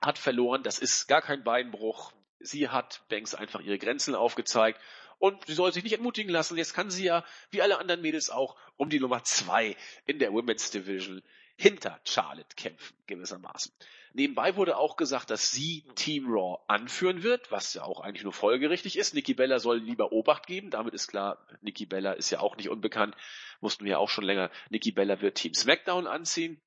hat 0.00 0.18
verloren. 0.18 0.62
Das 0.62 0.78
ist 0.78 1.06
gar 1.06 1.22
kein 1.22 1.44
Beinbruch. 1.44 2.12
Sie 2.38 2.68
hat 2.68 3.02
Banks 3.08 3.34
einfach 3.34 3.60
ihre 3.60 3.78
Grenzen 3.78 4.14
aufgezeigt 4.14 4.80
und 5.18 5.46
sie 5.46 5.54
soll 5.54 5.72
sich 5.72 5.84
nicht 5.84 5.92
entmutigen 5.92 6.32
lassen. 6.32 6.56
Jetzt 6.56 6.74
kann 6.74 6.90
sie 6.90 7.04
ja, 7.04 7.24
wie 7.50 7.62
alle 7.62 7.78
anderen 7.78 8.00
Mädels 8.00 8.30
auch, 8.30 8.56
um 8.76 8.88
die 8.88 9.00
Nummer 9.00 9.22
zwei 9.24 9.76
in 10.06 10.18
der 10.18 10.32
Women's 10.32 10.70
Division 10.70 11.22
hinter 11.56 12.00
Charlotte 12.04 12.56
kämpfen, 12.56 12.96
gewissermaßen. 13.06 13.70
Nebenbei 14.14 14.56
wurde 14.56 14.78
auch 14.78 14.96
gesagt, 14.96 15.30
dass 15.30 15.50
sie 15.50 15.84
Team 15.94 16.26
Raw 16.26 16.62
anführen 16.66 17.22
wird, 17.22 17.52
was 17.52 17.74
ja 17.74 17.84
auch 17.84 18.00
eigentlich 18.00 18.24
nur 18.24 18.32
folgerichtig 18.32 18.96
ist. 18.96 19.14
Nikki 19.14 19.34
Bella 19.34 19.58
soll 19.58 19.78
lieber 19.78 20.10
Obacht 20.10 20.46
geben. 20.46 20.70
Damit 20.70 20.94
ist 20.94 21.08
klar, 21.08 21.46
Nikki 21.60 21.84
Bella 21.84 22.12
ist 22.12 22.30
ja 22.30 22.40
auch 22.40 22.56
nicht 22.56 22.70
unbekannt. 22.70 23.14
Wussten 23.60 23.84
wir 23.84 24.00
auch 24.00 24.08
schon 24.08 24.24
länger. 24.24 24.50
Nikki 24.70 24.90
Bella 24.90 25.20
wird 25.20 25.36
Team 25.36 25.52
SmackDown 25.52 26.06
anziehen. 26.06 26.60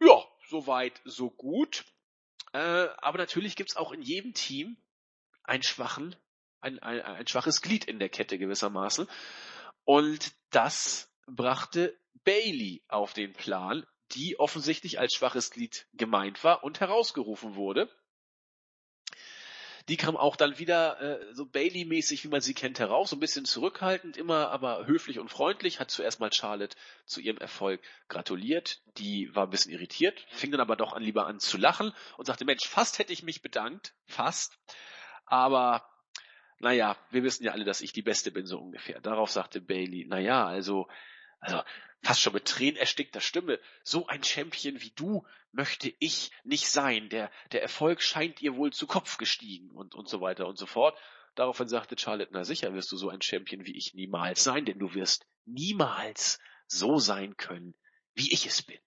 Ja, 0.00 0.24
soweit, 0.48 1.00
so 1.04 1.30
gut. 1.30 1.84
Äh, 2.54 2.88
aber 2.98 3.18
natürlich 3.18 3.56
gibt's 3.56 3.76
auch 3.76 3.90
in 3.90 4.00
jedem 4.00 4.32
Team 4.32 4.76
einen 5.42 5.64
schwachen, 5.64 6.14
ein, 6.60 6.78
ein, 6.78 7.02
ein 7.02 7.26
schwaches 7.26 7.60
Glied 7.60 7.84
in 7.84 7.98
der 7.98 8.08
Kette 8.08 8.38
gewissermaßen. 8.38 9.08
Und 9.84 10.32
das 10.50 11.12
brachte 11.26 11.98
Bailey 12.22 12.84
auf 12.86 13.12
den 13.12 13.32
Plan, 13.32 13.84
die 14.12 14.38
offensichtlich 14.38 15.00
als 15.00 15.14
schwaches 15.14 15.50
Glied 15.50 15.88
gemeint 15.94 16.44
war 16.44 16.62
und 16.62 16.78
herausgerufen 16.78 17.56
wurde. 17.56 17.90
Die 19.88 19.98
kam 19.98 20.16
auch 20.16 20.36
dann 20.36 20.58
wieder 20.58 21.00
äh, 21.00 21.34
so 21.34 21.44
Bailey-mäßig, 21.44 22.24
wie 22.24 22.28
man 22.28 22.40
sie 22.40 22.54
kennt, 22.54 22.78
heraus, 22.78 23.10
so 23.10 23.16
ein 23.16 23.20
bisschen 23.20 23.44
zurückhaltend, 23.44 24.16
immer 24.16 24.50
aber 24.50 24.86
höflich 24.86 25.18
und 25.18 25.28
freundlich, 25.28 25.78
hat 25.78 25.90
zuerst 25.90 26.20
mal 26.20 26.32
Charlotte 26.32 26.76
zu 27.04 27.20
ihrem 27.20 27.36
Erfolg 27.36 27.82
gratuliert. 28.08 28.80
Die 28.96 29.34
war 29.34 29.46
ein 29.46 29.50
bisschen 29.50 29.72
irritiert, 29.72 30.24
fing 30.30 30.50
dann 30.50 30.60
aber 30.60 30.76
doch 30.76 30.94
an, 30.94 31.02
lieber 31.02 31.26
an 31.26 31.38
zu 31.38 31.58
lachen 31.58 31.92
und 32.16 32.24
sagte, 32.24 32.46
Mensch, 32.46 32.66
fast 32.66 32.98
hätte 32.98 33.12
ich 33.12 33.22
mich 33.22 33.42
bedankt, 33.42 33.94
fast. 34.06 34.56
Aber 35.26 35.86
naja, 36.60 36.96
wir 37.10 37.22
wissen 37.22 37.44
ja 37.44 37.52
alle, 37.52 37.64
dass 37.64 37.82
ich 37.82 37.92
die 37.92 38.02
Beste 38.02 38.30
bin, 38.30 38.46
so 38.46 38.58
ungefähr. 38.58 39.00
Darauf 39.00 39.30
sagte 39.30 39.60
Bailey, 39.60 40.06
naja, 40.06 40.46
also, 40.46 40.88
also 41.40 41.62
fast 42.02 42.22
schon 42.22 42.32
mit 42.32 42.46
Tränen 42.46 42.76
erstickter 42.76 43.20
Stimme, 43.20 43.60
so 43.82 44.06
ein 44.06 44.24
Champion 44.24 44.80
wie 44.80 44.92
du 44.96 45.26
möchte 45.54 45.92
ich 45.98 46.30
nicht 46.42 46.68
sein. 46.68 47.08
Der, 47.08 47.30
der 47.52 47.62
Erfolg 47.62 48.02
scheint 48.02 48.42
ihr 48.42 48.56
wohl 48.56 48.72
zu 48.72 48.86
Kopf 48.86 49.18
gestiegen 49.18 49.70
und, 49.70 49.94
und 49.94 50.08
so 50.08 50.20
weiter 50.20 50.46
und 50.46 50.58
so 50.58 50.66
fort. 50.66 50.98
Daraufhin 51.34 51.68
sagte 51.68 51.96
Charlotte, 51.98 52.30
na 52.32 52.44
sicher 52.44 52.74
wirst 52.74 52.92
du 52.92 52.96
so 52.96 53.08
ein 53.08 53.22
Champion 53.22 53.64
wie 53.64 53.76
ich 53.76 53.94
niemals 53.94 54.44
sein, 54.44 54.64
denn 54.64 54.78
du 54.78 54.94
wirst 54.94 55.26
niemals 55.46 56.38
so 56.66 56.98
sein 56.98 57.36
können, 57.36 57.74
wie 58.14 58.32
ich 58.32 58.46
es 58.46 58.62
bin. 58.62 58.78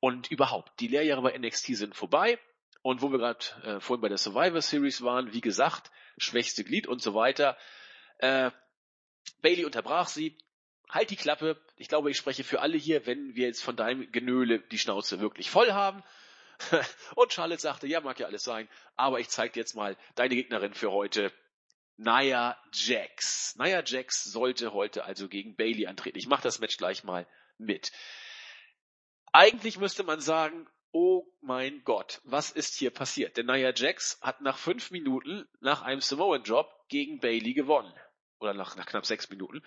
Und 0.00 0.30
überhaupt, 0.30 0.72
die 0.80 0.88
Lehrjahre 0.88 1.22
bei 1.22 1.38
NXT 1.38 1.76
sind 1.76 1.94
vorbei. 1.94 2.38
Und 2.84 3.00
wo 3.00 3.12
wir 3.12 3.18
gerade 3.18 3.44
äh, 3.62 3.80
vorhin 3.80 4.00
bei 4.00 4.08
der 4.08 4.18
Survivor 4.18 4.60
Series 4.60 5.02
waren, 5.02 5.32
wie 5.32 5.40
gesagt, 5.40 5.92
schwächste 6.18 6.64
Glied 6.64 6.88
und 6.88 7.00
so 7.00 7.14
weiter. 7.14 7.56
Äh, 8.18 8.50
Bailey 9.40 9.64
unterbrach 9.64 10.08
sie. 10.08 10.36
Halt 10.90 11.10
die 11.10 11.16
Klappe. 11.16 11.64
Ich 11.82 11.88
glaube, 11.88 12.12
ich 12.12 12.16
spreche 12.16 12.44
für 12.44 12.60
alle 12.60 12.76
hier, 12.76 13.06
wenn 13.06 13.34
wir 13.34 13.48
jetzt 13.48 13.64
von 13.64 13.74
deinem 13.74 14.12
Genöle 14.12 14.60
die 14.60 14.78
Schnauze 14.78 15.18
wirklich 15.18 15.50
voll 15.50 15.72
haben. 15.72 16.04
und 17.16 17.32
Charlotte 17.32 17.60
sagte, 17.60 17.88
ja, 17.88 18.00
mag 18.00 18.20
ja 18.20 18.28
alles 18.28 18.44
sein, 18.44 18.68
aber 18.94 19.18
ich 19.18 19.28
zeige 19.30 19.54
dir 19.54 19.60
jetzt 19.62 19.74
mal 19.74 19.96
deine 20.14 20.36
Gegnerin 20.36 20.74
für 20.74 20.92
heute. 20.92 21.32
Nia 21.96 22.56
Jax. 22.72 23.56
Nia 23.56 23.82
Jax 23.84 24.22
sollte 24.22 24.72
heute 24.72 25.04
also 25.06 25.28
gegen 25.28 25.56
Bailey 25.56 25.88
antreten. 25.88 26.18
Ich 26.18 26.28
mache 26.28 26.44
das 26.44 26.60
Match 26.60 26.76
gleich 26.76 27.02
mal 27.02 27.26
mit. 27.58 27.90
Eigentlich 29.32 29.76
müsste 29.76 30.04
man 30.04 30.20
sagen, 30.20 30.68
oh 30.92 31.26
mein 31.40 31.82
Gott, 31.82 32.20
was 32.22 32.52
ist 32.52 32.76
hier 32.76 32.92
passiert? 32.92 33.36
Denn 33.36 33.46
Nia 33.46 33.72
Jax 33.74 34.20
hat 34.22 34.40
nach 34.40 34.56
fünf 34.56 34.92
Minuten 34.92 35.48
nach 35.58 35.82
einem 35.82 36.00
Samoan 36.00 36.44
Drop 36.44 36.72
gegen 36.88 37.18
Bailey 37.18 37.54
gewonnen. 37.54 37.92
Oder 38.38 38.54
nach, 38.54 38.76
nach 38.76 38.86
knapp 38.86 39.04
sechs 39.04 39.28
Minuten. 39.30 39.64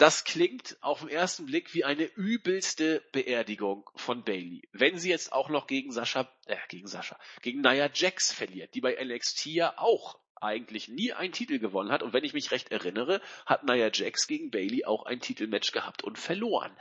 Das 0.00 0.24
klingt 0.24 0.78
auf 0.80 1.00
den 1.00 1.10
ersten 1.10 1.44
Blick 1.44 1.74
wie 1.74 1.84
eine 1.84 2.04
übelste 2.04 3.02
Beerdigung 3.12 3.90
von 3.96 4.24
Bailey. 4.24 4.66
Wenn 4.72 4.98
sie 4.98 5.10
jetzt 5.10 5.30
auch 5.30 5.50
noch 5.50 5.66
gegen 5.66 5.92
Sascha, 5.92 6.26
äh, 6.46 6.56
gegen 6.70 6.86
Sascha, 6.86 7.18
gegen 7.42 7.60
Nia 7.60 7.90
Jax 7.92 8.32
verliert, 8.32 8.74
die 8.74 8.80
bei 8.80 8.94
NXT 8.94 9.44
ja 9.48 9.74
auch 9.76 10.18
eigentlich 10.36 10.88
nie 10.88 11.12
einen 11.12 11.34
Titel 11.34 11.58
gewonnen 11.58 11.92
hat. 11.92 12.02
Und 12.02 12.14
wenn 12.14 12.24
ich 12.24 12.32
mich 12.32 12.50
recht 12.50 12.72
erinnere, 12.72 13.20
hat 13.44 13.64
Nia 13.64 13.90
Jax 13.92 14.26
gegen 14.26 14.50
Bailey 14.50 14.86
auch 14.86 15.04
ein 15.04 15.20
Titelmatch 15.20 15.70
gehabt 15.72 16.02
und 16.02 16.16
verloren. 16.16 16.74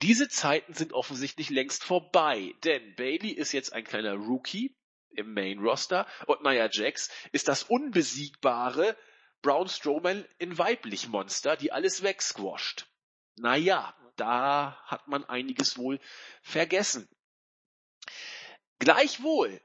Diese 0.00 0.30
Zeiten 0.30 0.72
sind 0.72 0.94
offensichtlich 0.94 1.50
längst 1.50 1.84
vorbei, 1.84 2.54
denn 2.64 2.94
Bailey 2.94 3.32
ist 3.32 3.52
jetzt 3.52 3.74
ein 3.74 3.84
kleiner 3.84 4.14
Rookie 4.14 4.74
im 5.10 5.34
Main 5.34 5.58
Roster 5.58 6.06
und 6.26 6.42
Nia 6.42 6.70
Jax 6.72 7.10
ist 7.32 7.48
das 7.48 7.64
unbesiegbare 7.64 8.96
Braun 9.42 9.68
Strowman 9.68 10.24
in 10.38 10.58
weiblich 10.58 11.08
Monster, 11.08 11.56
die 11.56 11.72
alles 11.72 12.02
wegsquasht. 12.02 12.86
Naja, 13.36 13.94
da 14.16 14.80
hat 14.84 15.08
man 15.08 15.24
einiges 15.24 15.76
wohl 15.76 16.00
vergessen. 16.42 17.08
Gleichwohl 18.78 19.60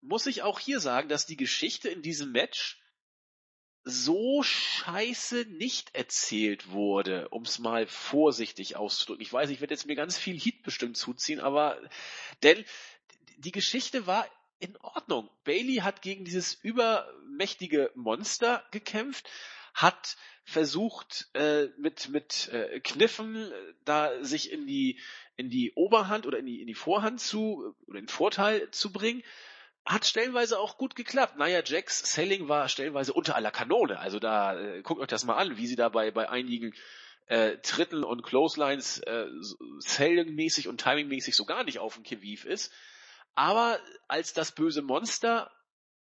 muss 0.00 0.26
ich 0.26 0.42
auch 0.42 0.58
hier 0.58 0.80
sagen, 0.80 1.08
dass 1.08 1.26
die 1.26 1.36
Geschichte 1.36 1.88
in 1.88 2.02
diesem 2.02 2.32
Match 2.32 2.80
so 3.88 4.42
scheiße 4.42 5.46
nicht 5.48 5.94
erzählt 5.94 6.70
wurde, 6.70 7.28
um 7.28 7.42
es 7.42 7.60
mal 7.60 7.86
vorsichtig 7.86 8.74
auszudrücken. 8.74 9.22
Ich 9.22 9.32
weiß, 9.32 9.48
ich 9.50 9.60
werde 9.60 9.74
jetzt 9.74 9.86
mir 9.86 9.94
ganz 9.94 10.18
viel 10.18 10.38
Heat 10.38 10.62
bestimmt 10.64 10.96
zuziehen, 10.96 11.38
aber 11.38 11.80
denn 12.42 12.64
die 13.36 13.52
Geschichte 13.52 14.06
war 14.06 14.28
in 14.58 14.76
Ordnung. 14.78 15.30
Bailey 15.44 15.76
hat 15.76 16.02
gegen 16.02 16.24
dieses 16.24 16.54
übermächtige 16.54 17.90
Monster 17.94 18.64
gekämpft, 18.70 19.28
hat 19.74 20.16
versucht 20.44 21.28
äh, 21.34 21.66
mit 21.76 22.08
mit 22.08 22.48
äh, 22.48 22.80
Kniffen 22.80 23.36
äh, 23.36 23.74
da 23.84 24.22
sich 24.22 24.52
in 24.52 24.66
die 24.66 25.00
in 25.36 25.50
die 25.50 25.72
Oberhand 25.74 26.26
oder 26.26 26.38
in 26.38 26.46
die 26.46 26.60
in 26.60 26.66
die 26.66 26.74
Vorhand 26.74 27.20
zu 27.20 27.74
oder 27.86 27.98
in 27.98 28.08
Vorteil 28.08 28.70
zu 28.70 28.92
bringen 28.92 29.22
hat 29.86 30.04
stellenweise 30.04 30.58
auch 30.58 30.78
gut 30.78 30.96
geklappt. 30.96 31.38
Nia 31.38 31.62
Jax 31.64 32.12
Selling 32.12 32.48
war 32.48 32.68
stellenweise 32.68 33.12
unter 33.12 33.36
aller 33.36 33.52
Kanone. 33.52 34.00
Also 34.00 34.18
da 34.18 34.58
äh, 34.58 34.82
guckt 34.82 35.00
euch 35.00 35.06
das 35.06 35.24
mal 35.24 35.36
an, 35.36 35.56
wie 35.56 35.66
sie 35.66 35.76
dabei 35.76 36.10
bei 36.10 36.28
einigen 36.28 36.74
äh, 37.26 37.58
Tritten 37.58 38.02
und 38.02 38.22
Clotheslines 38.22 38.98
äh, 38.98 39.26
Selling-mäßig 39.78 40.68
und 40.68 40.82
Timing-mäßig 40.82 41.36
so 41.36 41.44
gar 41.44 41.62
nicht 41.64 41.78
auf 41.78 41.94
dem 41.94 42.02
Kiviv 42.02 42.44
ist. 42.44 42.72
Aber 43.36 43.78
als 44.08 44.32
das 44.32 44.52
böse 44.52 44.82
Monster, 44.82 45.52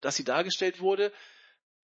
das 0.00 0.16
sie 0.16 0.24
dargestellt 0.24 0.80
wurde, 0.80 1.12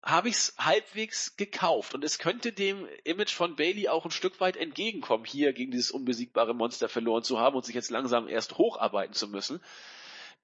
habe 0.02 0.30
ich 0.30 0.36
es 0.36 0.56
halbwegs 0.58 1.36
gekauft. 1.36 1.94
Und 1.94 2.04
es 2.06 2.18
könnte 2.18 2.54
dem 2.54 2.88
Image 3.04 3.34
von 3.34 3.58
Bailey 3.58 3.90
auch 3.90 4.06
ein 4.06 4.12
Stück 4.12 4.40
weit 4.40 4.56
entgegenkommen, 4.56 5.26
hier 5.26 5.52
gegen 5.52 5.72
dieses 5.72 5.92
unbesiegbare 5.92 6.56
Monster 6.56 6.88
verloren 6.88 7.24
zu 7.24 7.40
haben 7.40 7.58
und 7.58 7.66
sich 7.66 7.76
jetzt 7.76 7.92
langsam 7.92 8.30
erst 8.30 8.58
hocharbeiten 8.58 9.14
zu 9.14 9.28
müssen. 9.28 9.62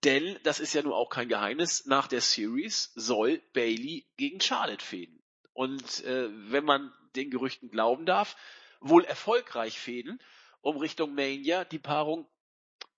Denn, 0.03 0.37
das 0.43 0.59
ist 0.59 0.73
ja 0.73 0.81
nun 0.81 0.91
auch 0.91 1.09
kein 1.09 1.29
Geheimnis, 1.29 1.85
nach 1.85 2.07
der 2.07 2.19
Series 2.19 2.91
soll 2.95 3.41
Bailey 3.53 4.05
gegen 4.17 4.41
Charlotte 4.41 4.83
fäden. 4.83 5.23
Und 5.53 6.03
äh, 6.03 6.27
wenn 6.51 6.65
man 6.65 6.91
den 7.15 7.29
Gerüchten 7.29 7.69
glauben 7.69 8.05
darf, 8.05 8.35
wohl 8.81 9.05
erfolgreich 9.05 9.79
fäden, 9.79 10.19
um 10.59 10.75
Richtung 10.75 11.15
Mania 11.15 11.63
die 11.63 11.79
Paarung 11.79 12.27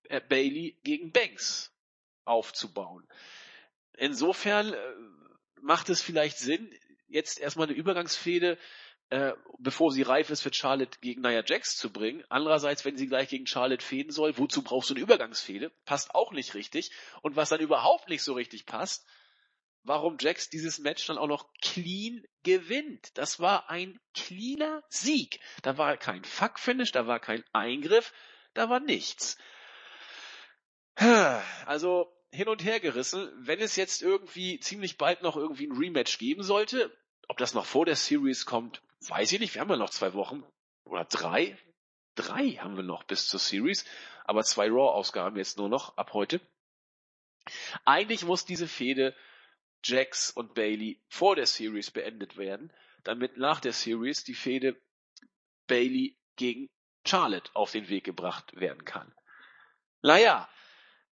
äh, 0.04 0.20
Bailey 0.20 0.80
gegen 0.82 1.12
Banks 1.12 1.75
aufzubauen. 2.26 3.06
Insofern 3.96 4.72
äh, 4.72 4.78
macht 5.60 5.88
es 5.88 6.02
vielleicht 6.02 6.38
Sinn, 6.38 6.70
jetzt 7.08 7.38
erstmal 7.38 7.68
eine 7.68 7.76
Übergangsfehde 7.76 8.58
äh, 9.08 9.34
bevor 9.58 9.92
sie 9.92 10.02
reif 10.02 10.30
ist, 10.30 10.42
für 10.42 10.52
Charlotte 10.52 10.98
gegen 11.00 11.20
Nia 11.20 11.44
Jax 11.44 11.76
zu 11.76 11.92
bringen. 11.92 12.24
Andererseits, 12.28 12.84
wenn 12.84 12.96
sie 12.96 13.06
gleich 13.06 13.28
gegen 13.28 13.46
Charlotte 13.46 13.84
fäden 13.84 14.10
soll, 14.10 14.36
wozu 14.36 14.62
brauchst 14.62 14.90
du 14.90 14.94
eine 14.94 15.02
Übergangsfehde? 15.02 15.70
Passt 15.84 16.14
auch 16.14 16.32
nicht 16.32 16.54
richtig. 16.54 16.90
Und 17.22 17.36
was 17.36 17.50
dann 17.50 17.60
überhaupt 17.60 18.08
nicht 18.08 18.24
so 18.24 18.34
richtig 18.34 18.66
passt, 18.66 19.06
warum 19.84 20.16
Jax 20.18 20.50
dieses 20.50 20.80
Match 20.80 21.06
dann 21.06 21.18
auch 21.18 21.28
noch 21.28 21.48
clean 21.62 22.24
gewinnt. 22.42 23.16
Das 23.16 23.38
war 23.38 23.70
ein 23.70 24.00
cleaner 24.12 24.82
Sieg. 24.88 25.38
Da 25.62 25.78
war 25.78 25.96
kein 25.96 26.24
Fuck-Finish, 26.24 26.90
da 26.90 27.06
war 27.06 27.20
kein 27.20 27.44
Eingriff, 27.52 28.12
da 28.54 28.68
war 28.68 28.80
nichts. 28.80 29.38
Also 31.66 32.12
hin 32.36 32.48
und 32.48 32.62
her 32.64 32.80
gerissen. 32.80 33.30
Wenn 33.38 33.60
es 33.60 33.76
jetzt 33.76 34.02
irgendwie 34.02 34.60
ziemlich 34.60 34.98
bald 34.98 35.22
noch 35.22 35.36
irgendwie 35.36 35.66
ein 35.66 35.76
Rematch 35.76 36.18
geben 36.18 36.42
sollte, 36.42 36.96
ob 37.28 37.38
das 37.38 37.54
noch 37.54 37.64
vor 37.64 37.86
der 37.86 37.96
Series 37.96 38.46
kommt, 38.46 38.82
weiß 39.00 39.32
ich 39.32 39.40
nicht. 39.40 39.54
Wir 39.54 39.62
haben 39.62 39.70
ja 39.70 39.76
noch 39.76 39.90
zwei 39.90 40.14
Wochen 40.14 40.44
oder 40.84 41.04
drei. 41.04 41.58
Drei 42.14 42.52
haben 42.52 42.76
wir 42.76 42.82
noch 42.82 43.04
bis 43.04 43.26
zur 43.26 43.40
Series, 43.40 43.84
aber 44.24 44.42
zwei 44.44 44.68
Raw-Ausgaben 44.68 45.36
jetzt 45.36 45.58
nur 45.58 45.68
noch 45.68 45.96
ab 45.96 46.12
heute. 46.12 46.40
Eigentlich 47.84 48.24
muss 48.24 48.44
diese 48.44 48.68
Fehde 48.68 49.14
Jax 49.84 50.30
und 50.30 50.54
Bailey 50.54 51.00
vor 51.08 51.36
der 51.36 51.46
Series 51.46 51.90
beendet 51.90 52.36
werden, 52.36 52.72
damit 53.04 53.36
nach 53.36 53.60
der 53.60 53.72
Series 53.72 54.24
die 54.24 54.34
Fehde 54.34 54.80
Bailey 55.66 56.16
gegen 56.36 56.68
Charlotte 57.06 57.50
auf 57.54 57.70
den 57.70 57.88
Weg 57.88 58.04
gebracht 58.04 58.56
werden 58.56 58.84
kann. 58.84 59.14
Naja, 60.02 60.48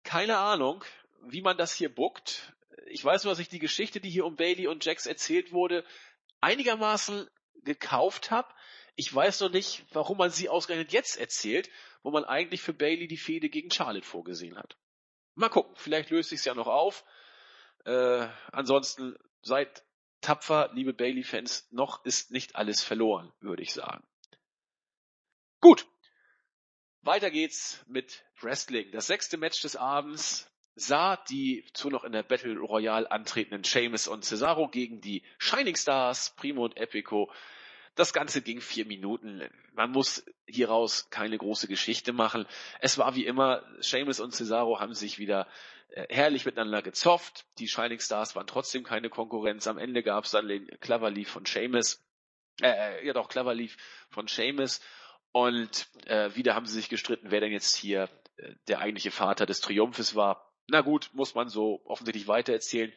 keine 0.03 0.37
Ahnung, 0.37 0.83
wie 1.27 1.41
man 1.41 1.57
das 1.57 1.73
hier 1.73 1.93
buckt. 1.93 2.53
Ich 2.87 3.03
weiß 3.03 3.23
nur, 3.23 3.31
dass 3.31 3.39
ich 3.39 3.49
die 3.49 3.59
Geschichte, 3.59 3.99
die 3.99 4.09
hier 4.09 4.25
um 4.25 4.35
Bailey 4.35 4.67
und 4.67 4.83
Jax 4.85 5.05
erzählt 5.05 5.51
wurde, 5.51 5.85
einigermaßen 6.41 7.29
gekauft 7.63 8.31
habe. 8.31 8.53
Ich 8.95 9.13
weiß 9.13 9.39
noch 9.41 9.51
nicht, 9.51 9.85
warum 9.91 10.17
man 10.17 10.29
sie 10.29 10.49
ausgerechnet 10.49 10.91
jetzt 10.91 11.17
erzählt, 11.17 11.69
wo 12.03 12.11
man 12.11 12.25
eigentlich 12.25 12.61
für 12.61 12.73
Bailey 12.73 13.07
die 13.07 13.17
Fehde 13.17 13.49
gegen 13.49 13.71
Charlotte 13.71 14.05
vorgesehen 14.05 14.57
hat. 14.57 14.77
Mal 15.35 15.49
gucken, 15.49 15.73
vielleicht 15.75 16.09
löst 16.09 16.29
sich's 16.29 16.45
ja 16.45 16.53
noch 16.53 16.67
auf. 16.67 17.03
Äh, 17.85 18.27
ansonsten 18.51 19.15
seid 19.41 19.83
tapfer, 20.21 20.69
liebe 20.73 20.93
Bailey-Fans, 20.93 21.67
noch 21.71 22.05
ist 22.05 22.31
nicht 22.31 22.55
alles 22.55 22.83
verloren, 22.83 23.33
würde 23.39 23.63
ich 23.63 23.73
sagen. 23.73 24.05
Gut, 25.59 25.87
weiter 27.01 27.31
geht's 27.31 27.83
mit 27.87 28.23
Wrestling. 28.41 28.91
Das 28.91 29.07
sechste 29.07 29.37
Match 29.37 29.61
des 29.61 29.75
Abends 29.75 30.52
sah 30.75 31.17
die 31.29 31.65
zu 31.73 31.89
noch 31.89 32.03
in 32.03 32.11
der 32.11 32.23
Battle 32.23 32.57
Royale 32.57 33.09
antretenden 33.11 33.63
Sheamus 33.63 34.07
und 34.07 34.25
Cesaro 34.25 34.67
gegen 34.67 35.01
die 35.01 35.23
Shining 35.37 35.75
Stars, 35.75 36.33
Primo 36.35 36.65
und 36.65 36.77
Epico. 36.77 37.31
Das 37.95 38.11
Ganze 38.11 38.41
ging 38.41 38.59
vier 38.59 38.85
Minuten. 38.85 39.47
Man 39.73 39.91
muss 39.91 40.25
hieraus 40.47 41.09
keine 41.11 41.37
große 41.37 41.67
Geschichte 41.67 42.11
machen. 42.11 42.47
Es 42.79 42.97
war 42.97 43.15
wie 43.15 43.25
immer, 43.25 43.63
Sheamus 43.81 44.19
und 44.19 44.33
Cesaro 44.33 44.79
haben 44.79 44.95
sich 44.95 45.19
wieder 45.19 45.47
äh, 45.89 46.07
herrlich 46.09 46.45
miteinander 46.45 46.81
gezofft. 46.81 47.45
Die 47.59 47.67
Shining 47.67 47.99
Stars 47.99 48.35
waren 48.35 48.47
trotzdem 48.47 48.83
keine 48.83 49.09
Konkurrenz. 49.09 49.67
Am 49.67 49.77
Ende 49.77 50.01
gab 50.01 50.23
es 50.23 50.31
dann 50.31 50.47
den 50.47 50.67
Cleverleaf 50.79 51.29
von 51.29 51.45
Seamus. 51.45 52.03
Äh, 52.61 53.05
ja 53.05 53.13
doch, 53.13 53.29
Cleverleaf 53.29 53.77
von 54.09 54.27
Seamus. 54.27 54.81
Und 55.31 55.87
äh, 56.07 56.33
wieder 56.35 56.55
haben 56.55 56.65
sie 56.65 56.75
sich 56.75 56.89
gestritten, 56.89 57.29
wer 57.29 57.41
denn 57.41 57.51
jetzt 57.51 57.75
hier 57.75 58.09
äh, 58.37 58.55
der 58.67 58.79
eigentliche 58.79 59.11
Vater 59.11 59.45
des 59.45 59.61
Triumphes 59.61 60.15
war. 60.15 60.52
Na 60.67 60.81
gut, 60.81 61.09
muss 61.13 61.35
man 61.35 61.49
so 61.49 61.81
offensichtlich 61.85 62.27
weitererzählen. 62.27 62.93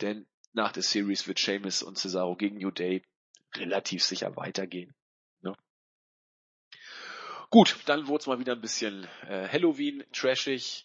Denn 0.00 0.26
nach 0.52 0.72
der 0.72 0.82
Series 0.82 1.26
wird 1.26 1.38
Seamus 1.38 1.82
und 1.82 1.98
Cesaro 1.98 2.36
gegen 2.36 2.58
New 2.58 2.70
Day 2.70 3.02
relativ 3.54 4.02
sicher 4.04 4.36
weitergehen. 4.36 4.94
Ne? 5.40 5.56
Gut, 7.50 7.76
dann 7.86 8.06
wurde 8.06 8.22
es 8.22 8.26
mal 8.26 8.38
wieder 8.38 8.52
ein 8.52 8.60
bisschen 8.60 9.06
äh, 9.28 9.48
Halloween, 9.48 10.04
trashig. 10.12 10.84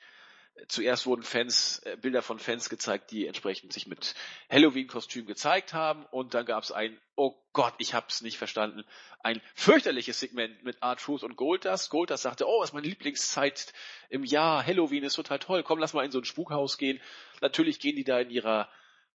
Zuerst 0.67 1.05
wurden 1.05 1.23
Fans, 1.23 1.79
äh, 1.85 1.97
Bilder 1.97 2.21
von 2.21 2.39
Fans 2.39 2.69
gezeigt, 2.69 3.11
die 3.11 3.27
entsprechend 3.27 3.73
sich 3.73 3.87
mit 3.87 4.15
Halloween-Kostüm 4.49 5.25
gezeigt 5.25 5.73
haben. 5.73 6.05
Und 6.07 6.33
dann 6.33 6.45
gab 6.45 6.63
es 6.63 6.71
ein, 6.71 6.99
oh 7.15 7.35
Gott, 7.53 7.73
ich 7.77 7.93
hab's 7.93 8.21
nicht 8.21 8.37
verstanden, 8.37 8.83
ein 9.19 9.41
fürchterliches 9.55 10.19
Segment 10.19 10.63
mit 10.63 10.81
R-Truth 10.81 11.23
und 11.23 11.35
Goldust. 11.35 11.89
Goldust 11.89 12.23
sagte, 12.23 12.47
oh, 12.47 12.63
ist 12.63 12.73
meine 12.73 12.87
Lieblingszeit 12.87 13.73
im 14.09 14.23
Jahr, 14.23 14.65
Halloween 14.65 15.03
ist 15.03 15.15
total 15.15 15.39
toll, 15.39 15.63
komm, 15.63 15.79
lass 15.79 15.93
mal 15.93 16.05
in 16.05 16.11
so 16.11 16.19
ein 16.19 16.25
Spukhaus 16.25 16.77
gehen. 16.77 16.99
Natürlich 17.41 17.79
gehen 17.79 17.95
die 17.95 18.03
da 18.03 18.19
in 18.19 18.29
ihrer 18.29 18.69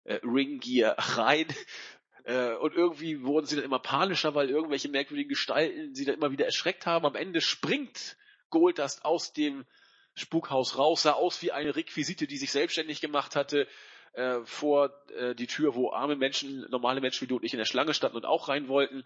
äh, 0.03 0.19
Ring-Gear 0.23 0.95
rein. 1.17 1.47
Äh, 2.25 2.53
und 2.55 2.75
irgendwie 2.75 3.23
wurden 3.23 3.45
sie 3.45 3.55
dann 3.55 3.65
immer 3.65 3.79
panischer, 3.79 4.35
weil 4.35 4.49
irgendwelche 4.49 4.89
merkwürdigen 4.89 5.29
Gestalten 5.29 5.95
sie 5.95 6.05
dann 6.05 6.15
immer 6.15 6.31
wieder 6.31 6.45
erschreckt 6.45 6.85
haben. 6.85 7.05
Am 7.05 7.15
Ende 7.15 7.41
springt 7.41 8.17
Goldust 8.49 9.05
aus 9.05 9.33
dem 9.33 9.65
Spukhaus 10.19 10.77
raus, 10.77 11.03
sah 11.03 11.13
aus 11.13 11.41
wie 11.41 11.51
eine 11.51 11.75
Requisite, 11.75 12.27
die 12.27 12.37
sich 12.37 12.51
selbstständig 12.51 13.01
gemacht 13.01 13.35
hatte, 13.35 13.67
äh, 14.13 14.39
vor 14.43 14.91
äh, 15.15 15.35
die 15.35 15.47
Tür, 15.47 15.75
wo 15.75 15.91
arme 15.91 16.15
Menschen, 16.15 16.69
normale 16.69 17.01
Menschen 17.01 17.21
wie 17.21 17.27
du 17.27 17.37
und 17.37 17.43
ich 17.43 17.53
in 17.53 17.59
der 17.59 17.65
Schlange 17.65 17.93
standen 17.93 18.17
und 18.17 18.25
auch 18.25 18.49
rein 18.49 18.67
wollten. 18.67 19.05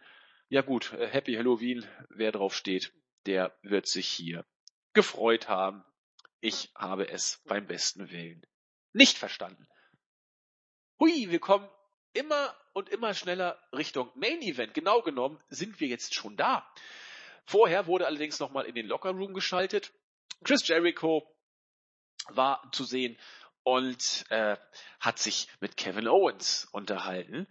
Ja 0.50 0.62
gut, 0.62 0.94
äh, 0.94 1.08
Happy 1.08 1.36
Halloween, 1.36 1.86
wer 2.10 2.32
drauf 2.32 2.56
steht, 2.56 2.94
der 3.26 3.56
wird 3.62 3.88
sich 3.88 4.08
hier 4.08 4.46
gefreut 4.94 5.48
haben. 5.48 5.84
Ich 6.42 6.72
habe 6.76 7.10
es 7.10 7.42
beim 7.46 7.68
besten 7.68 8.12
Willen 8.12 8.46
nicht 8.94 9.18
verstanden. 9.18 9.68
Hui, 11.00 11.30
wir 11.30 11.40
kommen 11.40 11.68
immer 12.14 12.56
und 12.74 12.90
immer 12.90 13.14
schneller 13.14 13.60
Richtung 13.72 14.10
Main 14.16 14.42
Event. 14.42 14.74
Genau 14.74 15.02
genommen 15.02 15.40
sind 15.50 15.80
wir 15.80 15.88
jetzt 15.88 16.14
schon 16.14 16.38
da. 16.38 16.68
Vorher 17.46 17.88
wurde 17.88 18.06
allerdings 18.06 18.40
nochmal 18.40 18.66
in 18.66 18.76
den 18.76 18.88
Locker 18.88 19.12
Room 19.12 19.34
geschaltet. 19.34 19.92
Chris 20.44 20.68
Jericho 20.68 21.28
war 22.30 22.70
zu 22.72 22.84
sehen 22.84 23.18
und 23.64 24.26
äh, 24.30 24.58
hat 25.00 25.20
sich 25.20 25.48
mit 25.60 25.78
Kevin 25.78 26.08
Owens 26.08 26.68
unterhalten 26.72 27.48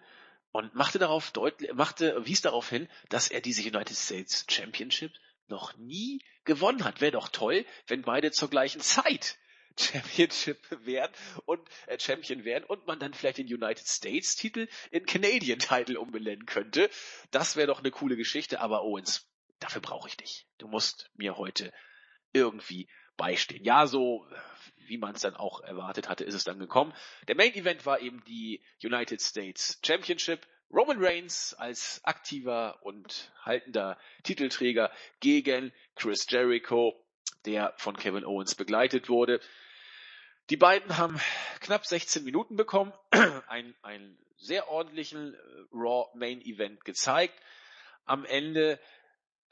und 0.53 0.75
machte 0.75 0.99
darauf 0.99 1.31
deutlich, 1.31 1.73
machte, 1.73 2.27
wies 2.27 2.43
darauf 2.43 2.69
hin, 2.69 2.89
dass 3.09 3.29
er 3.29 3.41
diese 3.41 3.63
United 3.63 3.97
States 3.97 4.45
Championship 4.49 5.13
noch 5.49 5.77
nie 5.77 6.23
gewonnen 6.45 6.85
hat. 6.85 7.01
Wäre 7.01 7.13
doch 7.13 7.29
toll, 7.29 7.65
wenn 7.87 8.03
beide 8.03 8.31
zur 8.31 8.51
gleichen 8.51 8.81
Zeit 8.81 9.39
Championship 9.79 10.59
werden 10.85 11.13
und 11.47 11.67
äh, 11.87 11.99
Champion 11.99 12.45
werden 12.45 12.65
und 12.65 12.87
man 12.87 12.99
dann 12.99 13.15
vielleicht 13.15 13.39
den 13.39 13.47
United 13.47 13.87
States 13.87 14.37
Titel 14.37 14.69
in 14.91 15.07
Canadian 15.07 15.59
Title 15.59 15.99
umbenennen 15.99 16.45
könnte. 16.45 16.91
Das 17.31 17.57
wäre 17.57 17.69
doch 17.69 17.79
eine 17.79 17.91
coole 17.91 18.17
Geschichte, 18.17 18.61
aber 18.61 18.83
Owens, 18.83 19.27
dafür 19.61 19.81
brauche 19.81 20.09
ich 20.09 20.17
dich. 20.19 20.47
Du 20.59 20.69
musst 20.69 21.11
mir 21.15 21.39
heute 21.39 21.73
irgendwie 22.33 22.89
beistehen. 23.17 23.65
Ja, 23.65 23.87
so 23.87 24.27
wie 24.87 24.99
man 24.99 25.15
es 25.15 25.23
dann 25.23 25.37
auch 25.37 25.61
erwartet 25.61 26.09
hatte, 26.09 26.25
ist 26.25 26.35
es 26.35 26.45
dann 26.45 26.59
gekommen. 26.59 26.93
Der 27.29 27.37
Main 27.37 27.55
Event 27.55 27.87
war 27.87 28.01
eben 28.01 28.23
die 28.25 28.63
United 28.83 29.21
States 29.21 29.79
Championship. 29.85 30.47
Roman 30.73 31.05
Reigns 31.05 31.55
als 31.55 32.01
aktiver 32.03 32.79
und 32.83 33.31
haltender 33.43 33.99
Titelträger 34.23 34.91
gegen 35.21 35.73
Chris 35.97 36.27
Jericho, 36.29 36.95
der 37.45 37.75
von 37.77 37.97
Kevin 37.97 38.25
Owens 38.25 38.55
begleitet 38.55 39.11
wurde. 39.11 39.41
Die 40.49 40.57
beiden 40.57 40.97
haben 40.97 41.21
knapp 41.61 41.87
16 41.87 42.25
Minuten 42.25 42.57
bekommen, 42.57 42.93
einen, 43.49 43.75
einen 43.83 44.19
sehr 44.39 44.69
ordentlichen 44.69 45.35
äh, 45.35 45.39
Raw 45.73 46.11
Main 46.15 46.41
Event 46.41 46.85
gezeigt. 46.85 47.39
Am 48.05 48.25
Ende 48.25 48.81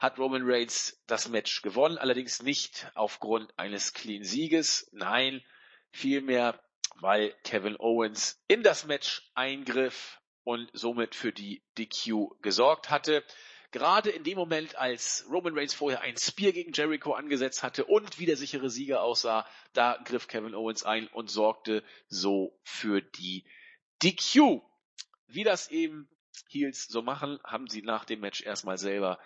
hat 0.01 0.17
Roman 0.17 0.41
Reigns 0.43 0.99
das 1.05 1.29
Match 1.29 1.61
gewonnen, 1.61 1.99
allerdings 1.99 2.41
nicht 2.41 2.91
aufgrund 2.95 3.53
eines 3.59 3.93
Clean 3.93 4.23
Sieges, 4.23 4.89
nein, 4.91 5.43
vielmehr, 5.91 6.59
weil 6.95 7.35
Kevin 7.43 7.79
Owens 7.79 8.43
in 8.47 8.63
das 8.63 8.85
Match 8.87 9.29
eingriff 9.35 10.19
und 10.43 10.71
somit 10.73 11.13
für 11.13 11.31
die 11.31 11.63
DQ 11.77 12.41
gesorgt 12.41 12.89
hatte. 12.89 13.23
Gerade 13.69 14.09
in 14.09 14.23
dem 14.23 14.39
Moment, 14.39 14.75
als 14.75 15.23
Roman 15.29 15.55
Reigns 15.55 15.75
vorher 15.75 16.01
ein 16.01 16.17
Spear 16.17 16.51
gegen 16.51 16.73
Jericho 16.73 17.13
angesetzt 17.13 17.61
hatte 17.61 17.85
und 17.85 18.17
wie 18.17 18.25
der 18.25 18.37
sichere 18.37 18.71
Sieger 18.71 19.03
aussah, 19.03 19.47
da 19.73 19.99
griff 20.03 20.27
Kevin 20.27 20.55
Owens 20.55 20.83
ein 20.83 21.09
und 21.09 21.29
sorgte 21.29 21.83
so 22.07 22.59
für 22.63 23.03
die 23.03 23.45
DQ. 24.01 24.61
Wie 25.27 25.43
das 25.43 25.69
eben 25.69 26.09
Heels 26.49 26.87
so 26.87 27.03
machen, 27.03 27.39
haben 27.43 27.67
sie 27.67 27.83
nach 27.83 28.03
dem 28.03 28.19
Match 28.19 28.41
erstmal 28.41 28.79
selber 28.79 29.19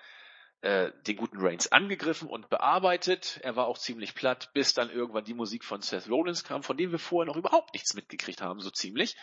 äh, 0.65 0.91
den 1.05 1.15
guten 1.15 1.37
Reigns 1.39 1.71
angegriffen 1.71 2.27
und 2.27 2.49
bearbeitet. 2.49 3.39
Er 3.43 3.55
war 3.55 3.67
auch 3.67 3.77
ziemlich 3.77 4.15
platt, 4.15 4.49
bis 4.53 4.73
dann 4.73 4.89
irgendwann 4.89 5.23
die 5.23 5.35
Musik 5.35 5.63
von 5.63 5.83
Seth 5.83 6.09
Rollins 6.09 6.43
kam, 6.43 6.63
von 6.63 6.75
dem 6.75 6.91
wir 6.91 6.97
vorher 6.97 7.31
noch 7.31 7.37
überhaupt 7.37 7.75
nichts 7.75 7.93
mitgekriegt 7.93 8.41
haben, 8.41 8.59
so 8.61 8.71
ziemlich. 8.71 9.15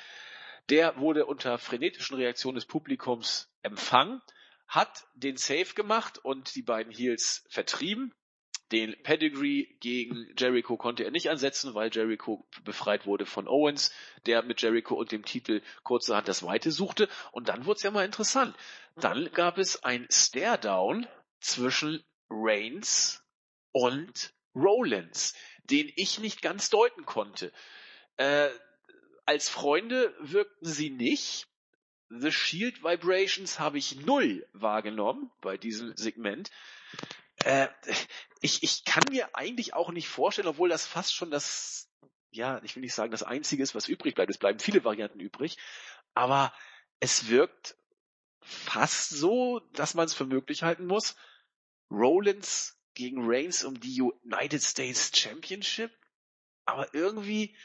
Der 0.70 0.97
wurde 0.99 1.26
unter 1.26 1.59
frenetischen 1.59 2.16
Reaktionen 2.16 2.55
des 2.55 2.66
Publikums 2.66 3.53
empfangen, 3.62 4.22
hat 4.68 5.05
den 5.14 5.36
Save 5.36 5.74
gemacht 5.74 6.18
und 6.18 6.55
die 6.55 6.62
beiden 6.62 6.93
Heels 6.93 7.45
vertrieben. 7.49 8.14
Den 8.70 8.95
Pedigree 9.03 9.64
gegen 9.80 10.32
Jericho 10.38 10.76
konnte 10.76 11.03
er 11.03 11.11
nicht 11.11 11.28
ansetzen, 11.28 11.74
weil 11.74 11.90
Jericho 11.93 12.47
befreit 12.62 13.05
wurde 13.05 13.26
von 13.26 13.49
Owens, 13.49 13.93
der 14.26 14.45
mit 14.45 14.62
Jericho 14.62 14.95
und 14.95 15.11
dem 15.11 15.24
Titel 15.24 15.61
kurzerhand 15.82 16.28
das 16.28 16.45
Weite 16.45 16.70
suchte. 16.70 17.09
Und 17.32 17.49
dann 17.49 17.66
wurde 17.66 17.78
es 17.78 17.82
ja 17.82 17.90
mal 17.90 18.05
interessant. 18.05 18.55
Dann 18.95 19.28
gab 19.32 19.59
es 19.59 19.82
ein 19.82 20.07
Stare-Down 20.09 21.09
zwischen 21.43 22.05
Reigns 22.30 23.22
und 23.72 24.34
Rollins, 24.55 25.34
den 25.64 25.90
ich 25.97 26.18
nicht 26.18 26.43
ganz 26.43 26.70
deuten 26.70 27.05
konnte. 27.05 27.53
Äh, 28.16 28.49
als 29.24 29.49
Freunde 29.49 30.14
wirkten 30.20 30.66
sie 30.66 30.90
nicht. 30.90 31.47
The 32.09 32.30
Shield 32.30 32.82
Vibrations 32.82 33.59
habe 33.59 33.78
ich 33.78 33.97
null 33.97 34.47
wahrgenommen 34.53 35.30
bei 35.40 35.57
diesem 35.57 35.97
Segment. 35.97 36.51
Äh, 37.45 37.68
ich, 38.40 38.62
ich 38.62 38.84
kann 38.84 39.05
mir 39.11 39.34
eigentlich 39.34 39.74
auch 39.74 39.90
nicht 39.90 40.09
vorstellen, 40.09 40.49
obwohl 40.49 40.68
das 40.68 40.86
fast 40.86 41.14
schon 41.14 41.30
das, 41.30 41.88
ja, 42.30 42.61
ich 42.62 42.76
will 42.76 42.82
nicht 42.82 42.95
sagen, 42.95 43.12
das 43.12 43.22
Einzige 43.22 43.62
ist, 43.62 43.74
was 43.74 43.88
übrig 43.88 44.14
bleibt. 44.14 44.30
Es 44.30 44.38
bleiben 44.38 44.59
viele 44.59 44.84
Varianten 44.84 45.20
übrig. 45.20 45.57
Aber 46.14 46.53
es 47.01 47.28
wirkt 47.28 47.76
fast 48.43 49.11
so, 49.11 49.61
dass 49.72 49.95
man 49.95 50.07
es 50.07 50.14
für 50.14 50.26
möglich 50.26 50.62
halten 50.62 50.86
muss, 50.86 51.16
Rollins 51.93 52.78
gegen 52.95 53.22
Reigns 53.24 53.64
um 53.64 53.78
die 53.80 54.01
United 54.01 54.62
States 54.62 55.11
Championship, 55.14 55.90
aber 56.64 56.93
irgendwie 56.95 57.57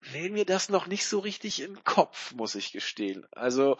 will 0.00 0.30
mir 0.30 0.44
das 0.44 0.68
noch 0.68 0.86
nicht 0.86 1.06
so 1.06 1.18
richtig 1.18 1.56
den 1.56 1.82
Kopf, 1.84 2.32
muss 2.34 2.54
ich 2.54 2.72
gestehen. 2.72 3.26
Also 3.32 3.78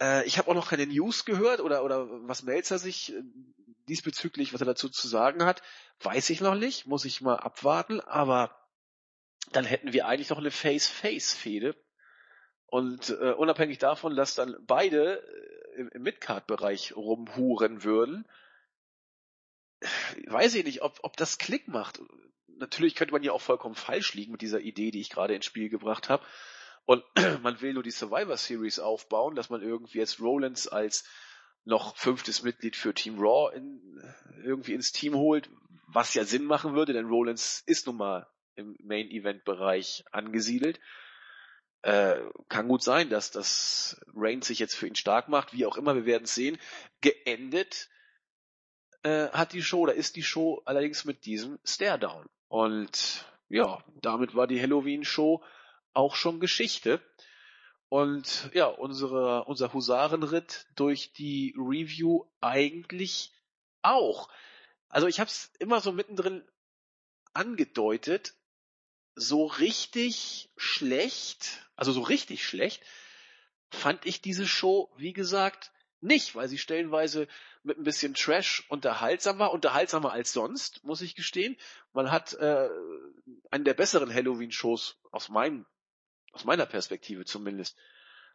äh, 0.00 0.24
ich 0.26 0.38
habe 0.38 0.50
auch 0.50 0.54
noch 0.54 0.70
keine 0.70 0.86
News 0.86 1.24
gehört 1.24 1.60
oder 1.60 1.84
oder 1.84 2.06
was 2.26 2.42
Melzer 2.42 2.78
sich 2.78 3.12
äh, 3.12 3.22
diesbezüglich, 3.88 4.52
was 4.52 4.60
er 4.60 4.66
dazu 4.66 4.88
zu 4.88 5.08
sagen 5.08 5.44
hat, 5.44 5.62
weiß 6.00 6.30
ich 6.30 6.40
noch 6.40 6.54
nicht, 6.54 6.86
muss 6.86 7.04
ich 7.04 7.20
mal 7.20 7.36
abwarten. 7.36 8.00
Aber 8.00 8.56
dann 9.52 9.64
hätten 9.64 9.92
wir 9.92 10.06
eigentlich 10.06 10.30
noch 10.30 10.38
eine 10.38 10.50
Face-Face-Fehde. 10.50 11.74
Und 12.66 13.10
äh, 13.10 13.32
unabhängig 13.32 13.78
davon, 13.78 14.14
dass 14.14 14.36
dann 14.36 14.56
beide 14.60 15.24
im, 15.76 16.02
Midcard-Bereich 16.02 16.96
rumhuren 16.96 17.84
würden, 17.84 18.26
weiß 20.26 20.54
ich 20.54 20.64
nicht, 20.64 20.82
ob, 20.82 20.98
ob 21.02 21.16
das 21.16 21.38
Klick 21.38 21.68
macht. 21.68 22.00
Natürlich 22.46 22.94
könnte 22.94 23.12
man 23.12 23.22
ja 23.22 23.32
auch 23.32 23.40
vollkommen 23.40 23.74
falsch 23.74 24.14
liegen 24.14 24.32
mit 24.32 24.42
dieser 24.42 24.60
Idee, 24.60 24.90
die 24.90 25.00
ich 25.00 25.10
gerade 25.10 25.34
ins 25.34 25.46
Spiel 25.46 25.68
gebracht 25.68 26.08
habe. 26.08 26.24
Und 26.84 27.04
man 27.42 27.60
will 27.60 27.74
nur 27.74 27.82
die 27.82 27.90
Survivor 27.90 28.36
Series 28.36 28.78
aufbauen, 28.78 29.34
dass 29.34 29.50
man 29.50 29.62
irgendwie 29.62 29.98
jetzt 29.98 30.20
Rollins 30.20 30.68
als 30.68 31.04
noch 31.64 31.96
fünftes 31.96 32.42
Mitglied 32.42 32.76
für 32.76 32.94
Team 32.94 33.18
Raw 33.18 33.54
in, 33.54 34.02
irgendwie 34.42 34.74
ins 34.74 34.92
Team 34.92 35.14
holt, 35.14 35.50
was 35.86 36.14
ja 36.14 36.24
Sinn 36.24 36.44
machen 36.44 36.74
würde, 36.74 36.92
denn 36.92 37.06
Rollins 37.06 37.62
ist 37.66 37.86
nun 37.86 37.96
mal 37.96 38.26
im 38.54 38.76
Main 38.82 39.10
Event 39.10 39.44
Bereich 39.44 40.04
angesiedelt. 40.10 40.80
Äh, 41.82 42.16
kann 42.48 42.68
gut 42.68 42.82
sein, 42.82 43.08
dass 43.08 43.30
das 43.30 44.00
Reigns 44.14 44.48
sich 44.48 44.58
jetzt 44.58 44.74
für 44.74 44.86
ihn 44.86 44.96
stark 44.96 45.28
macht, 45.28 45.54
wie 45.54 45.64
auch 45.64 45.78
immer, 45.78 45.94
wir 45.94 46.04
werden 46.04 46.26
sehen. 46.26 46.58
Geendet 47.00 47.88
äh, 49.02 49.28
hat 49.28 49.54
die 49.54 49.62
Show 49.62 49.80
oder 49.80 49.94
ist 49.94 50.16
die 50.16 50.22
Show 50.22 50.60
allerdings 50.66 51.04
mit 51.06 51.24
diesem 51.24 51.58
Stare-Down. 51.64 52.28
Und 52.48 53.24
ja, 53.48 53.82
damit 54.02 54.34
war 54.34 54.46
die 54.46 54.60
Halloween-Show 54.60 55.42
auch 55.94 56.14
schon 56.14 56.38
Geschichte. 56.38 57.00
Und 57.88 58.50
ja, 58.52 58.66
unsere, 58.66 59.44
unser 59.46 59.72
Husarenritt 59.72 60.66
durch 60.76 61.12
die 61.12 61.54
Review 61.56 62.24
eigentlich 62.40 63.32
auch. 63.82 64.28
Also 64.88 65.06
ich 65.06 65.18
habe 65.18 65.28
es 65.28 65.50
immer 65.58 65.80
so 65.80 65.92
mittendrin 65.92 66.44
angedeutet, 67.32 68.34
so 69.14 69.46
richtig 69.46 70.50
schlecht, 70.56 71.66
also 71.76 71.92
so 71.92 72.02
richtig 72.02 72.46
schlecht, 72.46 72.82
fand 73.70 74.06
ich 74.06 74.20
diese 74.20 74.46
Show, 74.46 74.90
wie 74.96 75.12
gesagt, 75.12 75.72
nicht, 76.00 76.34
weil 76.34 76.48
sie 76.48 76.58
stellenweise 76.58 77.28
mit 77.62 77.78
ein 77.78 77.84
bisschen 77.84 78.14
Trash 78.14 78.64
unterhaltsam 78.68 79.38
war, 79.38 79.52
unterhaltsamer 79.52 80.12
als 80.12 80.32
sonst, 80.32 80.82
muss 80.82 81.02
ich 81.02 81.14
gestehen. 81.14 81.56
Man 81.92 82.10
hat 82.10 82.32
äh, 82.34 82.68
einen 83.50 83.64
der 83.64 83.74
besseren 83.74 84.12
Halloween-Shows 84.12 84.96
aus 85.10 85.28
meinem, 85.28 85.66
aus 86.32 86.44
meiner 86.44 86.66
Perspektive 86.66 87.26
zumindest, 87.26 87.76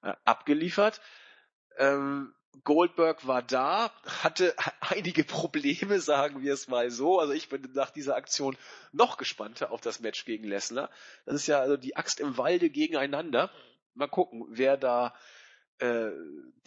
äh, 0.04 0.14
abgeliefert. 0.26 1.02
Ähm, 1.78 2.36
Goldberg 2.64 3.28
war 3.28 3.42
da, 3.42 3.92
hatte 4.06 4.56
einige 4.80 5.24
Probleme, 5.24 6.00
sagen 6.00 6.42
wir 6.42 6.54
es 6.54 6.68
mal 6.68 6.90
so. 6.90 7.20
Also 7.20 7.34
ich 7.34 7.50
bin 7.50 7.70
nach 7.74 7.92
dieser 7.92 8.16
Aktion 8.16 8.58
noch 8.92 9.18
gespannter 9.18 9.72
auf 9.72 9.82
das 9.82 10.00
Match 10.00 10.26
gegen 10.26 10.46
Lesnar. 10.46 10.90
Das 11.26 11.36
ist 11.36 11.48
ja 11.48 11.60
also 11.60 11.78
die 11.78 11.96
Axt 11.96 12.20
im 12.20 12.38
Walde 12.38 12.70
gegeneinander. 12.70 13.52
Mal 13.94 14.08
gucken, 14.08 14.46
wer 14.50 14.78
da 14.78 15.14
äh, 15.80 16.10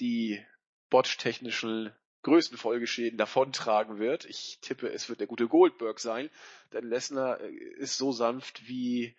die 0.01 0.45
botch-technischen 0.91 1.93
größten 2.23 2.59
Folgeschäden 2.59 3.19
davontragen 3.19 3.99
wird. 3.99 4.25
Ich 4.25 4.59
tippe, 4.61 4.89
es 4.89 5.09
wird 5.09 5.21
der 5.21 5.27
gute 5.27 5.49
Goldberg 5.49 6.01
sein, 6.01 6.31
denn 6.73 6.89
Lesnar 6.89 7.41
äh, 7.41 7.51
ist 7.79 7.97
so 7.97 8.13
sanft 8.13 8.69
wie, 8.69 9.17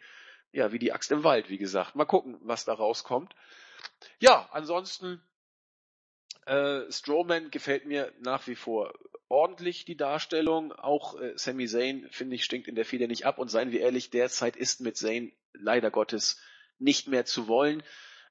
ja, 0.52 0.72
wie 0.72 0.80
die 0.80 0.92
Axt 0.92 1.12
im 1.12 1.24
Wald, 1.24 1.50
wie 1.50 1.58
gesagt. 1.58 1.96
Mal 1.96 2.06
gucken, 2.06 2.38
was 2.42 2.66
da 2.66 2.74
rauskommt. 2.74 3.36
Ja, 4.20 4.50
ansonsten, 4.52 5.22
äh, 6.50 6.92
Strowman 6.92 7.52
gefällt 7.52 7.86
mir 7.86 8.12
nach 8.20 8.48
wie 8.48 8.56
vor 8.56 8.94
ordentlich 9.28 9.86
die 9.86 9.96
Darstellung. 9.96 10.72
Auch 10.74 11.20
äh, 11.20 11.34
Sami 11.36 11.68
Zayn, 11.68 12.08
finde 12.10 12.36
ich, 12.36 12.44
stinkt 12.44 12.68
in 12.68 12.76
der 12.76 12.86
Feder 12.86 13.08
nicht 13.08 13.26
ab. 13.26 13.38
Und 13.38 13.50
seien 13.50 13.72
wir 13.72 13.82
ehrlich, 13.82 14.10
derzeit 14.10 14.56
ist 14.56 14.82
mit 14.82 14.98
Zayn 14.98 15.32
leider 15.54 15.92
Gottes 15.92 16.42
nicht 16.80 17.08
mehr 17.08 17.26
zu 17.26 17.48
wollen. 17.48 17.84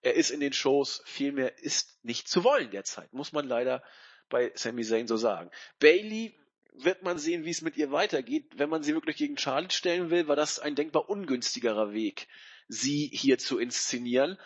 Er 0.02 0.14
ist 0.14 0.30
in 0.30 0.40
den 0.40 0.52
Shows, 0.52 1.02
vielmehr 1.04 1.58
ist 1.58 2.04
nicht 2.04 2.28
zu 2.28 2.44
wollen 2.44 2.70
derzeit, 2.70 3.12
muss 3.12 3.32
man 3.32 3.46
leider 3.46 3.82
bei 4.28 4.52
Sami 4.54 4.84
Zayn 4.84 5.06
so 5.06 5.16
sagen. 5.16 5.50
Bailey 5.78 6.36
wird 6.72 7.02
man 7.02 7.18
sehen, 7.18 7.44
wie 7.44 7.50
es 7.50 7.62
mit 7.62 7.76
ihr 7.76 7.90
weitergeht. 7.90 8.52
Wenn 8.56 8.68
man 8.68 8.82
sie 8.82 8.94
wirklich 8.94 9.16
gegen 9.16 9.38
Charlotte 9.38 9.74
stellen 9.74 10.10
will, 10.10 10.28
war 10.28 10.36
das 10.36 10.58
ein 10.58 10.74
denkbar 10.74 11.08
ungünstigerer 11.08 11.92
Weg, 11.92 12.28
sie 12.68 13.10
hier 13.12 13.38
zu 13.38 13.58
inszenieren. 13.58 14.38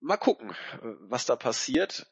Mal 0.00 0.16
gucken, 0.16 0.54
was 1.08 1.26
da 1.26 1.36
passiert. 1.36 2.06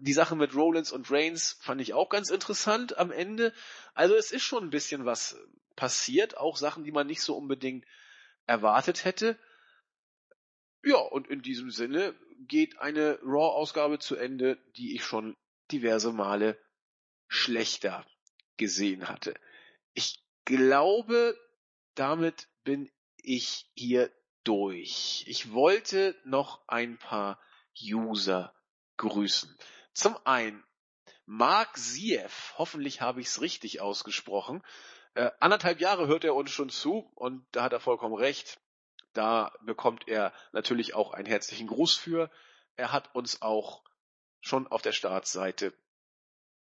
Die 0.00 0.12
Sache 0.12 0.36
mit 0.36 0.54
Rollins 0.54 0.92
und 0.92 1.10
Reigns 1.10 1.58
fand 1.60 1.80
ich 1.80 1.94
auch 1.94 2.08
ganz 2.08 2.30
interessant 2.30 2.98
am 2.98 3.10
Ende. 3.10 3.52
Also 3.94 4.14
es 4.14 4.32
ist 4.32 4.42
schon 4.42 4.64
ein 4.64 4.70
bisschen 4.70 5.04
was 5.04 5.36
passiert, 5.76 6.36
auch 6.36 6.56
Sachen, 6.56 6.84
die 6.84 6.92
man 6.92 7.06
nicht 7.06 7.22
so 7.22 7.36
unbedingt 7.36 7.84
erwartet 8.46 9.04
hätte. 9.04 9.38
Ja, 10.82 10.96
und 10.96 11.28
in 11.28 11.42
diesem 11.42 11.70
Sinne 11.70 12.14
geht 12.46 12.78
eine 12.78 13.18
Raw-Ausgabe 13.22 13.98
zu 13.98 14.16
Ende, 14.16 14.58
die 14.76 14.94
ich 14.94 15.04
schon 15.04 15.36
diverse 15.72 16.12
Male 16.12 16.58
schlechter 17.28 18.04
gesehen 18.56 19.08
hatte. 19.08 19.34
Ich 19.94 20.22
glaube, 20.44 21.38
damit 21.94 22.48
bin 22.64 22.90
ich 23.16 23.70
hier 23.74 24.12
durch. 24.44 25.24
Ich 25.26 25.52
wollte 25.52 26.14
noch 26.24 26.68
ein 26.68 26.98
paar 26.98 27.40
User 27.82 28.54
grüßen. 28.98 29.56
Zum 29.94 30.18
einen 30.24 30.62
Mark 31.24 31.78
Siev, 31.78 32.54
hoffentlich 32.58 33.00
habe 33.00 33.20
ich 33.20 33.28
es 33.28 33.40
richtig 33.40 33.80
ausgesprochen. 33.80 34.62
Äh, 35.14 35.30
anderthalb 35.40 35.80
Jahre 35.80 36.08
hört 36.08 36.24
er 36.24 36.34
uns 36.34 36.50
schon 36.50 36.68
zu 36.68 37.10
und 37.14 37.46
da 37.52 37.62
hat 37.62 37.72
er 37.72 37.80
vollkommen 37.80 38.14
recht. 38.14 38.60
Da 39.12 39.52
bekommt 39.62 40.08
er 40.08 40.32
natürlich 40.52 40.94
auch 40.94 41.12
einen 41.12 41.26
herzlichen 41.26 41.68
Gruß 41.68 41.94
für. 41.94 42.30
Er 42.76 42.92
hat 42.92 43.14
uns 43.14 43.40
auch 43.40 43.84
schon 44.40 44.66
auf 44.66 44.82
der 44.82 44.92
Startseite 44.92 45.72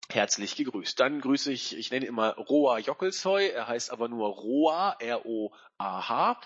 herzlich 0.10 0.56
gegrüßt. 0.56 1.00
Dann 1.00 1.20
grüße 1.20 1.52
ich, 1.52 1.76
ich 1.76 1.92
nenne 1.92 2.06
immer 2.06 2.36
Roa 2.36 2.78
Jockelsheu, 2.78 3.48
er 3.48 3.68
heißt 3.68 3.92
aber 3.92 4.08
nur 4.08 4.30
Roa, 4.30 4.96
R-O-A-H. 5.00 6.40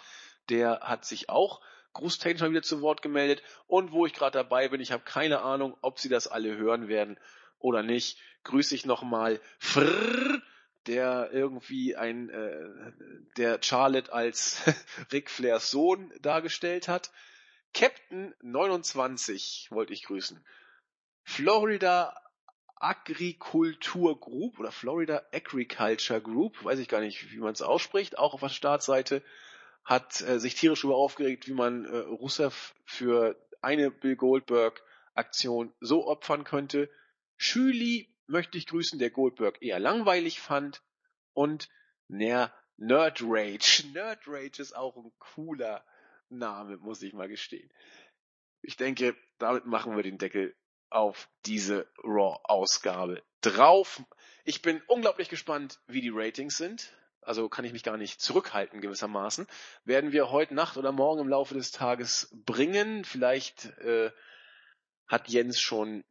Der 0.50 0.80
hat 0.80 1.06
sich 1.06 1.30
auch 1.30 1.62
grußtechnisch 1.94 2.42
mal 2.42 2.52
wieder 2.52 2.64
zu 2.64 2.82
Wort 2.82 3.02
gemeldet. 3.02 3.44
Und 3.68 3.92
wo 3.92 4.06
ich 4.06 4.14
gerade 4.14 4.38
dabei 4.38 4.70
bin, 4.70 4.82
ich 4.82 4.92
habe 4.92 5.04
keine 5.04 5.42
Ahnung, 5.42 5.78
ob 5.82 6.00
Sie 6.00 6.10
das 6.10 6.28
alle 6.28 6.56
hören 6.58 6.88
werden 6.88 7.18
oder 7.60 7.84
nicht, 7.84 8.20
grüße 8.44 8.76
ich 8.76 8.86
nochmal 8.86 9.40
Frrrr 9.60 10.42
der 10.88 11.30
irgendwie 11.32 11.96
ein, 11.96 12.30
äh, 12.30 12.92
der 13.38 13.60
Charlotte 13.62 14.12
als 14.12 14.62
Ric 15.12 15.30
Flairs 15.30 15.70
Sohn 15.70 16.12
dargestellt 16.22 16.88
hat. 16.88 17.12
Captain 17.74 18.34
29 18.42 19.68
wollte 19.72 19.94
ich 19.94 20.04
grüßen. 20.04 20.44
Florida 21.24 22.16
Agrikultur 22.76 24.20
Group 24.20 24.60
oder 24.60 24.72
Florida 24.72 25.22
Agriculture 25.32 26.20
Group, 26.20 26.64
weiß 26.64 26.80
ich 26.80 26.90
gar 26.90 27.00
nicht, 27.00 27.32
wie 27.32 27.38
man 27.38 27.54
es 27.54 27.62
ausspricht, 27.62 28.18
auch 28.18 28.34
auf 28.34 28.40
der 28.40 28.50
Startseite, 28.50 29.22
hat 29.84 30.22
äh, 30.22 30.40
sich 30.40 30.56
tierisch 30.56 30.84
über 30.84 30.96
aufgeregt, 30.96 31.48
wie 31.48 31.54
man 31.54 31.86
äh, 31.86 31.98
Rusev 31.98 32.74
für 32.86 33.36
eine 33.62 33.92
Bill 33.92 34.16
Goldberg 34.16 34.82
Aktion 35.14 35.74
so 35.80 36.08
opfern 36.08 36.44
könnte. 36.44 36.90
Schüli 37.38 38.10
möchte 38.28 38.58
ich 38.58 38.68
grüßen, 38.68 39.00
der 39.00 39.10
Goldberg 39.10 39.62
eher 39.62 39.80
langweilig 39.80 40.40
fand. 40.40 40.82
Und 41.34 41.70
der 42.08 42.54
Nerd 42.78 43.22
Rage. 43.24 43.88
Nerd 43.94 44.28
Rage 44.28 44.62
ist 44.62 44.76
auch 44.76 44.96
ein 44.98 45.12
cooler 45.20 45.84
Name, 46.30 46.78
muss 46.78 47.02
ich 47.02 47.14
mal 47.14 47.28
gestehen. 47.28 47.70
Ich 48.62 48.78
denke, 48.78 49.16
damit 49.38 49.66
machen 49.66 49.96
wir 49.96 50.04
den 50.04 50.18
Deckel 50.18 50.56
auf 50.90 51.30
diese 51.46 51.88
Raw-Ausgabe 52.04 53.24
drauf. 53.42 54.02
Ich 54.44 54.62
bin 54.62 54.82
unglaublich 54.88 55.30
gespannt, 55.30 55.80
wie 55.88 56.02
die 56.02 56.12
Ratings 56.14 56.58
sind. 56.58 56.92
Also 57.22 57.50
kann 57.50 57.66
ich 57.66 57.74
mich 57.74 57.84
gar 57.84 57.98
nicht 57.98 58.20
zurückhalten 58.20 58.82
gewissermaßen. 58.82 59.48
Werden 59.84 60.12
wir 60.12 60.32
heute 60.32 60.56
Nacht 60.56 60.78
oder 60.78 60.92
morgen 60.92 61.22
im 61.22 61.30
Laufe 61.30 61.54
des 61.54 61.72
Tages 61.72 62.30
bringen. 62.46 63.06
Vielleicht 63.06 63.66
äh, 63.80 64.12
hat 65.08 65.30
Jens 65.30 65.60
schon 65.60 66.04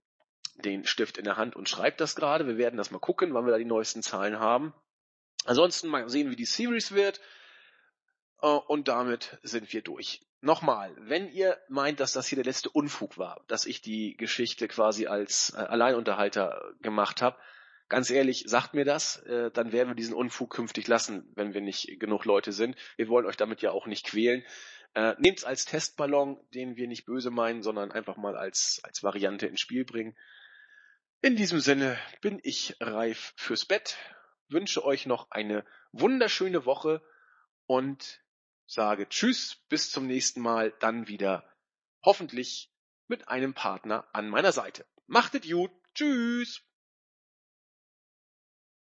den 0.56 0.84
Stift 0.86 1.18
in 1.18 1.24
der 1.24 1.36
Hand 1.36 1.56
und 1.56 1.68
schreibt 1.68 2.00
das 2.00 2.14
gerade. 2.14 2.46
Wir 2.46 2.58
werden 2.58 2.76
das 2.76 2.90
mal 2.90 2.98
gucken, 2.98 3.34
wann 3.34 3.44
wir 3.46 3.52
da 3.52 3.58
die 3.58 3.64
neuesten 3.64 4.02
Zahlen 4.02 4.38
haben. 4.38 4.74
Ansonsten 5.44 5.88
mal 5.88 6.08
sehen, 6.08 6.30
wie 6.30 6.36
die 6.36 6.44
Series 6.44 6.92
wird. 6.92 7.20
Äh, 8.42 8.46
und 8.46 8.88
damit 8.88 9.38
sind 9.42 9.72
wir 9.72 9.82
durch. 9.82 10.22
Nochmal, 10.42 10.94
wenn 10.98 11.28
ihr 11.28 11.58
meint, 11.68 12.00
dass 12.00 12.12
das 12.12 12.26
hier 12.26 12.36
der 12.36 12.46
letzte 12.46 12.70
Unfug 12.70 13.18
war, 13.18 13.44
dass 13.46 13.66
ich 13.66 13.82
die 13.82 14.16
Geschichte 14.16 14.68
quasi 14.68 15.06
als 15.06 15.50
äh, 15.50 15.58
Alleinunterhalter 15.58 16.72
gemacht 16.80 17.20
habe, 17.20 17.36
ganz 17.90 18.08
ehrlich, 18.08 18.44
sagt 18.46 18.72
mir 18.72 18.86
das, 18.86 19.18
äh, 19.24 19.50
dann 19.50 19.72
werden 19.72 19.88
wir 19.88 19.94
diesen 19.94 20.14
Unfug 20.14 20.50
künftig 20.50 20.88
lassen, 20.88 21.30
wenn 21.34 21.52
wir 21.52 21.60
nicht 21.60 22.00
genug 22.00 22.24
Leute 22.24 22.52
sind. 22.52 22.76
Wir 22.96 23.08
wollen 23.08 23.26
euch 23.26 23.36
damit 23.36 23.60
ja 23.60 23.72
auch 23.72 23.86
nicht 23.86 24.06
quälen. 24.06 24.42
Äh, 24.94 25.14
Nehmt 25.18 25.38
es 25.38 25.44
als 25.44 25.66
Testballon, 25.66 26.40
den 26.54 26.76
wir 26.76 26.88
nicht 26.88 27.04
böse 27.04 27.30
meinen, 27.30 27.62
sondern 27.62 27.92
einfach 27.92 28.16
mal 28.16 28.36
als, 28.36 28.80
als 28.84 29.02
Variante 29.02 29.46
ins 29.46 29.60
Spiel 29.60 29.84
bringen. 29.84 30.16
In 31.20 31.36
diesem 31.36 31.60
Sinne 31.60 31.98
bin 32.22 32.40
ich 32.42 32.76
reif 32.80 33.34
fürs 33.36 33.66
Bett, 33.66 33.98
wünsche 34.48 34.84
euch 34.84 35.04
noch 35.04 35.30
eine 35.30 35.66
wunderschöne 35.92 36.64
Woche 36.64 37.02
und 37.66 38.22
sage 38.66 39.08
Tschüss, 39.08 39.56
bis 39.68 39.90
zum 39.90 40.06
nächsten 40.06 40.40
Mal, 40.40 40.72
dann 40.78 41.08
wieder 41.08 41.44
hoffentlich 42.02 42.72
mit 43.08 43.28
einem 43.28 43.52
Partner 43.52 44.08
an 44.12 44.28
meiner 44.28 44.52
Seite. 44.52 44.86
Macht 45.08 45.34
es 45.34 45.48
gut, 45.50 45.72
Tschüss! 45.94 46.69